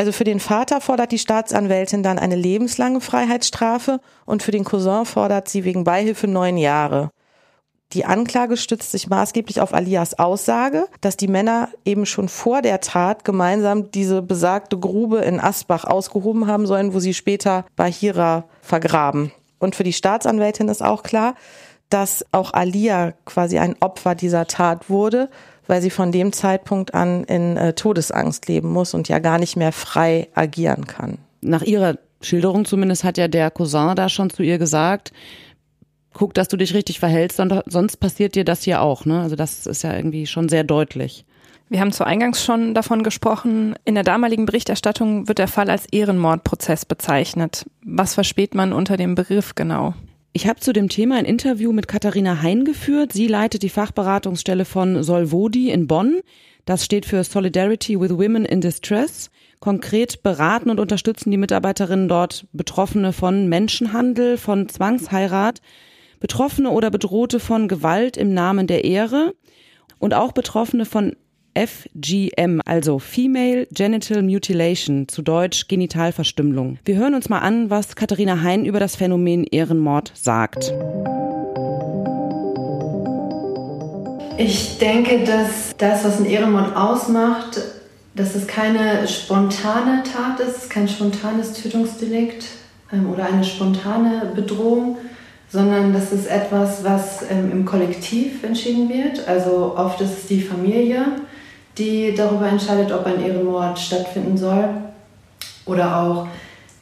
Also 0.00 0.12
für 0.12 0.24
den 0.24 0.40
Vater 0.40 0.80
fordert 0.80 1.12
die 1.12 1.18
Staatsanwältin 1.18 2.02
dann 2.02 2.18
eine 2.18 2.34
lebenslange 2.34 3.02
Freiheitsstrafe 3.02 4.00
und 4.24 4.42
für 4.42 4.50
den 4.50 4.64
Cousin 4.64 5.04
fordert 5.04 5.50
sie 5.50 5.64
wegen 5.64 5.84
Beihilfe 5.84 6.26
neun 6.26 6.56
Jahre. 6.56 7.10
Die 7.92 8.06
Anklage 8.06 8.56
stützt 8.56 8.92
sich 8.92 9.10
maßgeblich 9.10 9.60
auf 9.60 9.74
Alias 9.74 10.18
Aussage, 10.18 10.86
dass 11.02 11.18
die 11.18 11.28
Männer 11.28 11.68
eben 11.84 12.06
schon 12.06 12.30
vor 12.30 12.62
der 12.62 12.80
Tat 12.80 13.26
gemeinsam 13.26 13.90
diese 13.90 14.22
besagte 14.22 14.78
Grube 14.78 15.18
in 15.18 15.38
Asbach 15.38 15.84
ausgehoben 15.84 16.46
haben 16.46 16.66
sollen, 16.66 16.94
wo 16.94 16.98
sie 16.98 17.12
später 17.12 17.66
Bahira 17.76 18.44
vergraben. 18.62 19.32
Und 19.58 19.76
für 19.76 19.84
die 19.84 19.92
Staatsanwältin 19.92 20.70
ist 20.70 20.82
auch 20.82 21.02
klar, 21.02 21.34
dass 21.90 22.24
auch 22.32 22.54
Alia 22.54 23.12
quasi 23.26 23.58
ein 23.58 23.76
Opfer 23.80 24.14
dieser 24.14 24.46
Tat 24.46 24.88
wurde, 24.88 25.28
weil 25.70 25.80
sie 25.80 25.90
von 25.90 26.10
dem 26.10 26.32
Zeitpunkt 26.32 26.94
an 26.94 27.24
in 27.24 27.56
äh, 27.56 27.72
Todesangst 27.72 28.48
leben 28.48 28.72
muss 28.72 28.92
und 28.92 29.08
ja 29.08 29.20
gar 29.20 29.38
nicht 29.38 29.56
mehr 29.56 29.70
frei 29.70 30.28
agieren 30.34 30.86
kann. 30.86 31.18
Nach 31.40 31.62
ihrer 31.62 31.96
Schilderung 32.20 32.64
zumindest 32.64 33.04
hat 33.04 33.16
ja 33.16 33.28
der 33.28 33.50
Cousin 33.50 33.94
da 33.94 34.08
schon 34.08 34.30
zu 34.30 34.42
ihr 34.42 34.58
gesagt, 34.58 35.12
guck, 36.12 36.34
dass 36.34 36.48
du 36.48 36.56
dich 36.56 36.74
richtig 36.74 36.98
verhältst, 36.98 37.40
sonst 37.66 37.96
passiert 37.98 38.34
dir 38.34 38.44
das 38.44 38.64
hier 38.64 38.82
auch. 38.82 39.04
Ne? 39.04 39.20
Also 39.20 39.36
das 39.36 39.66
ist 39.66 39.82
ja 39.82 39.94
irgendwie 39.94 40.26
schon 40.26 40.48
sehr 40.48 40.64
deutlich. 40.64 41.24
Wir 41.68 41.80
haben 41.80 41.92
zu 41.92 42.04
Eingangs 42.04 42.44
schon 42.44 42.74
davon 42.74 43.04
gesprochen. 43.04 43.76
In 43.84 43.94
der 43.94 44.02
damaligen 44.02 44.44
Berichterstattung 44.46 45.28
wird 45.28 45.38
der 45.38 45.46
Fall 45.46 45.70
als 45.70 45.86
Ehrenmordprozess 45.86 46.84
bezeichnet. 46.84 47.64
Was 47.84 48.14
versteht 48.14 48.56
man 48.56 48.72
unter 48.72 48.96
dem 48.96 49.14
Begriff 49.14 49.54
genau? 49.54 49.94
Ich 50.32 50.46
habe 50.46 50.60
zu 50.60 50.72
dem 50.72 50.88
Thema 50.88 51.16
ein 51.16 51.24
Interview 51.24 51.72
mit 51.72 51.88
Katharina 51.88 52.40
Hein 52.40 52.64
geführt. 52.64 53.12
Sie 53.12 53.26
leitet 53.26 53.64
die 53.64 53.68
Fachberatungsstelle 53.68 54.64
von 54.64 55.02
Solvodi 55.02 55.70
in 55.70 55.88
Bonn. 55.88 56.20
Das 56.64 56.84
steht 56.84 57.04
für 57.04 57.24
Solidarity 57.24 57.98
with 57.98 58.10
Women 58.10 58.44
in 58.44 58.60
Distress. 58.60 59.30
Konkret 59.58 60.22
beraten 60.22 60.70
und 60.70 60.78
unterstützen 60.78 61.32
die 61.32 61.36
Mitarbeiterinnen 61.36 62.08
dort 62.08 62.46
Betroffene 62.52 63.12
von 63.12 63.48
Menschenhandel, 63.48 64.38
von 64.38 64.68
Zwangsheirat, 64.68 65.60
Betroffene 66.20 66.70
oder 66.70 66.92
Bedrohte 66.92 67.40
von 67.40 67.66
Gewalt 67.66 68.16
im 68.16 68.32
Namen 68.32 68.68
der 68.68 68.84
Ehre 68.84 69.34
und 69.98 70.14
auch 70.14 70.30
Betroffene 70.30 70.84
von 70.84 71.16
FGM, 71.54 72.60
also 72.64 72.98
Female 72.98 73.66
Genital 73.72 74.22
Mutilation, 74.22 75.08
zu 75.08 75.22
Deutsch 75.22 75.68
Genitalverstümmelung. 75.68 76.78
Wir 76.84 76.96
hören 76.96 77.14
uns 77.14 77.28
mal 77.28 77.38
an, 77.38 77.70
was 77.70 77.96
Katharina 77.96 78.42
Hein 78.42 78.64
über 78.64 78.80
das 78.80 78.96
Phänomen 78.96 79.44
Ehrenmord 79.44 80.12
sagt. 80.14 80.72
Ich 84.38 84.78
denke, 84.78 85.24
dass 85.24 85.76
das, 85.76 86.04
was 86.04 86.18
ein 86.18 86.26
Ehrenmord 86.26 86.74
ausmacht, 86.76 87.60
dass 88.14 88.34
es 88.34 88.46
keine 88.46 89.06
spontane 89.06 90.02
Tat 90.02 90.40
ist, 90.40 90.70
kein 90.70 90.88
spontanes 90.88 91.52
Tötungsdelikt 91.52 92.44
ähm, 92.92 93.10
oder 93.10 93.26
eine 93.26 93.44
spontane 93.44 94.32
Bedrohung, 94.34 94.96
sondern 95.48 95.92
das 95.92 96.12
ist 96.12 96.26
etwas, 96.26 96.84
was 96.84 97.24
ähm, 97.30 97.50
im 97.52 97.64
Kollektiv 97.64 98.42
entschieden 98.44 98.88
wird. 98.88 99.28
Also 99.28 99.74
oft 99.76 100.00
ist 100.00 100.18
es 100.18 100.26
die 100.26 100.40
Familie, 100.40 101.04
die 101.80 102.14
darüber 102.14 102.46
entscheidet, 102.46 102.92
ob 102.92 103.06
ein 103.06 103.24
Ehrenmord 103.24 103.78
stattfinden 103.78 104.36
soll. 104.36 104.68
Oder 105.66 106.00
auch 106.00 106.26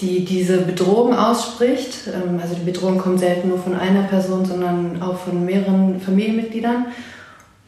die 0.00 0.24
diese 0.24 0.58
Bedrohung 0.58 1.16
ausspricht. 1.16 2.08
Ähm, 2.08 2.38
also 2.40 2.54
die 2.54 2.70
Bedrohung 2.70 2.98
kommt 2.98 3.20
selten 3.20 3.48
nur 3.48 3.58
von 3.58 3.74
einer 3.74 4.02
Person, 4.02 4.44
sondern 4.44 5.02
auch 5.02 5.18
von 5.18 5.44
mehreren 5.44 6.00
Familienmitgliedern. 6.00 6.86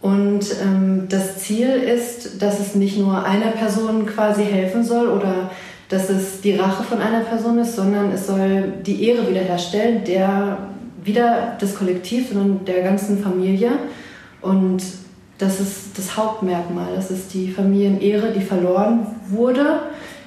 Und 0.00 0.46
ähm, 0.62 1.06
das 1.08 1.38
Ziel 1.38 1.68
ist, 1.68 2.40
dass 2.42 2.58
es 2.58 2.74
nicht 2.74 2.98
nur 2.98 3.24
einer 3.24 3.50
Person 3.50 4.06
quasi 4.06 4.44
helfen 4.44 4.82
soll 4.82 5.08
oder 5.08 5.50
dass 5.88 6.08
es 6.08 6.40
die 6.40 6.54
Rache 6.54 6.84
von 6.84 7.00
einer 7.00 7.20
Person 7.20 7.58
ist, 7.58 7.76
sondern 7.76 8.12
es 8.12 8.26
soll 8.26 8.72
die 8.86 9.04
Ehre 9.08 9.28
wiederherstellen, 9.28 10.04
der 10.04 10.58
wieder 11.02 11.58
des 11.60 11.74
Kollektivs, 11.74 12.30
sondern 12.30 12.64
der 12.64 12.82
ganzen 12.82 13.22
Familie. 13.22 13.72
Und 14.40 14.82
das 15.40 15.58
ist 15.58 15.96
das 15.96 16.16
Hauptmerkmal. 16.16 16.94
Das 16.94 17.10
ist 17.10 17.32
die 17.32 17.50
Familienehre, 17.50 18.32
die 18.32 18.42
verloren 18.42 19.06
wurde 19.28 19.80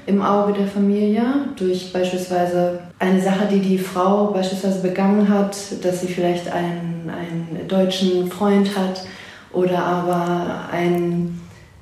im 0.05 0.21
Auge 0.21 0.53
der 0.53 0.67
Familie 0.67 1.23
durch 1.55 1.93
beispielsweise 1.93 2.79
eine 2.99 3.21
Sache, 3.21 3.47
die 3.49 3.59
die 3.59 3.77
Frau 3.77 4.27
beispielsweise 4.27 4.81
begangen 4.81 5.29
hat, 5.29 5.55
dass 5.81 6.01
sie 6.01 6.07
vielleicht 6.07 6.51
einen, 6.51 7.09
einen 7.09 7.67
deutschen 7.67 8.29
Freund 8.29 8.77
hat 8.77 9.05
oder 9.53 9.79
aber 9.79 10.69
ein 10.71 11.39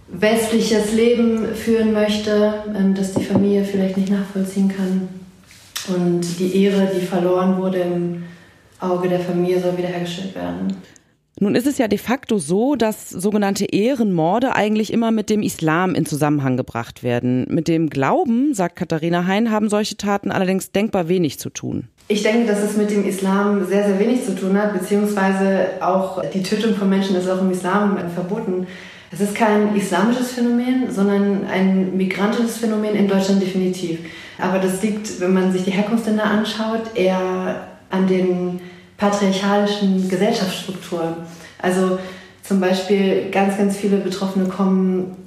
westliches 0.07 0.93
Leben 0.93 1.55
führen 1.55 1.93
möchte, 1.93 2.53
ähm, 2.77 2.93
das 2.93 3.13
die 3.13 3.23
Familie 3.23 3.63
vielleicht 3.63 3.97
nicht 3.97 4.11
nachvollziehen 4.11 4.67
kann. 4.67 5.07
Und 5.87 6.21
die 6.37 6.63
Ehre, 6.63 6.91
die 6.93 7.05
verloren 7.05 7.57
wurde 7.57 7.79
im 7.79 8.23
Auge 8.79 9.07
der 9.07 9.19
Familie, 9.19 9.59
soll 9.59 9.77
wiederhergestellt 9.77 10.35
werden. 10.35 10.75
Nun 11.43 11.55
ist 11.55 11.65
es 11.65 11.79
ja 11.79 11.87
de 11.87 11.97
facto 11.97 12.37
so, 12.37 12.75
dass 12.75 13.09
sogenannte 13.09 13.65
Ehrenmorde 13.65 14.55
eigentlich 14.55 14.93
immer 14.93 15.09
mit 15.09 15.31
dem 15.31 15.41
Islam 15.41 15.95
in 15.95 16.05
Zusammenhang 16.05 16.55
gebracht 16.55 17.01
werden. 17.01 17.47
Mit 17.49 17.67
dem 17.67 17.89
Glauben, 17.89 18.53
sagt 18.53 18.75
Katharina 18.75 19.25
Hein, 19.25 19.49
haben 19.49 19.67
solche 19.67 19.97
Taten 19.97 20.29
allerdings 20.29 20.71
denkbar 20.71 21.07
wenig 21.07 21.39
zu 21.39 21.49
tun. 21.49 21.87
Ich 22.09 22.21
denke, 22.21 22.45
dass 22.45 22.61
es 22.61 22.77
mit 22.77 22.91
dem 22.91 23.07
Islam 23.07 23.65
sehr, 23.65 23.87
sehr 23.87 23.97
wenig 23.97 24.23
zu 24.23 24.35
tun 24.35 24.55
hat, 24.55 24.71
beziehungsweise 24.73 25.69
auch 25.79 26.21
die 26.29 26.43
Tötung 26.43 26.75
von 26.75 26.87
Menschen 26.87 27.15
ist 27.15 27.27
auch 27.27 27.41
im 27.41 27.49
Islam 27.49 27.97
verboten. 28.13 28.67
Es 29.11 29.19
ist 29.19 29.33
kein 29.33 29.75
islamisches 29.75 30.33
Phänomen, 30.33 30.91
sondern 30.91 31.47
ein 31.47 31.97
migrantisches 31.97 32.57
Phänomen 32.57 32.93
in 32.93 33.07
Deutschland 33.07 33.41
definitiv. 33.41 33.97
Aber 34.37 34.59
das 34.59 34.83
liegt, 34.83 35.19
wenn 35.19 35.33
man 35.33 35.51
sich 35.51 35.63
die 35.63 35.71
Herkunftsländer 35.71 36.23
anschaut, 36.23 36.95
eher 36.95 37.65
an 37.89 38.05
den 38.05 38.61
patriarchalischen 39.01 40.07
Gesellschaftsstrukturen. 40.07 41.15
Also 41.59 41.97
zum 42.43 42.59
Beispiel 42.59 43.31
ganz, 43.31 43.57
ganz 43.57 43.75
viele 43.75 43.97
Betroffene 43.97 44.47
kommen 44.47 45.17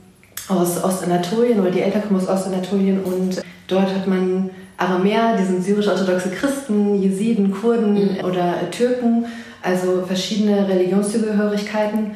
aus 0.47 0.83
Ostanatolien 0.83 1.59
oder 1.61 1.73
die 1.73 1.81
Eltern 1.81 2.03
kommen 2.03 2.21
aus 2.21 2.29
Ostanatolien 2.29 3.03
und 3.03 3.43
dort 3.67 3.93
hat 3.93 4.07
man 4.07 4.51
Aramäer, 4.77 5.37
die 5.37 5.45
sind 5.45 5.65
syrisch-orthodoxe 5.65 6.31
Christen, 6.31 7.03
Jesiden, 7.03 7.51
Kurden 7.51 7.95
mhm. 7.95 8.25
oder 8.25 8.71
Türken, 8.71 9.27
also 9.61 10.05
verschiedene 10.07 10.69
Religionszugehörigkeiten. 10.69 12.13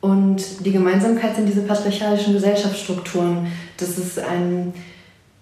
Und 0.00 0.64
die 0.64 0.72
Gemeinsamkeit 0.72 1.36
sind 1.36 1.46
diese 1.46 1.62
patriarchalischen 1.62 2.34
Gesellschaftsstrukturen, 2.34 3.48
dass 3.76 3.98
es 3.98 4.18
ein 4.18 4.72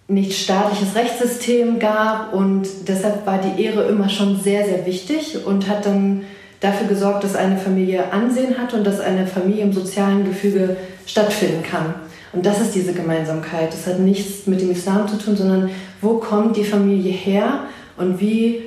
nicht 0.08 0.42
staatliches 0.42 0.94
Rechtssystem 0.94 1.78
gab 1.78 2.32
und 2.32 2.66
deshalb 2.88 3.26
war 3.26 3.38
die 3.38 3.62
Ehre 3.62 3.84
immer 3.84 4.08
schon 4.08 4.40
sehr, 4.40 4.64
sehr 4.64 4.86
wichtig 4.86 5.44
und 5.44 5.68
hat 5.68 5.84
dann 5.84 6.24
dafür 6.60 6.88
gesorgt, 6.88 7.24
dass 7.24 7.36
eine 7.36 7.58
Familie 7.58 8.10
Ansehen 8.10 8.58
hat 8.58 8.72
und 8.72 8.84
dass 8.84 9.00
eine 9.00 9.26
Familie 9.26 9.64
im 9.64 9.72
sozialen 9.72 10.24
Gefüge 10.24 10.76
stattfinden 11.06 11.62
kann. 11.62 11.94
Und 12.32 12.44
das 12.44 12.60
ist 12.60 12.74
diese 12.74 12.94
Gemeinsamkeit. 12.94 13.72
Das 13.72 13.86
hat 13.86 14.00
nichts 14.00 14.46
mit 14.46 14.60
dem 14.60 14.70
Islam 14.70 15.06
zu 15.08 15.18
tun, 15.18 15.36
sondern 15.36 15.70
wo 16.00 16.14
kommt 16.14 16.56
die 16.56 16.64
Familie 16.64 17.12
her 17.12 17.64
und 17.96 18.20
wie 18.20 18.62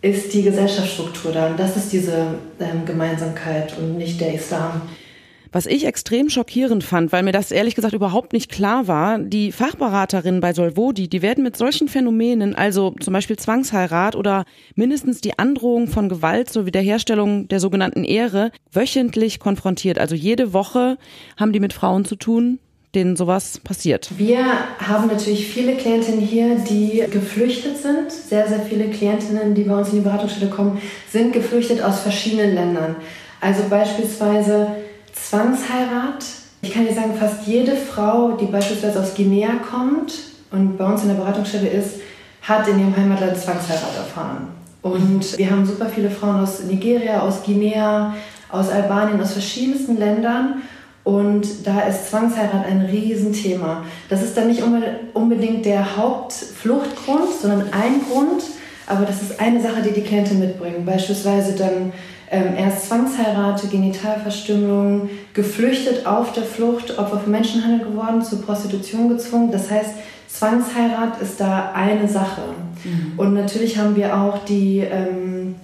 ist 0.00 0.32
die 0.32 0.42
Gesellschaftsstruktur 0.42 1.32
da? 1.32 1.46
Und 1.48 1.58
das 1.58 1.76
ist 1.76 1.92
diese 1.92 2.26
ähm, 2.60 2.84
Gemeinsamkeit 2.84 3.76
und 3.78 3.96
nicht 3.96 4.20
der 4.20 4.34
Islam. 4.34 4.82
Was 5.54 5.66
ich 5.66 5.86
extrem 5.86 6.30
schockierend 6.30 6.82
fand, 6.82 7.12
weil 7.12 7.22
mir 7.22 7.30
das 7.30 7.52
ehrlich 7.52 7.76
gesagt 7.76 7.94
überhaupt 7.94 8.32
nicht 8.32 8.50
klar 8.50 8.88
war, 8.88 9.20
die 9.20 9.52
Fachberaterinnen 9.52 10.40
bei 10.40 10.52
Solvodi, 10.52 11.06
die 11.06 11.22
werden 11.22 11.44
mit 11.44 11.56
solchen 11.56 11.86
Phänomenen, 11.86 12.56
also 12.56 12.92
zum 12.98 13.12
Beispiel 13.12 13.36
Zwangsheirat 13.36 14.16
oder 14.16 14.46
mindestens 14.74 15.20
die 15.20 15.38
Androhung 15.38 15.86
von 15.86 16.08
Gewalt 16.08 16.50
sowie 16.50 16.72
der 16.72 16.82
Herstellung 16.82 17.46
der 17.46 17.60
sogenannten 17.60 18.02
Ehre, 18.02 18.50
wöchentlich 18.72 19.38
konfrontiert. 19.38 20.00
Also 20.00 20.16
jede 20.16 20.52
Woche 20.52 20.98
haben 21.36 21.52
die 21.52 21.60
mit 21.60 21.72
Frauen 21.72 22.04
zu 22.04 22.16
tun, 22.16 22.58
denen 22.96 23.14
sowas 23.14 23.60
passiert? 23.60 24.10
Wir 24.16 24.44
haben 24.78 25.06
natürlich 25.06 25.46
viele 25.46 25.76
Klientinnen 25.76 26.20
hier, 26.20 26.56
die 26.68 27.04
geflüchtet 27.12 27.78
sind. 27.78 28.10
Sehr, 28.10 28.48
sehr 28.48 28.62
viele 28.62 28.88
Klientinnen, 28.88 29.54
die 29.54 29.62
bei 29.62 29.78
uns 29.78 29.90
in 29.90 29.98
die 29.98 30.04
Beratungsstelle 30.04 30.50
kommen, 30.50 30.80
sind 31.08 31.32
geflüchtet 31.32 31.80
aus 31.80 32.00
verschiedenen 32.00 32.56
Ländern. 32.56 32.96
Also 33.40 33.62
beispielsweise 33.70 34.83
Zwangsheirat. 35.14 36.24
Ich 36.62 36.72
kann 36.72 36.86
dir 36.86 36.94
sagen, 36.94 37.14
fast 37.18 37.46
jede 37.46 37.76
Frau, 37.76 38.32
die 38.32 38.46
beispielsweise 38.46 39.00
aus 39.00 39.14
Guinea 39.14 39.50
kommt 39.70 40.12
und 40.50 40.76
bei 40.76 40.84
uns 40.84 41.02
in 41.02 41.08
der 41.08 41.16
Beratungsstelle 41.16 41.68
ist, 41.68 42.00
hat 42.42 42.68
in 42.68 42.78
ihrem 42.78 42.96
Heimatland 42.96 43.36
Zwangsheirat 43.36 43.96
erfahren. 43.96 44.48
Und 44.82 45.38
wir 45.38 45.50
haben 45.50 45.64
super 45.64 45.86
viele 45.86 46.10
Frauen 46.10 46.42
aus 46.42 46.62
Nigeria, 46.64 47.20
aus 47.20 47.42
Guinea, 47.42 48.14
aus 48.50 48.68
Albanien, 48.68 49.20
aus 49.20 49.32
verschiedensten 49.32 49.98
Ländern. 49.98 50.62
Und 51.04 51.66
da 51.66 51.80
ist 51.82 52.10
Zwangsheirat 52.10 52.66
ein 52.66 52.82
Riesenthema. 52.82 53.84
Das 54.08 54.22
ist 54.22 54.36
dann 54.36 54.48
nicht 54.48 54.62
unbedingt 55.14 55.64
der 55.64 55.96
Hauptfluchtgrund, 55.96 57.28
sondern 57.40 57.72
ein 57.72 58.00
Grund. 58.10 58.42
Aber 58.86 59.06
das 59.06 59.22
ist 59.22 59.40
eine 59.40 59.62
Sache, 59.62 59.82
die 59.82 59.92
die 59.92 60.02
Klienten 60.02 60.38
mitbringen. 60.38 60.84
Beispielsweise 60.84 61.54
dann 61.54 61.92
ähm, 62.34 62.56
erst 62.58 62.88
Zwangsheirate, 62.88 63.68
Genitalverstümmelung, 63.68 65.08
geflüchtet 65.32 66.06
auf 66.06 66.32
der 66.32 66.42
Flucht, 66.42 66.98
Opfer 66.98 67.20
von 67.20 67.30
Menschenhandel 67.30 67.86
geworden, 67.86 68.22
zur 68.22 68.42
Prostitution 68.42 69.08
gezwungen. 69.08 69.52
Das 69.52 69.70
heißt, 69.70 69.90
Zwangsheirat 70.28 71.22
ist 71.22 71.40
da 71.40 71.72
eine 71.74 72.08
Sache. 72.08 72.42
Mhm. 72.82 73.12
Und 73.16 73.34
natürlich 73.34 73.78
haben 73.78 73.94
wir 73.94 74.16
auch 74.16 74.44
die 74.44 74.80
ähm, 74.80 75.54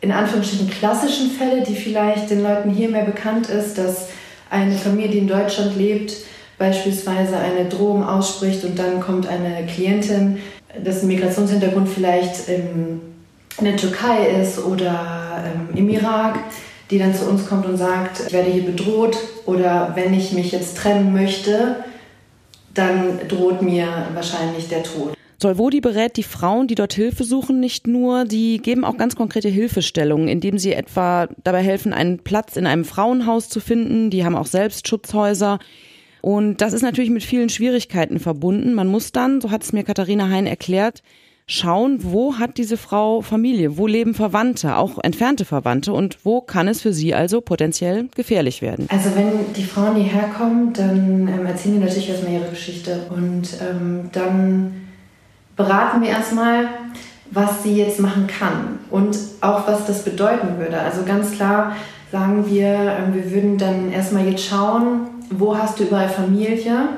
in 0.00 0.12
Anführungsstrichen 0.12 0.70
klassischen 0.70 1.30
Fälle, 1.30 1.62
die 1.62 1.74
vielleicht 1.74 2.30
den 2.30 2.42
Leuten 2.42 2.70
hier 2.70 2.90
mehr 2.90 3.04
bekannt 3.04 3.48
ist, 3.48 3.78
dass 3.78 4.08
eine 4.50 4.74
Familie, 4.74 5.08
die 5.08 5.18
in 5.18 5.28
Deutschland 5.28 5.76
lebt, 5.76 6.12
beispielsweise 6.58 7.36
eine 7.38 7.68
Drohung 7.68 8.04
ausspricht 8.04 8.64
und 8.64 8.78
dann 8.78 9.00
kommt 9.00 9.26
eine 9.26 9.66
Klientin, 9.66 10.38
dessen 10.76 11.08
Migrationshintergrund 11.08 11.88
vielleicht 11.88 12.48
in 13.58 13.64
der 13.64 13.76
Türkei 13.76 14.26
ist 14.40 14.58
oder 14.58 15.44
ähm, 15.44 15.76
im 15.76 15.88
Irak, 15.88 16.38
die 16.90 16.98
dann 16.98 17.14
zu 17.14 17.28
uns 17.28 17.46
kommt 17.46 17.66
und 17.66 17.76
sagt, 17.76 18.22
ich 18.26 18.32
werde 18.32 18.50
hier 18.50 18.64
bedroht 18.64 19.16
oder 19.46 19.92
wenn 19.94 20.14
ich 20.14 20.32
mich 20.32 20.52
jetzt 20.52 20.76
trennen 20.78 21.12
möchte, 21.12 21.76
dann 22.74 23.20
droht 23.28 23.62
mir 23.62 24.08
wahrscheinlich 24.14 24.68
der 24.68 24.82
Tod. 24.82 25.14
Solvodi 25.40 25.80
berät 25.80 26.16
die 26.16 26.24
Frauen, 26.24 26.66
die 26.66 26.74
dort 26.74 26.94
Hilfe 26.94 27.22
suchen, 27.22 27.60
nicht 27.60 27.86
nur, 27.86 28.24
die 28.24 28.58
geben 28.58 28.84
auch 28.84 28.96
ganz 28.96 29.14
konkrete 29.14 29.48
Hilfestellungen, 29.48 30.26
indem 30.26 30.58
sie 30.58 30.72
etwa 30.72 31.28
dabei 31.44 31.62
helfen, 31.62 31.92
einen 31.92 32.18
Platz 32.18 32.56
in 32.56 32.66
einem 32.66 32.84
Frauenhaus 32.84 33.48
zu 33.48 33.60
finden. 33.60 34.10
Die 34.10 34.24
haben 34.24 34.34
auch 34.34 34.46
selbst 34.46 34.88
Schutzhäuser. 34.88 35.60
Und 36.22 36.60
das 36.60 36.72
ist 36.72 36.82
natürlich 36.82 37.10
mit 37.10 37.22
vielen 37.22 37.50
Schwierigkeiten 37.50 38.18
verbunden. 38.18 38.74
Man 38.74 38.88
muss 38.88 39.12
dann, 39.12 39.40
so 39.40 39.52
hat 39.52 39.62
es 39.62 39.72
mir 39.72 39.84
Katharina 39.84 40.28
Hein 40.28 40.46
erklärt, 40.46 41.02
schauen, 41.48 41.98
wo 42.02 42.38
hat 42.38 42.58
diese 42.58 42.76
Frau 42.76 43.22
Familie, 43.22 43.78
wo 43.78 43.86
leben 43.86 44.14
Verwandte, 44.14 44.76
auch 44.76 44.98
entfernte 45.02 45.46
Verwandte 45.46 45.92
und 45.94 46.18
wo 46.22 46.42
kann 46.42 46.68
es 46.68 46.82
für 46.82 46.92
sie 46.92 47.14
also 47.14 47.40
potenziell 47.40 48.08
gefährlich 48.14 48.60
werden. 48.62 48.86
Also 48.90 49.10
wenn 49.16 49.52
die 49.56 49.64
Frauen 49.64 49.96
hierher 49.96 50.28
kommen, 50.28 50.74
dann 50.74 51.26
ähm, 51.26 51.46
erzählen 51.46 51.76
die 51.76 51.80
natürlich 51.80 52.10
erstmal 52.10 52.34
ihre 52.34 52.50
Geschichte 52.50 53.06
und 53.10 53.48
ähm, 53.60 54.10
dann 54.12 54.74
beraten 55.56 56.02
wir 56.02 56.10
erstmal, 56.10 56.68
was 57.30 57.62
sie 57.62 57.76
jetzt 57.76 57.98
machen 57.98 58.26
kann 58.26 58.78
und 58.90 59.18
auch 59.40 59.66
was 59.66 59.86
das 59.86 60.04
bedeuten 60.04 60.58
würde. 60.58 60.78
Also 60.78 61.02
ganz 61.04 61.32
klar 61.32 61.74
sagen 62.12 62.44
wir, 62.46 62.66
ähm, 62.66 63.14
wir 63.14 63.30
würden 63.32 63.56
dann 63.56 63.90
erstmal 63.90 64.28
jetzt 64.28 64.44
schauen, 64.44 65.08
wo 65.30 65.56
hast 65.56 65.80
du 65.80 65.84
überall 65.84 66.08
Familie 66.10 66.88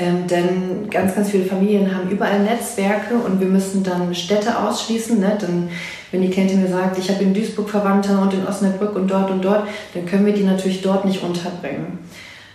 ähm, 0.00 0.26
denn 0.26 0.90
ganz, 0.90 1.14
ganz 1.14 1.30
viele 1.30 1.44
Familien 1.44 1.94
haben 1.94 2.08
überall 2.08 2.40
Netzwerke 2.40 3.14
und 3.14 3.38
wir 3.40 3.46
müssen 3.46 3.82
dann 3.82 4.14
Städte 4.14 4.58
ausschließen. 4.58 5.20
Ne? 5.20 5.38
Denn 5.40 5.68
wenn 6.10 6.22
die 6.22 6.30
Klientin 6.30 6.62
mir 6.62 6.68
sagt, 6.68 6.98
ich 6.98 7.10
habe 7.10 7.22
in 7.22 7.34
Duisburg 7.34 7.68
Verwandte 7.68 8.16
und 8.18 8.32
in 8.32 8.46
Osnabrück 8.46 8.96
und 8.96 9.08
dort 9.08 9.30
und 9.30 9.44
dort, 9.44 9.68
dann 9.94 10.06
können 10.06 10.24
wir 10.24 10.32
die 10.32 10.44
natürlich 10.44 10.80
dort 10.82 11.04
nicht 11.04 11.22
unterbringen. 11.22 11.98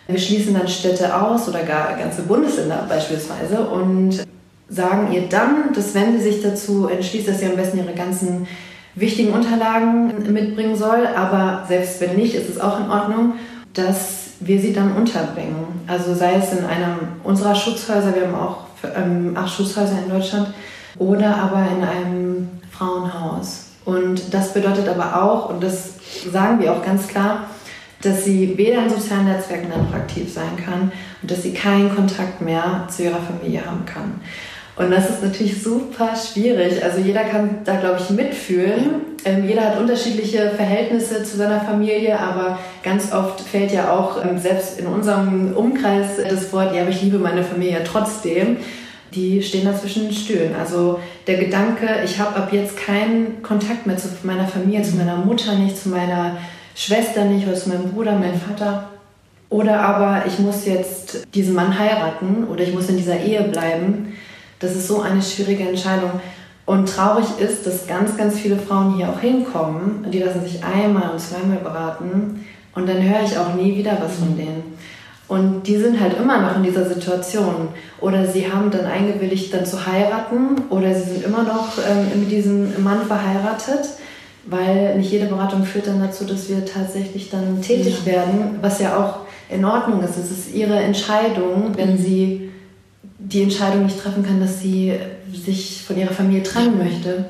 Wir 0.07 0.19
schließen 0.19 0.53
dann 0.53 0.67
Städte 0.67 1.15
aus 1.15 1.47
oder 1.47 1.63
gar 1.63 1.95
ganze 1.97 2.23
Bundesländer 2.23 2.85
beispielsweise 2.89 3.61
und 3.61 4.25
sagen 4.67 5.11
ihr 5.13 5.29
dann, 5.29 5.73
dass 5.73 5.93
wenn 5.93 6.17
sie 6.17 6.31
sich 6.31 6.41
dazu 6.41 6.87
entschließt, 6.87 7.27
dass 7.27 7.39
sie 7.39 7.45
am 7.45 7.55
besten 7.55 7.77
ihre 7.77 7.93
ganzen 7.93 8.47
wichtigen 8.95 9.33
Unterlagen 9.33 10.31
mitbringen 10.31 10.75
soll, 10.75 11.07
aber 11.15 11.65
selbst 11.67 12.01
wenn 12.01 12.15
nicht, 12.15 12.33
ist 12.33 12.49
es 12.49 12.59
auch 12.59 12.79
in 12.79 12.89
Ordnung, 12.89 13.33
dass 13.73 14.24
wir 14.39 14.59
sie 14.59 14.73
dann 14.73 14.95
unterbringen. 14.95 15.83
Also 15.87 16.13
sei 16.13 16.35
es 16.35 16.51
in 16.51 16.65
einem 16.65 16.97
unserer 17.23 17.55
Schutzhäuser, 17.55 18.13
wir 18.15 18.27
haben 18.27 18.35
auch 18.35 18.57
ähm, 18.95 19.35
acht 19.35 19.53
Schutzhäuser 19.53 19.99
in 20.03 20.09
Deutschland, 20.09 20.53
oder 20.97 21.35
aber 21.35 21.67
in 21.75 21.83
einem 21.83 22.49
Frauenhaus. 22.71 23.65
Und 23.85 24.33
das 24.33 24.53
bedeutet 24.53 24.87
aber 24.87 25.21
auch, 25.21 25.49
und 25.49 25.61
das 25.61 25.93
sagen 26.31 26.59
wir 26.59 26.73
auch 26.73 26.83
ganz 26.83 27.07
klar, 27.07 27.45
dass 28.01 28.23
sie 28.23 28.57
weder 28.57 28.83
in 28.83 28.89
sozialen 28.89 29.25
Netzwerken 29.25 29.69
noch 29.69 29.93
aktiv 29.93 30.31
sein 30.31 30.55
kann 30.63 30.91
und 31.21 31.31
dass 31.31 31.43
sie 31.43 31.53
keinen 31.53 31.93
Kontakt 31.93 32.41
mehr 32.41 32.87
zu 32.89 33.03
ihrer 33.03 33.19
Familie 33.19 33.65
haben 33.65 33.85
kann. 33.85 34.21
Und 34.77 34.91
das 34.91 35.09
ist 35.09 35.23
natürlich 35.23 35.63
super 35.63 36.13
schwierig. 36.15 36.83
Also 36.83 36.99
jeder 36.99 37.23
kann 37.23 37.59
da, 37.63 37.77
glaube 37.77 37.99
ich, 38.01 38.09
mitfühlen. 38.09 39.01
Ähm, 39.23 39.47
jeder 39.47 39.69
hat 39.69 39.79
unterschiedliche 39.79 40.49
Verhältnisse 40.49 41.23
zu 41.23 41.37
seiner 41.37 41.61
Familie, 41.61 42.19
aber 42.19 42.59
ganz 42.83 43.13
oft 43.13 43.39
fällt 43.39 43.71
ja 43.71 43.91
auch 43.91 44.23
ähm, 44.23 44.37
selbst 44.37 44.79
in 44.79 44.87
unserem 44.87 45.53
Umkreis 45.55 46.17
das 46.29 46.51
Wort, 46.51 46.75
ja, 46.75 46.81
aber 46.81 46.91
ich 46.91 47.01
liebe 47.01 47.17
meine 47.17 47.43
Familie 47.43 47.83
trotzdem. 47.85 48.57
Die 49.13 49.41
stehen 49.41 49.63
da 49.63 49.73
zwischen 49.73 50.03
den 50.03 50.13
Stühlen. 50.13 50.53
Also 50.59 50.99
der 51.25 51.37
Gedanke, 51.37 51.87
ich 52.03 52.19
habe 52.19 52.35
ab 52.35 52.49
jetzt 52.51 52.75
keinen 52.75 53.41
Kontakt 53.41 53.87
mehr 53.87 53.95
zu 53.95 54.09
meiner 54.23 54.45
Familie, 54.45 54.83
zu 54.83 54.97
meiner 54.97 55.15
Mutter 55.15 55.55
nicht, 55.55 55.77
zu 55.77 55.87
meiner 55.87 56.35
Schwester 56.75 57.23
nicht 57.23 57.47
oder 57.47 57.55
zu 57.55 57.69
meinem 57.69 57.91
Bruder, 57.91 58.11
meinem 58.11 58.41
Vater. 58.41 58.89
Oder 59.49 59.79
aber 59.79 60.23
ich 60.27 60.37
muss 60.39 60.65
jetzt 60.65 61.25
diesen 61.33 61.53
Mann 61.55 61.79
heiraten 61.79 62.45
oder 62.51 62.61
ich 62.61 62.73
muss 62.73 62.89
in 62.89 62.97
dieser 62.97 63.21
Ehe 63.21 63.43
bleiben 63.43 64.13
das 64.65 64.75
ist 64.75 64.87
so 64.87 65.01
eine 65.01 65.21
schwierige 65.21 65.67
Entscheidung. 65.67 66.11
Und 66.65 66.89
traurig 66.89 67.25
ist, 67.39 67.67
dass 67.67 67.85
ganz, 67.85 68.17
ganz 68.17 68.39
viele 68.39 68.57
Frauen 68.57 68.95
hier 68.95 69.09
auch 69.09 69.19
hinkommen 69.19 70.07
die 70.11 70.19
lassen 70.19 70.43
sich 70.43 70.63
einmal 70.63 71.11
und 71.11 71.19
zweimal 71.19 71.57
beraten 71.57 72.43
und 72.73 72.89
dann 72.89 73.01
höre 73.03 73.23
ich 73.23 73.37
auch 73.37 73.53
nie 73.53 73.77
wieder 73.77 73.97
was 74.01 74.15
von 74.15 74.35
denen. 74.35 74.75
Und 75.27 75.63
die 75.63 75.77
sind 75.77 75.99
halt 75.99 76.19
immer 76.19 76.39
noch 76.41 76.55
in 76.55 76.63
dieser 76.63 76.85
Situation. 76.85 77.69
Oder 77.99 78.27
sie 78.27 78.51
haben 78.51 78.69
dann 78.69 78.85
eingewilligt, 78.85 79.51
dann 79.53 79.65
zu 79.65 79.85
heiraten 79.85 80.61
oder 80.69 80.93
sie 80.93 81.13
sind 81.13 81.25
immer 81.25 81.43
noch 81.43 81.69
ähm, 81.79 82.19
mit 82.19 82.31
diesem 82.31 82.83
Mann 82.83 83.05
verheiratet, 83.07 83.89
weil 84.45 84.97
nicht 84.97 85.11
jede 85.11 85.25
Beratung 85.25 85.63
führt 85.63 85.87
dann 85.87 85.99
dazu, 85.99 86.25
dass 86.25 86.47
wir 86.49 86.63
tatsächlich 86.65 87.31
dann 87.31 87.61
tätig 87.61 88.01
ja. 88.05 88.13
werden, 88.13 88.59
was 88.61 88.79
ja 88.79 88.97
auch 88.97 89.25
in 89.49 89.65
Ordnung 89.65 90.03
ist. 90.03 90.17
Es 90.17 90.29
ist 90.29 90.53
ihre 90.53 90.77
Entscheidung, 90.77 91.71
wenn 91.75 91.97
sie 91.97 92.44
die 93.29 93.43
Entscheidung 93.43 93.83
nicht 93.83 93.99
treffen 93.99 94.23
kann, 94.23 94.39
dass 94.39 94.61
sie 94.61 94.93
sich 95.33 95.83
von 95.85 95.97
ihrer 95.97 96.13
Familie 96.13 96.43
trennen 96.43 96.77
möchte. 96.77 97.25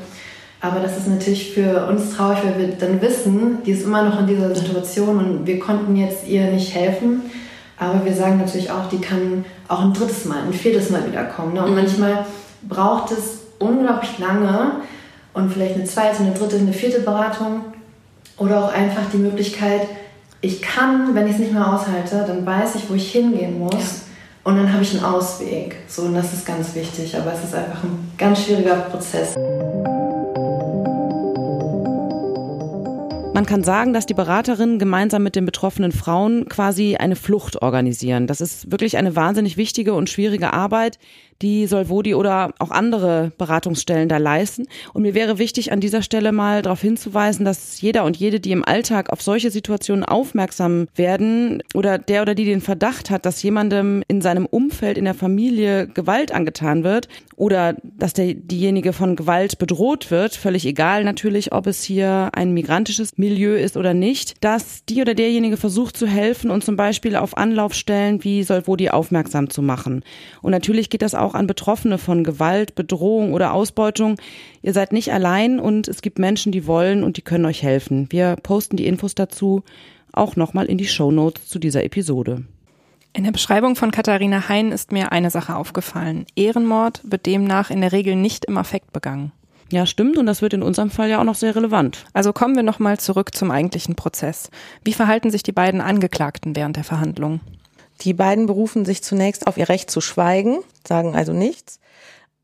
Aber 0.60 0.80
das 0.80 0.98
ist 0.98 1.08
natürlich 1.08 1.54
für 1.54 1.88
uns 1.88 2.16
traurig, 2.16 2.40
weil 2.44 2.58
wir 2.58 2.68
dann 2.76 3.02
wissen, 3.02 3.60
die 3.66 3.72
ist 3.72 3.84
immer 3.84 4.04
noch 4.04 4.20
in 4.20 4.28
dieser 4.28 4.54
Situation 4.54 5.18
und 5.18 5.48
wir 5.48 5.60
konnten 5.60 5.96
jetzt 5.96 6.28
ihr 6.28 6.46
nicht 6.52 6.74
helfen. 6.74 7.22
Aber 7.78 8.04
wir 8.04 8.14
sagen 8.14 8.38
natürlich 8.38 8.72
auch, 8.72 8.90
die 8.90 9.00
kann 9.00 9.46
auch 9.68 9.82
ein 9.82 9.94
drittes 9.94 10.26
Mal, 10.26 10.40
ein 10.46 10.54
viertes 10.54 10.90
Mal 10.90 11.06
wiederkommen. 11.06 11.54
Ne? 11.54 11.64
Und 11.64 11.72
mhm. 11.72 11.76
manchmal 11.76 12.26
braucht 12.64 13.12
es 13.12 13.40
unglaublich 13.60 14.18
lange 14.18 14.78
und 15.34 15.52
vielleicht 15.52 15.76
eine 15.76 15.86
zweite, 15.86 16.24
eine 16.24 16.34
dritte, 16.34 16.58
eine 16.58 16.74
vierte 16.74 17.02
Beratung 17.02 17.62
oder 18.38 18.64
auch 18.64 18.74
einfach 18.74 19.04
die 19.14 19.18
Möglichkeit, 19.18 19.82
ich 20.42 20.62
kann, 20.62 21.16
wenn 21.16 21.28
ich 21.28 21.34
es 21.34 21.40
nicht 21.40 21.54
mehr 21.54 21.74
aushalte, 21.74 22.24
dann 22.28 22.46
weiß 22.46 22.76
ich, 22.76 22.90
wo 22.90 22.94
ich 22.94 23.12
hingehen 23.12 23.60
muss. 23.60 23.74
Ja 23.74 24.05
und 24.46 24.58
dann 24.58 24.72
habe 24.72 24.84
ich 24.84 24.94
einen 24.94 25.04
Ausweg. 25.04 25.76
So, 25.88 26.04
und 26.04 26.14
das 26.14 26.32
ist 26.32 26.46
ganz 26.46 26.74
wichtig. 26.76 27.18
Aber 27.18 27.34
es 27.34 27.44
ist 27.44 27.56
einfach 27.56 27.84
ein 27.84 28.12
ganz 28.16 28.44
schwieriger 28.44 28.76
Prozess. 28.76 29.36
Man 33.34 33.46
kann 33.48 33.64
sagen, 33.64 33.92
dass 33.92 34.06
die 34.06 34.14
Beraterinnen 34.14 34.78
gemeinsam 34.78 35.24
mit 35.24 35.36
den 35.36 35.46
betroffenen 35.46 35.92
Frauen 35.92 36.48
quasi 36.48 36.96
eine 36.96 37.16
Flucht 37.16 37.62
organisieren. 37.64 38.28
Das 38.28 38.40
ist 38.40 38.72
wirklich 38.72 38.98
eine 38.98 39.16
wahnsinnig 39.16 39.58
wichtige 39.58 39.94
und 39.94 40.10
schwierige 40.10 40.54
Arbeit, 40.54 41.00
die 41.42 41.68
Solvodi 41.68 42.16
oder 42.16 42.54
auch 42.60 42.72
andere 42.72 43.32
Beratungsstellen 43.38 44.10
da 44.10 44.18
leisten. 44.18 44.68
Und 44.94 45.02
mir 45.02 45.14
wäre 45.14 45.38
wichtig, 45.38 45.72
an 45.72 45.80
dieser 45.80 46.02
Stelle 46.02 46.32
mal 46.32 46.62
darauf 46.62 46.82
hinzuweisen, 46.82 47.46
dass 47.46 47.82
jeder 47.82 48.04
und 48.06 48.18
jede, 48.18 48.40
die 48.40 48.52
im 48.52 48.66
Alltag 48.66 49.12
auf 49.12 49.22
solche 49.22 49.52
Situationen 49.52 50.06
aufmerksam 50.06 50.88
werden 50.96 51.62
oder 51.74 51.98
der 51.98 52.22
oder 52.22 52.36
die 52.36 52.46
den 52.46 52.62
Verdacht 52.62 53.10
hat, 53.10 53.26
dass 53.26 53.44
jemandem 53.44 54.04
in 54.08 54.22
seinem 54.22 54.46
Umfeld, 54.46 54.98
in 54.98 55.06
der 55.06 55.14
Familie 55.14 55.88
Gewalt 55.88 56.32
angetan 56.32 56.84
wird 56.84 57.08
oder 57.36 57.76
dass 57.84 58.14
der, 58.14 58.34
diejenige 58.34 58.94
von 58.94 59.16
Gewalt 59.16 59.58
bedroht 59.58 60.12
wird, 60.12 60.36
völlig 60.36 60.66
egal 60.66 61.04
natürlich, 61.04 61.52
ob 61.52 61.68
es 61.68 61.84
hier 61.84 62.30
ein 62.34 62.54
migrantisches 62.54 63.18
Milieu 63.18 63.56
ist 63.56 63.78
oder 63.78 63.94
nicht, 63.94 64.44
dass 64.44 64.86
die 64.86 65.02
oder 65.02 65.14
derjenige 65.14 65.58
versucht 65.58 65.98
zu 65.98 66.08
helfen 66.08 66.50
und 66.50 66.64
zum 66.64 66.76
Beispiel 66.76 67.16
auf 67.16 67.38
Anlaufstellen 67.38 68.24
wie 68.24 68.44
Solvodi 68.44 68.90
aufmerksam 68.90 69.50
zu 69.50 69.62
machen. 69.62 70.04
Und 70.42 70.52
natürlich 70.52 70.90
geht 70.90 71.02
das 71.02 71.16
auch 71.16 71.25
auch 71.26 71.36
an 71.36 71.48
Betroffene 71.48 71.98
von 71.98 72.24
Gewalt, 72.24 72.76
Bedrohung 72.76 73.34
oder 73.34 73.54
Ausbeutung. 73.54 74.18
Ihr 74.62 74.74
seid 74.74 74.94
nicht 74.94 75.12
allein 75.12 75.60
und 75.60 75.88
es 75.88 76.02
gibt 76.02 76.20
Menschen, 76.20 76.52
die 76.52 76.68
wollen 76.68 77.04
und 77.04 77.18
die 77.18 77.22
können 77.22 77.46
euch 77.46 77.64
helfen. 77.64 78.08
Wir 78.12 78.36
posten 78.42 78.78
die 78.78 78.88
Infos 78.88 79.16
dazu 79.16 79.64
auch 80.14 80.36
nochmal 80.36 80.68
in 80.68 80.78
die 80.78 80.88
Show 80.88 81.12
Notes 81.12 81.48
zu 81.48 81.60
dieser 81.60 81.84
Episode. 81.84 82.46
In 83.14 83.24
der 83.24 83.32
Beschreibung 83.32 83.76
von 83.76 83.92
Katharina 83.92 84.50
Hein 84.50 84.72
ist 84.72 84.92
mir 84.92 85.12
eine 85.12 85.30
Sache 85.30 85.56
aufgefallen. 85.56 86.26
Ehrenmord 86.36 87.02
wird 87.04 87.26
demnach 87.26 87.70
in 87.70 87.82
der 87.82 87.92
Regel 87.92 88.16
nicht 88.16 88.46
im 88.46 88.58
Affekt 88.58 88.92
begangen. 88.92 89.32
Ja, 89.72 89.86
stimmt. 89.86 90.18
Und 90.18 90.26
das 90.26 90.42
wird 90.42 90.54
in 90.54 90.62
unserem 90.62 90.90
Fall 90.90 91.10
ja 91.10 91.20
auch 91.20 91.24
noch 91.24 91.36
sehr 91.36 91.56
relevant. 91.56 92.06
Also 92.14 92.34
kommen 92.34 92.56
wir 92.56 92.64
nochmal 92.64 93.00
zurück 93.00 93.34
zum 93.34 93.52
eigentlichen 93.52 93.96
Prozess. 93.96 94.50
Wie 94.84 94.94
verhalten 94.94 95.32
sich 95.32 95.44
die 95.44 95.52
beiden 95.52 95.82
Angeklagten 95.82 96.56
während 96.56 96.76
der 96.76 96.84
Verhandlung? 96.84 97.40
Die 98.02 98.14
beiden 98.14 98.46
berufen 98.46 98.86
sich 98.86 99.04
zunächst 99.04 99.48
auf 99.48 99.58
ihr 99.58 99.70
Recht 99.70 99.90
zu 99.90 100.02
schweigen, 100.02 100.60
sagen 100.88 101.16
also 101.16 101.34
nichts. 101.34 101.80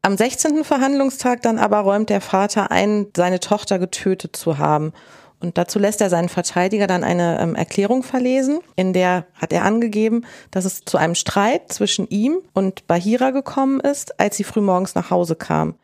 Am 0.02 0.18
16. 0.18 0.64
Verhandlungstag 0.64 1.42
dann 1.44 1.60
aber 1.60 1.80
räumt 1.80 2.10
der 2.10 2.22
Vater 2.22 2.72
ein, 2.72 3.08
seine 3.16 3.40
Tochter 3.40 3.78
getötet 3.78 4.36
zu 4.36 4.58
haben. 4.58 4.94
Und 5.40 5.58
dazu 5.58 5.80
lässt 5.80 6.02
er 6.02 6.10
seinen 6.10 6.30
Verteidiger 6.30 6.88
dann 6.88 7.04
eine 7.04 7.40
ähm, 7.40 7.56
Erklärung 7.56 8.04
verlesen, 8.04 8.60
in 8.76 8.94
der 8.94 9.26
hat 9.34 9.52
er 9.52 9.66
angegeben, 9.66 10.26
dass 10.52 10.66
es 10.66 10.86
zu 10.86 10.98
einem 10.98 11.16
Streit 11.16 11.72
zwischen 11.74 12.08
ihm 12.08 12.42
und 12.54 12.88
Bahira 12.88 13.32
gekommen 13.32 13.80
ist, 13.80 14.20
als 14.20 14.38
sie 14.38 14.44
frühmorgens 14.44 14.94
nach 14.94 15.10
Hause 15.10 15.36
kam. 15.36 15.76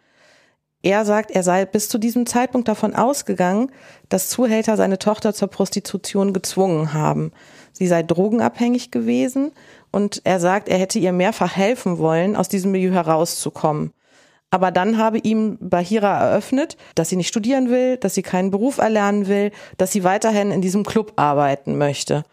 Er 0.83 1.05
sagt, 1.05 1.31
er 1.31 1.41
sei 1.41 1.65
bis 1.65 1.89
zu 1.89 1.97
diesem 1.97 2.27
Zeitpunkt 2.27 2.67
davon 2.67 2.95
ausgegangen, 2.95 3.71
dass 4.09 4.29
Zuhälter 4.29 4.77
seine 4.77 4.99
Tochter 4.99 5.33
zur 5.33 5.47
Prostitution 5.47 6.33
gezwungen 6.33 6.93
haben. 6.93 7.31
Sie 7.77 7.85
sei 7.85 8.01
drogenabhängig 8.01 8.89
gewesen 8.89 9.51
und 9.91 10.21
er 10.23 10.39
sagt, 10.39 10.67
er 10.67 10.79
hätte 10.79 10.97
ihr 10.97 11.11
mehrfach 11.11 11.55
helfen 11.55 11.99
wollen, 11.99 12.35
aus 12.35 12.49
diesem 12.49 12.71
Milieu 12.71 12.91
herauszukommen. 12.91 13.91
Aber 14.49 14.71
dann 14.71 14.97
habe 14.97 15.19
ihm 15.19 15.59
Bahira 15.59 16.19
eröffnet, 16.31 16.75
dass 16.95 17.09
sie 17.09 17.17
nicht 17.17 17.27
studieren 17.27 17.69
will, 17.69 17.97
dass 17.97 18.15
sie 18.15 18.23
keinen 18.23 18.49
Beruf 18.49 18.79
erlernen 18.79 19.27
will, 19.27 19.51
dass 19.77 19.91
sie 19.91 20.03
weiterhin 20.03 20.49
in 20.49 20.61
diesem 20.61 20.85
Club 20.85 21.13
arbeiten 21.17 21.77
möchte. 21.77 22.23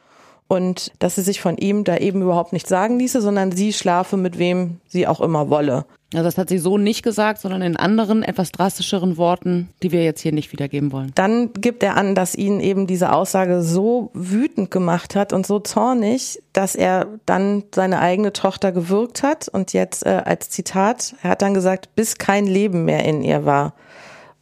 Und 0.47 0.93
dass 0.99 1.15
sie 1.15 1.23
sich 1.23 1.41
von 1.41 1.57
ihm 1.57 1.85
da 1.85 1.97
eben 1.97 2.23
überhaupt 2.23 2.53
nicht 2.53 2.69
sagen 2.69 2.99
ließe, 2.99 3.21
sondern 3.21 3.53
sie 3.53 3.73
schlafe 3.73 4.17
mit 4.17 4.39
wem 4.39 4.81
sie 4.87 5.07
auch 5.07 5.21
immer 5.21 5.51
wolle. 5.51 5.87
Also 6.13 6.25
das 6.25 6.39
hat 6.39 6.49
sie 6.49 6.59
so 6.59 6.79
nicht 6.79 7.03
gesagt, 7.03 7.41
sondern 7.41 7.63
in 7.63 7.77
anderen, 7.77 8.23
etwas 8.23 8.53
drastischeren 8.53 9.17
Worten, 9.17 9.71
die 9.83 9.91
wir 9.91 10.05
jetzt 10.05 10.21
hier 10.21 10.33
nicht 10.33 10.53
wiedergeben 10.53 10.93
wollen. 10.93 11.11
Dann 11.17 11.53
gibt 11.55 11.83
er 11.83 11.97
an, 11.97 12.15
dass 12.15 12.37
ihn 12.37 12.61
eben 12.61 12.87
diese 12.87 13.13
Aussage 13.13 13.63
so 13.63 14.11
wütend 14.15 14.71
gemacht 14.71 15.17
hat 15.17 15.33
und 15.33 15.47
so 15.47 15.59
zornig, 15.59 16.41
dass 16.53 16.77
er 16.77 17.09
dann 17.27 17.65
seine 17.75 17.99
eigene 17.99 18.33
Tochter 18.33 18.71
gewürgt 18.71 19.25
hat 19.25 19.49
und 19.49 19.73
jetzt 19.73 20.07
äh, 20.07 20.23
als 20.25 20.51
Zitat, 20.51 21.17
er 21.23 21.31
hat 21.31 21.43
dann 21.43 21.55
gesagt, 21.55 21.97
bis 21.97 22.17
kein 22.17 22.47
Leben 22.47 22.85
mehr 22.85 23.05
in 23.05 23.23
ihr 23.23 23.45
war. 23.45 23.75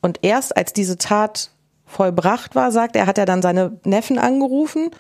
Und 0.02 0.18
erst 0.22 0.56
als 0.56 0.74
diese 0.74 0.98
Tat 0.98 1.50
vollbracht 1.86 2.54
war, 2.54 2.72
sagt 2.72 2.96
er, 2.96 3.06
hat 3.06 3.18
er 3.18 3.26
dann 3.26 3.40
seine 3.40 3.78
Neffen 3.84 4.18
angerufen 4.18 4.90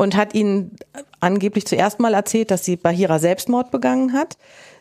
und 0.00 0.16
hat 0.16 0.34
ihnen 0.34 0.76
angeblich 1.20 1.66
zuerst 1.66 2.00
mal 2.00 2.14
erzählt, 2.14 2.50
dass 2.50 2.64
sie 2.64 2.76
Bahira 2.76 3.18
Selbstmord 3.18 3.70
begangen 3.70 4.14
hat. 4.14 4.38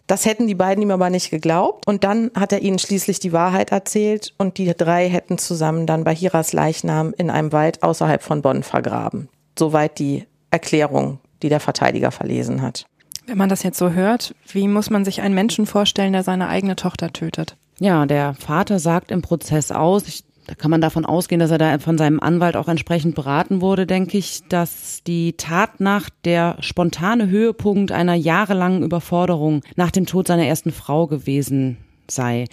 Das 0.07 0.25
hätten 0.25 0.47
die 0.47 0.55
beiden 0.55 0.81
ihm 0.81 0.91
aber 0.91 1.09
nicht 1.09 1.29
geglaubt. 1.29 1.85
Und 1.85 2.05
dann 2.05 2.31
hat 2.35 2.53
er 2.53 2.61
ihnen 2.61 2.79
schließlich 2.79 3.19
die 3.19 3.33
Wahrheit 3.33 3.71
erzählt 3.71 4.33
und 4.37 4.57
die 4.57 4.73
drei 4.75 5.09
hätten 5.09 5.37
zusammen 5.37 5.85
dann 5.85 6.05
Bahiras 6.05 6.53
Leichnam 6.53 7.13
in 7.17 7.29
einem 7.29 7.51
Wald 7.51 7.83
außerhalb 7.83 8.23
von 8.23 8.41
Bonn 8.41 8.63
vergraben. 8.63 9.27
Soweit 9.57 9.99
die 9.99 10.25
Erklärung, 10.51 11.19
die 11.43 11.49
der 11.49 11.59
Verteidiger 11.59 12.11
verlesen 12.11 12.61
hat. 12.61 12.85
Wenn 13.27 13.37
man 13.37 13.49
das 13.49 13.61
jetzt 13.61 13.77
so 13.77 13.91
hört, 13.91 14.33
wie 14.47 14.69
muss 14.69 14.89
man 14.89 15.03
sich 15.03 15.21
einen 15.21 15.35
Menschen 15.35 15.65
vorstellen, 15.65 16.13
der 16.13 16.23
seine 16.23 16.47
eigene 16.47 16.77
Tochter 16.77 17.11
tötet? 17.11 17.57
Ja, 17.79 18.05
der 18.05 18.33
Vater 18.35 18.79
sagt 18.79 19.11
im 19.11 19.21
Prozess 19.21 19.71
aus, 19.71 20.07
ich 20.07 20.23
da 20.49 20.55
kann 20.55 20.71
man 20.71 20.81
davon 20.81 21.05
ausgehen, 21.05 21.37
dass 21.37 21.51
er 21.51 21.59
da 21.59 21.77
von 21.77 21.99
seinem 21.99 22.19
Anwalt 22.19 22.55
auch 22.55 22.67
entsprechend 22.67 23.13
beraten 23.13 23.61
wurde, 23.61 23.85
denke 23.85 24.17
ich, 24.17 24.41
dass 24.49 25.03
die 25.05 25.33
Tatnacht 25.33 26.11
der 26.25 26.57
spontane 26.59 27.29
Höhepunkt 27.29 27.91
einer 27.91 28.15
jahrelangen 28.15 28.81
Überforderung 28.81 29.61
nach 29.75 29.91
dem 29.91 30.07
Tod 30.07 30.25
seiner 30.25 30.47
ersten 30.47 30.71
Frau 30.71 31.05
gewesen 31.05 31.77
sei. 32.07 32.45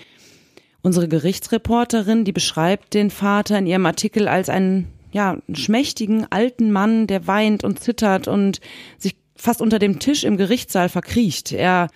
Unsere 0.82 1.08
Gerichtsreporterin, 1.08 2.26
die 2.26 2.32
beschreibt 2.32 2.92
den 2.92 3.08
Vater 3.08 3.58
in 3.58 3.66
ihrem 3.66 3.86
Artikel 3.86 4.28
als 4.28 4.50
einen, 4.50 4.88
ja, 5.10 5.38
schmächtigen 5.54 6.26
alten 6.28 6.72
Mann, 6.72 7.06
der 7.06 7.26
weint 7.26 7.64
und 7.64 7.80
zittert 7.80 8.28
und 8.28 8.60
sich 8.98 9.16
fast 9.36 9.62
unter 9.62 9.78
dem 9.78 10.00
Tisch 10.00 10.22
im 10.24 10.36
Gerichtssaal 10.36 10.90
verkriecht. 10.90 11.52
Er 11.52 11.88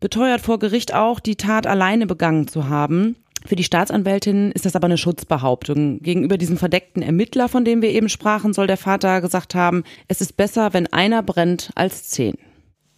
beteuert 0.00 0.40
vor 0.40 0.58
Gericht 0.58 0.94
auch, 0.94 1.20
die 1.20 1.36
Tat 1.36 1.68
alleine 1.68 2.08
begangen 2.08 2.48
zu 2.48 2.68
haben. 2.68 3.14
Für 3.46 3.56
die 3.56 3.64
Staatsanwältin 3.64 4.52
ist 4.52 4.64
das 4.64 4.74
aber 4.74 4.86
eine 4.86 4.96
Schutzbehauptung. 4.96 6.00
Gegenüber 6.00 6.38
diesem 6.38 6.56
verdeckten 6.56 7.02
Ermittler, 7.02 7.48
von 7.48 7.64
dem 7.64 7.82
wir 7.82 7.90
eben 7.90 8.08
sprachen, 8.08 8.54
soll 8.54 8.66
der 8.66 8.78
Vater 8.78 9.20
gesagt 9.20 9.54
haben, 9.54 9.84
es 10.08 10.22
ist 10.22 10.36
besser, 10.36 10.72
wenn 10.72 10.90
einer 10.92 11.22
brennt 11.22 11.70
als 11.74 12.08
zehn. 12.08 12.36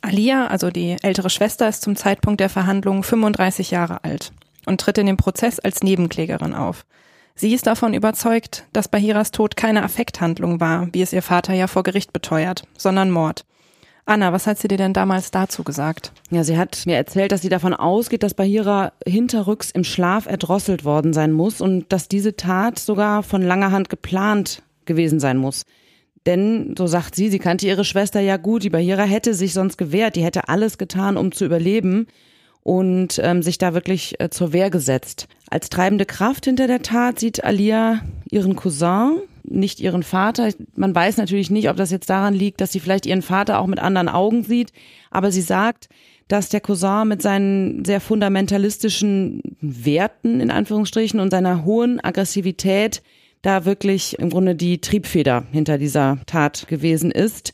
Alia, 0.02 0.46
also 0.46 0.70
die 0.70 0.96
ältere 1.02 1.30
Schwester, 1.30 1.68
ist 1.68 1.82
zum 1.82 1.96
Zeitpunkt 1.96 2.40
der 2.40 2.48
Verhandlungen 2.48 3.02
35 3.02 3.72
Jahre 3.72 4.04
alt 4.04 4.32
und 4.66 4.80
tritt 4.80 4.98
in 4.98 5.06
dem 5.06 5.16
Prozess 5.16 5.58
als 5.58 5.82
Nebenklägerin 5.82 6.54
auf. 6.54 6.86
Sie 7.34 7.52
ist 7.52 7.66
davon 7.66 7.92
überzeugt, 7.92 8.64
dass 8.72 8.88
Bahiras 8.88 9.32
Tod 9.32 9.56
keine 9.56 9.82
Affekthandlung 9.82 10.60
war, 10.60 10.88
wie 10.92 11.02
es 11.02 11.12
ihr 11.12 11.22
Vater 11.22 11.54
ja 11.54 11.66
vor 11.66 11.82
Gericht 11.82 12.12
beteuert, 12.12 12.62
sondern 12.78 13.10
Mord. 13.10 13.44
Anna, 14.08 14.32
was 14.32 14.46
hat 14.46 14.58
sie 14.58 14.68
dir 14.68 14.78
denn 14.78 14.92
damals 14.92 15.32
dazu 15.32 15.64
gesagt? 15.64 16.12
Ja, 16.30 16.44
sie 16.44 16.56
hat 16.56 16.84
mir 16.86 16.94
erzählt, 16.94 17.32
dass 17.32 17.42
sie 17.42 17.48
davon 17.48 17.74
ausgeht, 17.74 18.22
dass 18.22 18.34
Bahira 18.34 18.92
hinterrücks 19.04 19.72
im 19.72 19.82
Schlaf 19.82 20.26
erdrosselt 20.26 20.84
worden 20.84 21.12
sein 21.12 21.32
muss 21.32 21.60
und 21.60 21.92
dass 21.92 22.06
diese 22.06 22.36
Tat 22.36 22.78
sogar 22.78 23.24
von 23.24 23.42
langer 23.42 23.72
Hand 23.72 23.88
geplant 23.88 24.62
gewesen 24.84 25.18
sein 25.18 25.36
muss. 25.36 25.64
Denn, 26.24 26.76
so 26.78 26.86
sagt 26.86 27.16
sie, 27.16 27.30
sie 27.30 27.40
kannte 27.40 27.66
ihre 27.66 27.84
Schwester 27.84 28.20
ja 28.20 28.36
gut, 28.36 28.62
die 28.62 28.70
Bahira 28.70 29.02
hätte 29.02 29.34
sich 29.34 29.52
sonst 29.52 29.76
gewehrt, 29.76 30.14
die 30.14 30.24
hätte 30.24 30.48
alles 30.48 30.78
getan, 30.78 31.16
um 31.16 31.32
zu 31.32 31.44
überleben 31.44 32.06
und 32.62 33.20
ähm, 33.22 33.42
sich 33.42 33.58
da 33.58 33.74
wirklich 33.74 34.20
äh, 34.20 34.30
zur 34.30 34.52
Wehr 34.52 34.70
gesetzt. 34.70 35.26
Als 35.50 35.68
treibende 35.68 36.06
Kraft 36.06 36.44
hinter 36.44 36.68
der 36.68 36.82
Tat 36.82 37.18
sieht 37.18 37.42
Alia 37.42 38.02
ihren 38.30 38.54
Cousin, 38.54 39.18
nicht 39.48 39.80
ihren 39.80 40.02
Vater. 40.02 40.50
Man 40.74 40.94
weiß 40.94 41.16
natürlich 41.16 41.50
nicht, 41.50 41.68
ob 41.68 41.76
das 41.76 41.90
jetzt 41.90 42.10
daran 42.10 42.34
liegt, 42.34 42.60
dass 42.60 42.72
sie 42.72 42.80
vielleicht 42.80 43.06
ihren 43.06 43.22
Vater 43.22 43.58
auch 43.58 43.66
mit 43.66 43.78
anderen 43.78 44.08
Augen 44.08 44.42
sieht, 44.42 44.72
aber 45.10 45.30
sie 45.32 45.42
sagt, 45.42 45.88
dass 46.28 46.48
der 46.48 46.60
Cousin 46.60 47.08
mit 47.08 47.22
seinen 47.22 47.84
sehr 47.84 48.00
fundamentalistischen 48.00 49.42
Werten 49.60 50.40
in 50.40 50.50
Anführungsstrichen 50.50 51.20
und 51.20 51.30
seiner 51.30 51.64
hohen 51.64 52.02
Aggressivität 52.02 53.02
da 53.42 53.64
wirklich 53.64 54.18
im 54.18 54.30
Grunde 54.30 54.56
die 54.56 54.80
Triebfeder 54.80 55.44
hinter 55.52 55.78
dieser 55.78 56.18
Tat 56.26 56.66
gewesen 56.66 57.12
ist. 57.12 57.52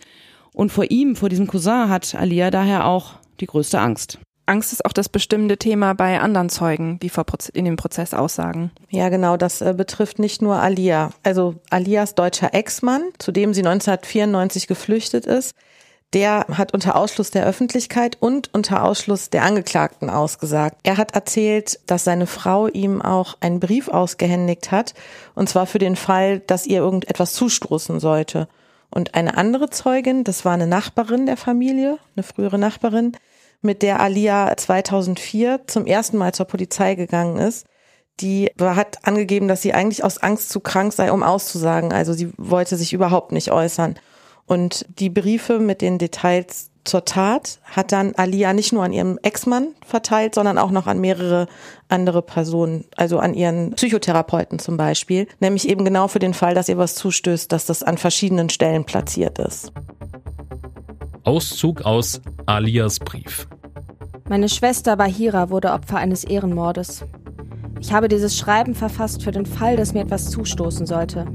Und 0.55 0.72
vor 0.72 0.90
ihm, 0.90 1.16
vor 1.16 1.28
diesem 1.28 1.46
Cousin, 1.46 1.88
hat 1.88 2.14
Alia 2.14 2.50
daher 2.50 2.87
auch 2.87 3.14
die 3.40 3.46
größte 3.46 3.78
Angst. 3.78 4.18
Angst 4.52 4.72
ist 4.72 4.84
auch 4.84 4.92
das 4.92 5.08
bestimmte 5.08 5.56
Thema 5.56 5.94
bei 5.94 6.20
anderen 6.20 6.50
Zeugen, 6.50 6.98
die 7.00 7.10
in 7.54 7.64
dem 7.64 7.76
Prozess 7.76 8.12
aussagen. 8.12 8.70
Ja, 8.90 9.08
genau, 9.08 9.38
das 9.38 9.62
äh, 9.62 9.72
betrifft 9.74 10.18
nicht 10.18 10.42
nur 10.42 10.56
Alia. 10.56 11.10
Also 11.22 11.54
Alias 11.70 12.14
deutscher 12.14 12.52
Ex-Mann, 12.52 13.02
zu 13.18 13.32
dem 13.32 13.54
sie 13.54 13.60
1994 13.60 14.66
geflüchtet 14.66 15.24
ist, 15.24 15.54
der 16.12 16.44
hat 16.50 16.74
unter 16.74 16.96
Ausschluss 16.96 17.30
der 17.30 17.46
Öffentlichkeit 17.46 18.18
und 18.20 18.52
unter 18.52 18.84
Ausschluss 18.84 19.30
der 19.30 19.44
Angeklagten 19.44 20.10
ausgesagt. 20.10 20.76
Er 20.82 20.98
hat 20.98 21.14
erzählt, 21.14 21.80
dass 21.86 22.04
seine 22.04 22.26
Frau 22.26 22.68
ihm 22.68 23.00
auch 23.00 23.38
einen 23.40 23.58
Brief 23.58 23.88
ausgehändigt 23.88 24.70
hat, 24.70 24.92
und 25.34 25.48
zwar 25.48 25.64
für 25.64 25.78
den 25.78 25.96
Fall, 25.96 26.40
dass 26.40 26.66
ihr 26.66 26.80
irgendetwas 26.80 27.32
zustoßen 27.32 28.00
sollte. 28.00 28.48
Und 28.90 29.14
eine 29.14 29.38
andere 29.38 29.70
Zeugin, 29.70 30.24
das 30.24 30.44
war 30.44 30.52
eine 30.52 30.66
Nachbarin 30.66 31.24
der 31.24 31.38
Familie, 31.38 31.96
eine 32.14 32.22
frühere 32.22 32.58
Nachbarin, 32.58 33.16
mit 33.62 33.83
der 33.83 34.01
Alia 34.01 34.57
2004 34.57 35.62
zum 35.66 35.87
ersten 35.87 36.18
Mal 36.18 36.35
zur 36.35 36.46
Polizei 36.46 36.94
gegangen 36.94 37.38
ist. 37.38 37.66
Die 38.20 38.51
hat 38.61 39.07
angegeben, 39.07 39.48
dass 39.48 39.62
sie 39.62 39.72
eigentlich 39.72 40.05
aus 40.05 40.18
Angst 40.18 40.51
zu 40.51 40.61
krank 40.61 40.92
sei, 40.92 41.11
um 41.11 41.22
auszusagen. 41.22 41.92
Also 41.92 42.12
sie 42.12 42.33
wollte 42.37 42.77
sich 42.77 42.92
überhaupt 42.92 43.33
nicht 43.33 43.51
äußern. 43.51 43.98
Und 44.46 44.85
die 44.98 45.09
Briefe 45.09 45.59
mit 45.59 45.81
den 45.81 45.98
Details 45.98 46.70
zur 46.85 47.05
Tat 47.05 47.61
hat 47.64 47.92
dann 47.92 48.14
Alia 48.16 48.53
nicht 48.53 48.72
nur 48.72 48.83
an 48.83 48.92
ihrem 48.92 49.18
Ex-Mann 49.22 49.68
verteilt, 49.87 50.35
sondern 50.35 50.59
auch 50.59 50.70
noch 50.70 50.87
an 50.87 51.01
mehrere 51.01 51.46
andere 51.88 52.22
Personen, 52.22 52.85
also 52.96 53.18
an 53.18 53.35
ihren 53.35 53.72
Psychotherapeuten 53.75 54.59
zum 54.59 54.77
Beispiel, 54.77 55.29
nämlich 55.38 55.68
eben 55.68 55.85
genau 55.85 56.09
für 56.09 56.18
den 56.18 56.35
Fall, 56.35 56.55
dass 56.55 56.68
ihr 56.68 56.79
was 56.79 56.96
zustößt, 56.96 57.53
dass 57.53 57.66
das 57.66 57.83
an 57.83 57.98
verschiedenen 57.98 58.51
Stellen 58.51 58.85
platziert 58.85 59.38
ist. 59.38 59.72
Auszug 61.24 61.82
aus 61.82 62.20
Alias 62.46 62.98
Brief. 62.98 63.46
Meine 64.28 64.48
Schwester 64.48 64.96
Bahira 64.96 65.50
wurde 65.50 65.72
Opfer 65.72 65.98
eines 65.98 66.24
Ehrenmordes. 66.24 67.04
Ich 67.80 67.92
habe 67.92 68.08
dieses 68.08 68.37
Schreiben 68.37 68.74
verfasst 68.74 69.22
für 69.22 69.30
den 69.30 69.46
Fall, 69.46 69.76
dass 69.76 69.94
mir 69.94 70.00
etwas 70.00 70.30
zustoßen 70.30 70.87
sollte. 70.87 71.26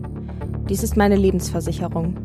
Dies 0.70 0.84
ist 0.84 0.98
meine 0.98 1.16
Lebensversicherung. 1.16 2.18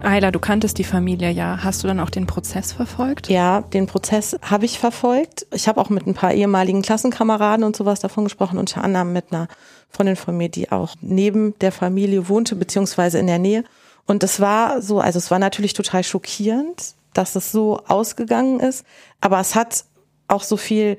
Ayla, 0.00 0.30
du 0.30 0.38
kanntest 0.38 0.78
die 0.78 0.84
Familie 0.84 1.30
ja. 1.30 1.58
Hast 1.62 1.82
du 1.82 1.88
dann 1.88 2.00
auch 2.00 2.10
den 2.10 2.26
Prozess 2.26 2.72
verfolgt? 2.72 3.28
Ja, 3.28 3.60
den 3.60 3.86
Prozess 3.86 4.36
habe 4.42 4.64
ich 4.64 4.78
verfolgt. 4.78 5.46
Ich 5.52 5.68
habe 5.68 5.80
auch 5.80 5.90
mit 5.90 6.06
ein 6.06 6.14
paar 6.14 6.32
ehemaligen 6.32 6.82
Klassenkameraden 6.82 7.64
und 7.64 7.76
sowas 7.76 8.00
davon 8.00 8.24
gesprochen, 8.24 8.58
unter 8.58 8.82
anderem 8.82 9.12
mit 9.12 9.32
einer 9.32 9.48
Freundin 9.90 10.16
von 10.16 10.36
mir, 10.36 10.48
die 10.48 10.72
auch 10.72 10.94
neben 11.00 11.56
der 11.60 11.72
Familie 11.72 12.28
wohnte, 12.28 12.56
beziehungsweise 12.56 13.18
in 13.18 13.28
der 13.28 13.38
Nähe. 13.38 13.64
Und 14.06 14.22
es 14.22 14.40
war 14.40 14.80
so, 14.82 15.00
also 15.00 15.18
es 15.18 15.30
war 15.30 15.38
natürlich 15.38 15.72
total 15.72 16.04
schockierend, 16.04 16.94
dass 17.12 17.34
es 17.34 17.50
so 17.50 17.80
ausgegangen 17.86 18.60
ist, 18.60 18.84
aber 19.20 19.40
es 19.40 19.54
hat 19.54 19.84
auch 20.28 20.42
so 20.42 20.56
viel 20.56 20.98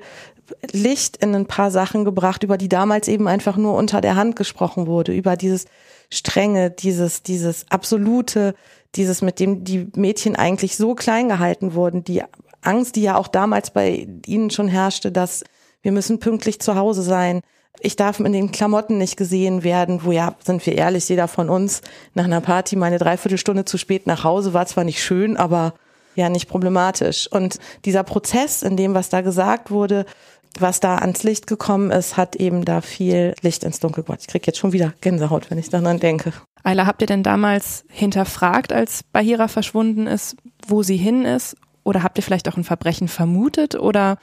Licht 0.72 1.18
in 1.18 1.34
ein 1.34 1.46
paar 1.46 1.70
Sachen 1.70 2.04
gebracht, 2.04 2.42
über 2.42 2.56
die 2.56 2.68
damals 2.68 3.08
eben 3.08 3.28
einfach 3.28 3.56
nur 3.56 3.74
unter 3.74 4.00
der 4.00 4.16
Hand 4.16 4.36
gesprochen 4.36 4.86
wurde, 4.86 5.12
über 5.12 5.36
dieses 5.36 5.66
Strenge, 6.10 6.70
dieses, 6.70 7.22
dieses 7.22 7.66
absolute, 7.70 8.54
dieses, 8.94 9.20
mit 9.20 9.40
dem 9.40 9.64
die 9.64 9.88
Mädchen 9.94 10.36
eigentlich 10.36 10.76
so 10.76 10.94
klein 10.94 11.28
gehalten 11.28 11.74
wurden, 11.74 12.04
die 12.04 12.22
Angst, 12.62 12.96
die 12.96 13.02
ja 13.02 13.16
auch 13.16 13.28
damals 13.28 13.70
bei 13.70 14.08
ihnen 14.26 14.50
schon 14.50 14.68
herrschte, 14.68 15.12
dass 15.12 15.44
wir 15.82 15.92
müssen 15.92 16.18
pünktlich 16.18 16.60
zu 16.60 16.74
Hause 16.74 17.02
sein, 17.02 17.42
ich 17.80 17.96
darf 17.96 18.20
in 18.20 18.32
den 18.32 18.50
Klamotten 18.52 18.98
nicht 18.98 19.16
gesehen 19.16 19.62
werden, 19.62 20.04
wo 20.04 20.12
ja, 20.12 20.34
sind 20.44 20.64
wir 20.66 20.74
ehrlich, 20.74 21.08
jeder 21.08 21.28
von 21.28 21.48
uns 21.48 21.82
nach 22.14 22.24
einer 22.24 22.40
Party 22.40 22.76
meine 22.76 22.98
Dreiviertelstunde 22.98 23.64
zu 23.64 23.78
spät 23.78 24.06
nach 24.06 24.24
Hause 24.24 24.52
war 24.52 24.66
zwar 24.66 24.84
nicht 24.84 25.02
schön, 25.02 25.36
aber 25.36 25.74
ja 26.14 26.28
nicht 26.28 26.48
problematisch. 26.48 27.30
Und 27.30 27.58
dieser 27.84 28.02
Prozess, 28.02 28.62
in 28.62 28.76
dem, 28.76 28.94
was 28.94 29.08
da 29.08 29.20
gesagt 29.20 29.70
wurde, 29.70 30.04
was 30.58 30.80
da 30.80 30.96
ans 30.96 31.22
Licht 31.22 31.46
gekommen 31.46 31.90
ist, 31.90 32.16
hat 32.16 32.34
eben 32.36 32.64
da 32.64 32.80
viel 32.80 33.34
Licht 33.42 33.64
ins 33.64 33.80
Dunkel 33.80 34.02
gebracht. 34.02 34.20
Ich 34.22 34.26
kriege 34.26 34.46
jetzt 34.46 34.58
schon 34.58 34.72
wieder 34.72 34.94
Gänsehaut, 35.00 35.50
wenn 35.50 35.58
ich 35.58 35.70
daran 35.70 36.00
denke. 36.00 36.32
Ayla, 36.64 36.86
habt 36.86 37.00
ihr 37.00 37.06
denn 37.06 37.22
damals 37.22 37.84
hinterfragt, 37.88 38.72
als 38.72 39.04
Bahira 39.04 39.46
verschwunden 39.46 40.06
ist, 40.06 40.36
wo 40.66 40.82
sie 40.82 40.96
hin 40.96 41.24
ist? 41.24 41.56
Oder 41.84 42.02
habt 42.02 42.18
ihr 42.18 42.24
vielleicht 42.24 42.48
auch 42.48 42.56
ein 42.56 42.64
Verbrechen 42.64 43.08
vermutet? 43.08 43.76
Oder 43.76 44.18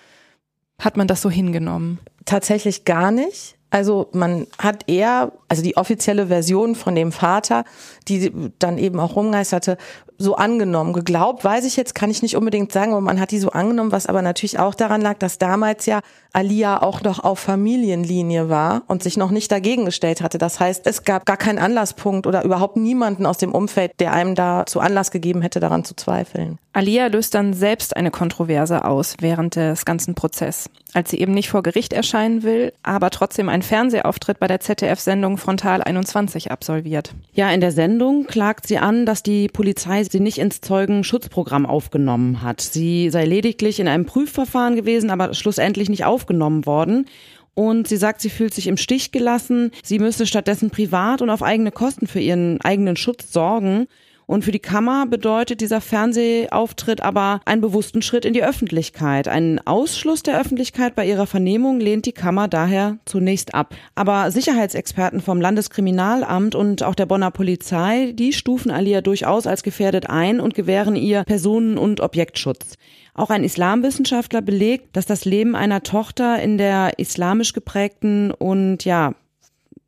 hat 0.80 0.98
man 0.98 1.08
das 1.08 1.22
so 1.22 1.30
hingenommen? 1.30 2.00
Tatsächlich 2.26 2.86
gar 2.86 3.12
nicht. 3.12 3.55
Also 3.76 4.08
man 4.14 4.48
hat 4.58 4.86
eher, 4.88 5.34
also 5.50 5.62
die 5.62 5.76
offizielle 5.76 6.28
Version 6.28 6.76
von 6.76 6.96
dem 6.96 7.12
Vater, 7.12 7.66
die 8.08 8.32
dann 8.58 8.78
eben 8.78 9.02
auch 9.02 9.18
rumgeisterte, 9.18 9.76
so 10.18 10.38
angenommen. 10.38 10.94
Geglaubt, 10.94 11.44
weiß 11.44 11.66
ich 11.66 11.76
jetzt, 11.76 11.94
kann 11.94 12.10
ich 12.10 12.22
nicht 12.22 12.38
unbedingt 12.38 12.72
sagen, 12.72 12.94
aber 12.94 13.02
man 13.02 13.20
hat 13.20 13.32
die 13.32 13.40
so 13.40 13.50
angenommen, 13.50 13.92
was 13.92 14.06
aber 14.06 14.22
natürlich 14.22 14.60
auch 14.60 14.76
daran 14.76 15.02
lag, 15.02 15.18
dass 15.18 15.40
damals 15.40 15.86
ja 15.88 16.00
Alia 16.32 16.82
auch 16.82 17.02
noch 17.02 17.24
auf 17.24 17.40
Familienlinie 17.40 18.48
war 18.48 18.84
und 18.88 19.04
sich 19.04 19.18
noch 19.18 19.32
nicht 19.32 19.52
dagegen 19.52 19.84
gestellt 19.84 20.22
hatte. 20.22 20.38
Das 20.38 20.62
heißt, 20.62 20.88
es 20.88 21.04
gab 21.04 21.26
gar 21.26 21.36
keinen 21.36 21.60
Anlasspunkt 21.60 22.28
oder 22.28 22.46
überhaupt 22.46 22.78
niemanden 22.78 23.26
aus 23.26 23.40
dem 23.40 23.54
Umfeld, 23.54 23.92
der 24.00 24.14
einem 24.14 24.36
da 24.36 24.66
zu 24.66 24.80
Anlass 24.80 25.12
gegeben 25.12 25.42
hätte, 25.42 25.60
daran 25.60 25.84
zu 25.84 25.96
zweifeln. 25.96 26.60
Alia 26.72 27.08
löst 27.08 27.36
dann 27.36 27.54
selbst 27.54 27.96
eine 27.96 28.12
Kontroverse 28.12 28.86
aus 28.86 29.16
während 29.20 29.56
des 29.56 29.86
ganzen 29.86 30.14
Prozesses, 30.14 30.70
als 30.96 31.12
sie 31.12 31.20
eben 31.20 31.34
nicht 31.34 31.50
vor 31.50 31.62
Gericht 31.62 31.92
erscheinen 31.92 32.44
will, 32.44 32.72
aber 32.82 33.10
trotzdem 33.10 33.50
einen 33.50 33.64
Fernsehauftritt 33.64 34.40
bei 34.40 34.48
der 34.48 34.62
ZDF-Sendung 34.62 35.38
Frontal 35.38 35.84
21 35.84 36.52
absolviert. 36.52 37.14
Ja, 37.34 37.52
in 37.52 37.60
der 37.60 37.74
Sendung 37.74 38.28
klagt 38.28 38.66
sie 38.66 38.78
an, 38.78 39.06
dass 39.06 39.22
die 39.22 39.50
Polizei 39.50 40.06
sie 40.06 40.22
nicht 40.22 40.38
ins 40.38 40.62
Zeugenschutzprogramm 40.62 41.66
aufgenommen 41.66 42.42
hat. 42.42 42.62
Sie 42.62 43.10
sei 43.10 43.26
lediglich 43.26 43.82
in 43.82 43.90
einem 43.90 44.06
Prüfverfahren 44.06 44.78
gewesen, 44.78 45.10
aber 45.10 45.34
schlussendlich 45.34 45.90
nicht 45.90 46.06
aufgenommen 46.06 46.66
worden. 46.66 47.08
Und 47.56 47.90
sie 47.90 47.98
sagt, 47.98 48.22
sie 48.22 48.30
fühlt 48.30 48.54
sich 48.54 48.68
im 48.68 48.78
Stich 48.78 49.12
gelassen. 49.12 49.72
Sie 49.84 50.00
müsse 50.00 50.26
stattdessen 50.26 50.70
privat 50.70 51.22
und 51.22 51.30
auf 51.30 51.44
eigene 51.44 51.72
Kosten 51.72 52.08
für 52.08 52.22
ihren 52.22 52.62
eigenen 52.62 52.96
Schutz 52.96 53.34
sorgen. 53.34 53.88
Und 54.28 54.44
für 54.44 54.52
die 54.52 54.60
Kammer 54.60 55.06
bedeutet 55.06 55.62
dieser 55.62 55.82
Fernsehauftritt 55.82 57.02
aber 57.02 57.42
einen 57.46 57.62
bewussten 57.62 58.02
Schritt 58.02 58.26
in 58.26 58.34
die 58.34 58.44
Öffentlichkeit. 58.44 59.28
Einen 59.28 59.60
Ausschluss 59.66 60.24
der 60.24 60.40
Öffentlichkeit 60.40 60.96
bei 60.96 61.06
ihrer 61.06 61.28
Vernehmung 61.28 61.80
lehnt 61.80 62.06
die 62.06 62.12
Kammer 62.12 62.48
daher 62.48 62.98
zunächst 63.06 63.54
ab. 63.54 63.76
Aber 63.94 64.32
Sicherheitsexperten 64.32 65.22
vom 65.22 65.40
Landeskriminalamt 65.40 66.56
und 66.56 66.84
auch 66.84 66.96
der 66.96 67.06
Bonner 67.06 67.32
Polizei, 67.32 68.14
die 68.14 68.34
stufen 68.34 68.72
Alia 68.72 69.02
durchaus 69.02 69.48
als 69.48 69.64
gefährdet 69.64 70.10
ein 70.10 70.40
und 70.40 70.56
gewähren 70.56 70.96
ihr 70.96 71.24
Personen- 71.24 71.78
und 71.78 72.02
Objektschutz. 72.02 72.78
Auch 73.14 73.30
ein 73.30 73.46
Islamwissenschaftler 73.46 74.42
belegt, 74.42 74.98
dass 74.98 75.06
das 75.06 75.24
Leben 75.24 75.56
einer 75.56 75.84
Tochter 75.84 76.42
in 76.42 76.58
der 76.58 77.00
islamisch 77.00 77.54
geprägten 77.54 78.32
und 78.32 78.84
ja, 78.84 79.14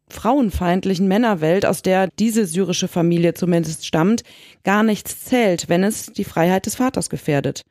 frauenfeindlichen 0.10 1.08
Männerwelt, 1.08 1.66
aus 1.66 1.82
der 1.82 2.08
diese 2.20 2.46
syrische 2.46 2.88
Familie 2.88 3.34
zumindest 3.34 3.86
stammt, 3.86 4.24
gar 4.64 4.84
nichts 4.84 5.26
zählt, 5.26 5.70
wenn 5.70 5.84
es 5.84 6.08
die 6.08 6.24
Freiheit 6.24 6.66
des 6.66 6.76
Vaters 6.76 7.10
gefährdet. 7.10 7.64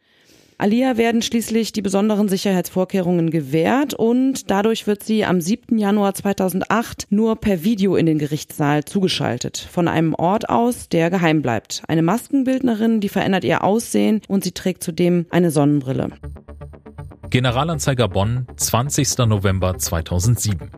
Alia 0.59 0.97
werden 0.97 1.21
schließlich 1.21 1.73
die 1.73 1.83
besonderen 1.83 2.31
Sicherheitsvorkehrungen 2.31 3.31
gewährt 3.31 3.93
und 3.93 4.51
dadurch 4.51 4.87
wird 4.87 5.03
sie 5.03 5.27
am 5.27 5.43
7. 5.43 5.77
Januar 5.77 6.15
2008 6.15 7.09
nur 7.11 7.37
per 7.37 7.63
Video 7.63 7.95
in 7.95 8.07
den 8.07 8.19
Gerichtssaal 8.19 8.83
zugeschaltet, 8.87 9.59
von 9.59 9.87
einem 9.87 10.15
Ort 10.15 10.49
aus, 10.49 10.89
der 10.89 11.11
geheim 11.11 11.43
bleibt. 11.43 11.83
Eine 11.89 12.01
Maskenbildnerin, 12.01 13.03
die 13.03 13.11
verändert 13.11 13.45
ihr 13.45 13.65
Aussehen 13.65 14.23
und 14.29 14.45
sie 14.45 14.53
trägt 14.53 14.83
zudem 14.83 15.27
eine 15.29 15.51
Sonnenbrille. 15.51 16.09
Generalanzeiger 17.29 18.09
Bonn, 18.09 18.47
20. 18.57 19.19
November 19.27 19.77
2007. 19.77 20.71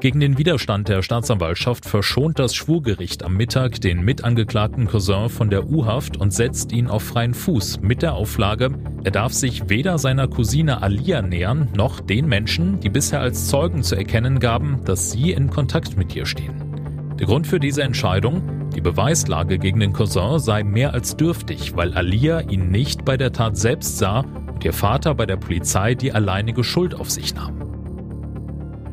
Gegen 0.00 0.20
den 0.20 0.38
Widerstand 0.38 0.88
der 0.88 1.02
Staatsanwaltschaft 1.02 1.84
verschont 1.84 2.38
das 2.38 2.54
Schwurgericht 2.54 3.24
am 3.24 3.34
Mittag 3.34 3.80
den 3.80 4.04
mitangeklagten 4.04 4.86
Cousin 4.86 5.28
von 5.28 5.50
der 5.50 5.68
U-Haft 5.68 6.16
und 6.16 6.32
setzt 6.32 6.70
ihn 6.70 6.86
auf 6.86 7.02
freien 7.02 7.34
Fuß 7.34 7.80
mit 7.80 8.02
der 8.02 8.14
Auflage, 8.14 8.70
er 9.02 9.10
darf 9.10 9.32
sich 9.32 9.68
weder 9.68 9.98
seiner 9.98 10.28
Cousine 10.28 10.82
Alia 10.82 11.20
nähern, 11.20 11.68
noch 11.76 11.98
den 11.98 12.28
Menschen, 12.28 12.78
die 12.78 12.90
bisher 12.90 13.20
als 13.20 13.48
Zeugen 13.48 13.82
zu 13.82 13.96
erkennen 13.96 14.38
gaben, 14.38 14.84
dass 14.84 15.10
sie 15.10 15.32
in 15.32 15.50
Kontakt 15.50 15.96
mit 15.96 16.14
ihr 16.14 16.26
stehen. 16.26 16.54
Der 17.18 17.26
Grund 17.26 17.48
für 17.48 17.58
diese 17.58 17.82
Entscheidung? 17.82 18.70
Die 18.76 18.80
Beweislage 18.80 19.58
gegen 19.58 19.80
den 19.80 19.92
Cousin 19.92 20.38
sei 20.38 20.62
mehr 20.62 20.94
als 20.94 21.16
dürftig, 21.16 21.74
weil 21.74 21.94
Alia 21.94 22.42
ihn 22.42 22.70
nicht 22.70 23.04
bei 23.04 23.16
der 23.16 23.32
Tat 23.32 23.56
selbst 23.56 23.98
sah 23.98 24.20
und 24.54 24.64
ihr 24.64 24.72
Vater 24.72 25.16
bei 25.16 25.26
der 25.26 25.38
Polizei 25.38 25.96
die 25.96 26.12
alleinige 26.12 26.62
Schuld 26.62 26.94
auf 26.94 27.10
sich 27.10 27.34
nahm. 27.34 27.67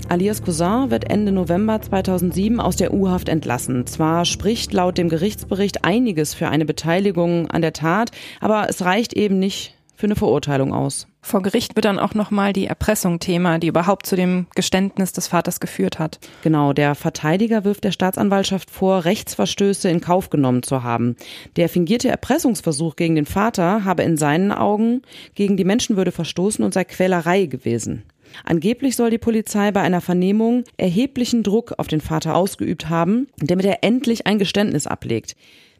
Alias 0.07 0.43
Cousin 0.43 0.91
wird 0.91 1.09
Ende 1.09 1.31
November 1.31 1.81
2007 1.81 2.59
aus 2.59 2.75
der 2.75 2.93
U-Haft 2.93 3.27
entlassen. 3.27 3.87
Zwar 3.87 4.25
spricht 4.25 4.71
laut 4.71 4.99
dem 4.99 5.09
Gerichtsbericht 5.09 5.83
einiges 5.83 6.35
für 6.35 6.47
eine 6.47 6.65
Beteiligung 6.65 7.49
an 7.49 7.63
der 7.63 7.73
Tat, 7.73 8.11
aber 8.39 8.69
es 8.69 8.83
reicht 8.83 9.13
eben 9.13 9.39
nicht 9.39 9.73
für 9.95 10.05
eine 10.05 10.15
Verurteilung 10.15 10.73
aus. 10.73 11.07
Vor 11.21 11.41
Gericht 11.41 11.75
wird 11.75 11.85
dann 11.85 11.97
auch 11.97 12.13
nochmal 12.13 12.53
die 12.53 12.67
Erpressung 12.67 13.19
Thema, 13.19 13.57
die 13.57 13.67
überhaupt 13.67 14.05
zu 14.05 14.15
dem 14.15 14.45
Geständnis 14.53 15.11
des 15.11 15.27
Vaters 15.27 15.59
geführt 15.59 15.97
hat. 15.97 16.19
Genau, 16.43 16.71
der 16.71 16.93
Verteidiger 16.93 17.63
wirft 17.63 17.83
der 17.83 17.91
Staatsanwaltschaft 17.91 18.69
vor, 18.69 19.05
Rechtsverstöße 19.05 19.89
in 19.89 20.01
Kauf 20.01 20.29
genommen 20.29 20.61
zu 20.61 20.83
haben. 20.83 21.15
Der 21.55 21.67
fingierte 21.67 22.09
Erpressungsversuch 22.09 22.95
gegen 22.95 23.15
den 23.15 23.25
Vater 23.25 23.85
habe 23.85 24.03
in 24.03 24.17
seinen 24.17 24.51
Augen 24.51 25.01
gegen 25.33 25.57
die 25.57 25.63
Menschenwürde 25.63 26.11
verstoßen 26.11 26.63
und 26.63 26.75
sei 26.75 26.83
Quälerei 26.83 27.47
gewesen. 27.47 28.03
Angeblich 28.43 28.95
soll 28.95 29.09
die 29.09 29.17
Polizei 29.17 29.71
bei 29.71 29.81
einer 29.81 30.01
Vernehmung 30.01 30.63
erheblichen 30.77 31.43
Druck 31.43 31.73
auf 31.77 31.87
den 31.87 32.01
Vater 32.01 32.35
ausgeübt 32.35 32.89
haben, 32.89 33.27
damit 33.37 33.65
er 33.65 33.83
endlich 33.83 34.27
ein 34.27 34.39
Geständnis 34.39 34.87
ablegt. 34.87 35.35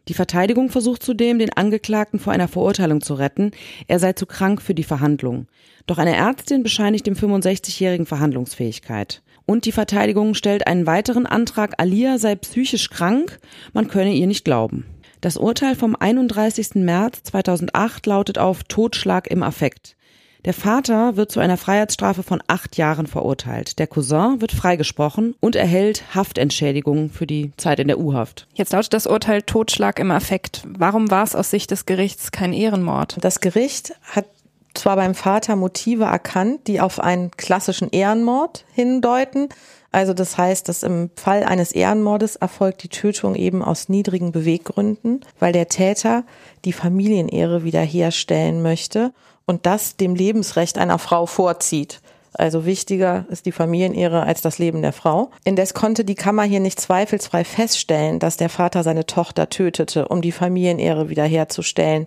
Die 0.08 0.14
Verteidigung 0.14 0.70
versucht 0.70 1.02
zudem, 1.02 1.38
den 1.38 1.52
Angeklagten 1.52 2.20
vor 2.20 2.32
einer 2.32 2.46
Verurteilung 2.46 3.00
zu 3.00 3.14
retten. 3.14 3.50
Er 3.88 3.98
sei 3.98 4.12
zu 4.12 4.24
krank 4.26 4.62
für 4.62 4.74
die 4.74 4.84
Verhandlung. 4.84 5.48
Doch 5.86 5.98
eine 5.98 6.14
Ärztin 6.14 6.62
bescheinigt 6.62 7.06
dem 7.06 7.14
65-jährigen 7.14 8.06
Verhandlungsfähigkeit. 8.06 9.22
Und 9.46 9.64
die 9.64 9.72
Verteidigung 9.72 10.34
stellt 10.34 10.66
einen 10.66 10.86
weiteren 10.86 11.26
Antrag, 11.26 11.74
Alia 11.78 12.18
sei 12.18 12.34
psychisch 12.36 12.90
krank, 12.90 13.38
man 13.72 13.88
könne 13.88 14.12
ihr 14.12 14.26
nicht 14.26 14.44
glauben. 14.44 14.86
Das 15.20 15.36
Urteil 15.36 15.74
vom 15.74 15.96
31. 15.96 16.74
März 16.74 17.22
2008 17.24 18.06
lautet 18.06 18.38
auf 18.38 18.64
Totschlag 18.64 19.28
im 19.28 19.42
Affekt. 19.42 19.96
Der 20.44 20.54
Vater 20.54 21.16
wird 21.16 21.32
zu 21.32 21.40
einer 21.40 21.56
Freiheitsstrafe 21.56 22.22
von 22.22 22.42
acht 22.46 22.76
Jahren 22.76 23.06
verurteilt. 23.06 23.78
Der 23.78 23.86
Cousin 23.86 24.40
wird 24.40 24.52
freigesprochen 24.52 25.34
und 25.40 25.56
erhält 25.56 26.14
Haftentschädigung 26.14 27.10
für 27.10 27.26
die 27.26 27.52
Zeit 27.56 27.80
in 27.80 27.88
der 27.88 27.98
U-Haft. 27.98 28.46
Jetzt 28.54 28.72
lautet 28.72 28.92
das 28.92 29.06
Urteil 29.06 29.42
Totschlag 29.42 29.98
im 29.98 30.10
Affekt. 30.10 30.62
Warum 30.66 31.10
war 31.10 31.24
es 31.24 31.34
aus 31.34 31.50
Sicht 31.50 31.70
des 31.70 31.86
Gerichts 31.86 32.30
kein 32.30 32.52
Ehrenmord? 32.52 33.16
Das 33.20 33.40
Gericht 33.40 33.94
hat 34.02 34.26
zwar 34.74 34.96
beim 34.96 35.14
Vater 35.14 35.56
Motive 35.56 36.04
erkannt, 36.04 36.66
die 36.66 36.80
auf 36.80 37.00
einen 37.00 37.30
klassischen 37.32 37.90
Ehrenmord 37.90 38.64
hindeuten. 38.72 39.48
Also 39.90 40.12
das 40.12 40.36
heißt, 40.36 40.68
dass 40.68 40.82
im 40.82 41.10
Fall 41.16 41.42
eines 41.42 41.72
Ehrenmordes 41.72 42.36
erfolgt 42.36 42.82
die 42.82 42.88
Tötung 42.88 43.34
eben 43.34 43.62
aus 43.62 43.88
niedrigen 43.88 44.30
Beweggründen, 44.30 45.24
weil 45.38 45.52
der 45.52 45.68
Täter 45.68 46.24
die 46.64 46.74
Familienehre 46.74 47.64
wiederherstellen 47.64 48.62
möchte 48.62 49.12
und 49.46 49.66
das 49.66 49.96
dem 49.96 50.14
Lebensrecht 50.14 50.78
einer 50.78 50.98
Frau 50.98 51.26
vorzieht. 51.26 52.00
Also 52.34 52.66
wichtiger 52.66 53.24
ist 53.30 53.46
die 53.46 53.52
Familienehre 53.52 54.22
als 54.22 54.42
das 54.42 54.58
Leben 54.58 54.82
der 54.82 54.92
Frau. 54.92 55.30
Indes 55.44 55.72
konnte 55.72 56.04
die 56.04 56.14
Kammer 56.14 56.42
hier 56.42 56.60
nicht 56.60 56.78
zweifelsfrei 56.78 57.44
feststellen, 57.44 58.18
dass 58.18 58.36
der 58.36 58.50
Vater 58.50 58.82
seine 58.82 59.06
Tochter 59.06 59.48
tötete, 59.48 60.08
um 60.08 60.20
die 60.20 60.32
Familienehre 60.32 61.08
wiederherzustellen. 61.08 62.06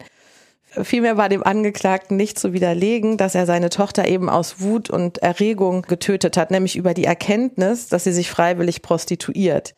Vielmehr 0.84 1.18
war 1.18 1.30
dem 1.30 1.44
Angeklagten 1.44 2.16
nicht 2.16 2.38
zu 2.38 2.54
widerlegen, 2.54 3.18
dass 3.18 3.34
er 3.34 3.48
seine 3.48 3.72
Tochter 3.72 4.08
eben 4.08 4.30
aus 4.30 4.62
Wut 4.62 4.92
und 4.92 5.18
Erregung 5.18 5.82
getötet 5.82 6.38
hat, 6.38 6.52
nämlich 6.52 6.76
über 6.76 6.94
die 6.94 7.06
Erkenntnis, 7.06 7.88
dass 7.88 8.04
sie 8.04 8.14
sich 8.14 8.30
freiwillig 8.30 8.84
prostituiert. 8.84 9.74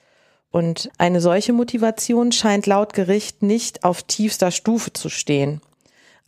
Und 0.51 0.89
eine 0.97 1.22
solche 1.22 1.53
Motivation 1.53 2.34
scheint 2.34 2.66
laut 2.66 2.93
Gericht 2.93 3.41
nicht 3.41 3.86
auf 3.86 4.03
tiefster 4.03 4.51
Stufe 4.51 4.91
zu 4.91 5.07
stehen. 5.07 5.62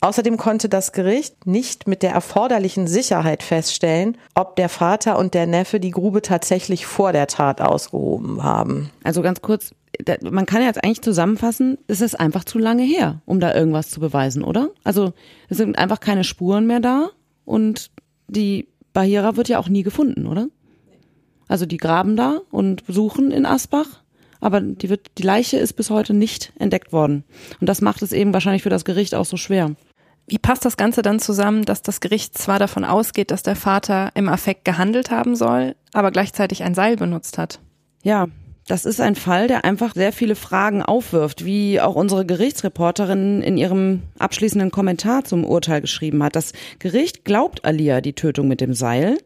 Außerdem 0.00 0.36
konnte 0.36 0.68
das 0.68 0.92
Gericht 0.92 1.46
nicht 1.46 1.88
mit 1.88 2.02
der 2.02 2.12
erforderlichen 2.12 2.86
Sicherheit 2.86 3.42
feststellen, 3.42 4.18
ob 4.34 4.54
der 4.56 4.68
Vater 4.68 5.18
und 5.18 5.32
der 5.32 5.46
Neffe 5.46 5.80
die 5.80 5.92
Grube 5.92 6.20
tatsächlich 6.20 6.84
vor 6.84 7.12
der 7.12 7.26
Tat 7.26 7.62
ausgehoben 7.62 8.42
haben. 8.42 8.90
Also 9.02 9.22
ganz 9.22 9.40
kurz, 9.40 9.74
man 10.22 10.44
kann 10.44 10.62
jetzt 10.62 10.84
eigentlich 10.84 11.00
zusammenfassen, 11.00 11.78
es 11.86 12.02
ist 12.02 12.20
einfach 12.20 12.44
zu 12.44 12.58
lange 12.58 12.82
her, 12.82 13.22
um 13.24 13.40
da 13.40 13.54
irgendwas 13.54 13.88
zu 13.88 13.98
beweisen, 13.98 14.44
oder? 14.44 14.70
Also 14.84 15.14
es 15.48 15.56
sind 15.56 15.78
einfach 15.78 16.00
keine 16.00 16.24
Spuren 16.24 16.66
mehr 16.66 16.80
da 16.80 17.08
und 17.46 17.90
die 18.28 18.68
Bahira 18.92 19.36
wird 19.36 19.48
ja 19.48 19.58
auch 19.58 19.68
nie 19.68 19.82
gefunden, 19.82 20.26
oder? 20.26 20.48
Also 21.48 21.66
die 21.66 21.76
graben 21.78 22.16
da 22.16 22.40
und 22.50 22.84
suchen 22.88 23.30
in 23.30 23.46
Asbach, 23.46 24.03
aber 24.44 24.60
die, 24.60 24.90
wird, 24.90 25.06
die 25.16 25.22
Leiche 25.22 25.56
ist 25.56 25.72
bis 25.72 25.88
heute 25.88 26.12
nicht 26.12 26.52
entdeckt 26.58 26.92
worden. 26.92 27.24
Und 27.60 27.68
das 27.68 27.80
macht 27.80 28.02
es 28.02 28.12
eben 28.12 28.34
wahrscheinlich 28.34 28.62
für 28.62 28.68
das 28.68 28.84
Gericht 28.84 29.14
auch 29.14 29.24
so 29.24 29.38
schwer. 29.38 29.70
Wie 30.26 30.38
passt 30.38 30.66
das 30.66 30.76
Ganze 30.76 31.00
dann 31.00 31.18
zusammen, 31.18 31.64
dass 31.64 31.80
das 31.80 32.00
Gericht 32.00 32.36
zwar 32.36 32.58
davon 32.58 32.84
ausgeht, 32.84 33.30
dass 33.30 33.42
der 33.42 33.56
Vater 33.56 34.10
im 34.14 34.28
Affekt 34.28 34.66
gehandelt 34.66 35.10
haben 35.10 35.34
soll, 35.34 35.76
aber 35.94 36.10
gleichzeitig 36.10 36.62
ein 36.62 36.74
Seil 36.74 36.96
benutzt 36.96 37.38
hat? 37.38 37.58
Ja, 38.02 38.28
das 38.66 38.84
ist 38.84 39.00
ein 39.00 39.14
Fall, 39.14 39.48
der 39.48 39.64
einfach 39.64 39.94
sehr 39.94 40.12
viele 40.12 40.36
Fragen 40.36 40.82
aufwirft, 40.82 41.46
wie 41.46 41.80
auch 41.80 41.94
unsere 41.94 42.26
Gerichtsreporterin 42.26 43.40
in 43.40 43.56
ihrem 43.56 44.02
abschließenden 44.18 44.70
Kommentar 44.70 45.24
zum 45.24 45.44
Urteil 45.44 45.80
geschrieben 45.80 46.22
hat. 46.22 46.36
Das 46.36 46.52
Gericht 46.78 47.24
glaubt 47.24 47.64
Alia 47.64 48.02
die 48.02 48.14
Tötung 48.14 48.48
mit 48.48 48.60
dem 48.60 48.74
Seil, 48.74 49.16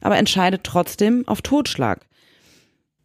aber 0.00 0.18
entscheidet 0.18 0.62
trotzdem 0.62 1.26
auf 1.26 1.42
Totschlag. 1.42 2.07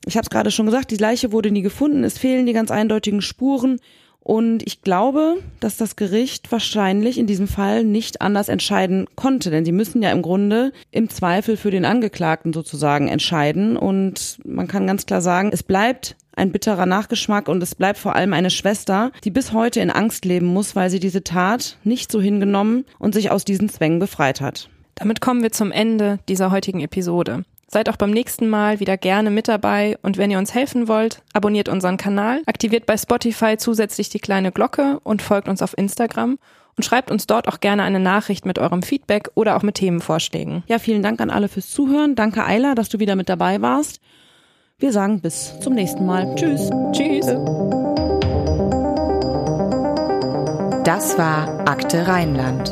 Ich 0.06 0.16
habe 0.18 0.24
es 0.24 0.30
gerade 0.30 0.51
schon 0.51 0.66
gesagt, 0.66 0.91
die 0.91 0.97
Leiche 0.97 1.32
wurde 1.32 1.51
nie 1.51 1.62
gefunden, 1.62 2.04
es 2.04 2.18
fehlen 2.18 2.45
die 2.45 2.54
ganz 2.54 2.72
eindeutigen 2.72 3.22
Spuren 3.22 3.80
und 4.24 4.66
ich 4.66 4.82
glaube, 4.82 5.36
dass 5.60 5.76
das 5.76 5.97
Gericht 5.97 6.49
wahrscheinlich 6.51 7.18
in 7.18 7.28
diesem 7.28 7.47
Fall 7.47 7.84
nicht 7.84 8.22
anders 8.22 8.47
entscheiden 8.47 9.06
konnte, 9.16 9.51
denn 9.51 9.66
sie 9.66 9.74
müssen 9.74 10.01
ja 10.01 10.12
im 10.12 10.22
Grunde 10.22 10.72
im 10.91 11.10
Zweifel 11.10 11.58
für 11.58 11.72
den 11.72 11.84
Angeklagten 11.84 12.54
sozusagen 12.54 13.10
entscheiden. 13.10 13.76
Und 13.76 14.39
man 14.45 14.70
kann 14.70 14.88
ganz 14.88 15.06
klar 15.06 15.22
sagen, 15.22 15.49
es 15.51 15.62
bleibt 15.62 16.16
ein 16.36 16.54
bitterer 16.54 16.86
Nachgeschmack 16.86 17.49
und 17.49 17.62
es 17.62 17.76
bleibt 17.76 17.99
vor 17.99 18.16
allem 18.16 18.34
eine 18.34 18.49
Schwester, 18.49 19.12
die 19.26 19.30
bis 19.30 19.51
heute 19.51 19.82
in 19.82 19.91
Angst 19.91 20.24
leben 20.24 20.47
muss, 20.47 20.74
weil 20.74 20.89
sie 20.89 21.01
diese 21.01 21.26
Tat 21.26 21.78
nicht 21.84 22.10
so 22.10 22.22
hingenommen 22.22 22.86
und 22.99 23.14
sich 23.14 23.30
aus 23.30 23.43
diesen 23.43 23.68
Zwängen 23.68 23.99
befreit 23.99 24.39
hat. 24.39 24.70
Damit 24.95 25.20
kommen 25.20 25.43
wir 25.43 25.51
zum 25.51 25.72
Ende 25.72 26.20
dieser 26.30 26.49
heutigen 26.49 26.80
Episode. 26.80 27.43
Seid 27.74 27.89
auch 27.89 27.97
beim 27.97 28.11
nächsten 28.11 28.49
Mal 28.49 28.80
wieder 28.80 28.97
gerne 28.97 29.32
mit 29.32 29.47
dabei 29.47 29.97
und 30.03 30.19
wenn 30.19 30.30
ihr 30.30 30.38
uns 30.38 30.53
helfen 30.53 30.88
wollt, 30.88 31.24
abonniert 31.34 31.69
unseren 31.69 31.97
Kanal, 31.97 32.43
aktiviert 32.45 32.86
bei 32.86 32.95
Spotify 32.97 33.57
zusätzlich 33.57 34.09
die 34.09 34.19
kleine 34.19 34.51
Glocke 34.51 34.99
und 35.03 35.24
folgt 35.24 35.47
uns 35.47 35.63
auf 35.63 35.76
Instagram 35.76 36.38
und 36.78 36.84
schreibt 36.84 37.09
uns 37.09 37.26
dort 37.26 37.47
auch 37.47 37.61
gerne 37.61 37.82
eine 37.82 37.99
Nachricht 37.99 38.45
mit 38.45 38.59
eurem 38.59 38.84
Feedback 38.84 39.32
oder 39.34 39.57
auch 39.57 39.63
mit 39.63 39.74
Themenvorschlägen. 39.74 40.61
Ja, 40.67 40.78
vielen 40.78 41.01
Dank 41.01 41.19
an 41.19 41.32
alle 41.32 41.47
fürs 41.47 41.71
Zuhören. 41.71 42.13
Danke 42.13 42.45
Ayla, 42.45 42.76
dass 42.76 42.89
du 42.89 42.99
wieder 42.99 43.15
mit 43.15 43.28
dabei 43.28 43.59
warst. 43.59 43.99
Wir 44.78 44.91
sagen 44.91 45.19
bis 45.21 45.59
zum 45.59 45.74
nächsten 45.74 46.05
Mal. 46.05 46.36
Tschüss. 46.36 46.69
Tschüss. 46.91 47.26
Das 50.84 51.17
war 51.17 51.67
Akte 51.67 52.07
Rheinland 52.07 52.71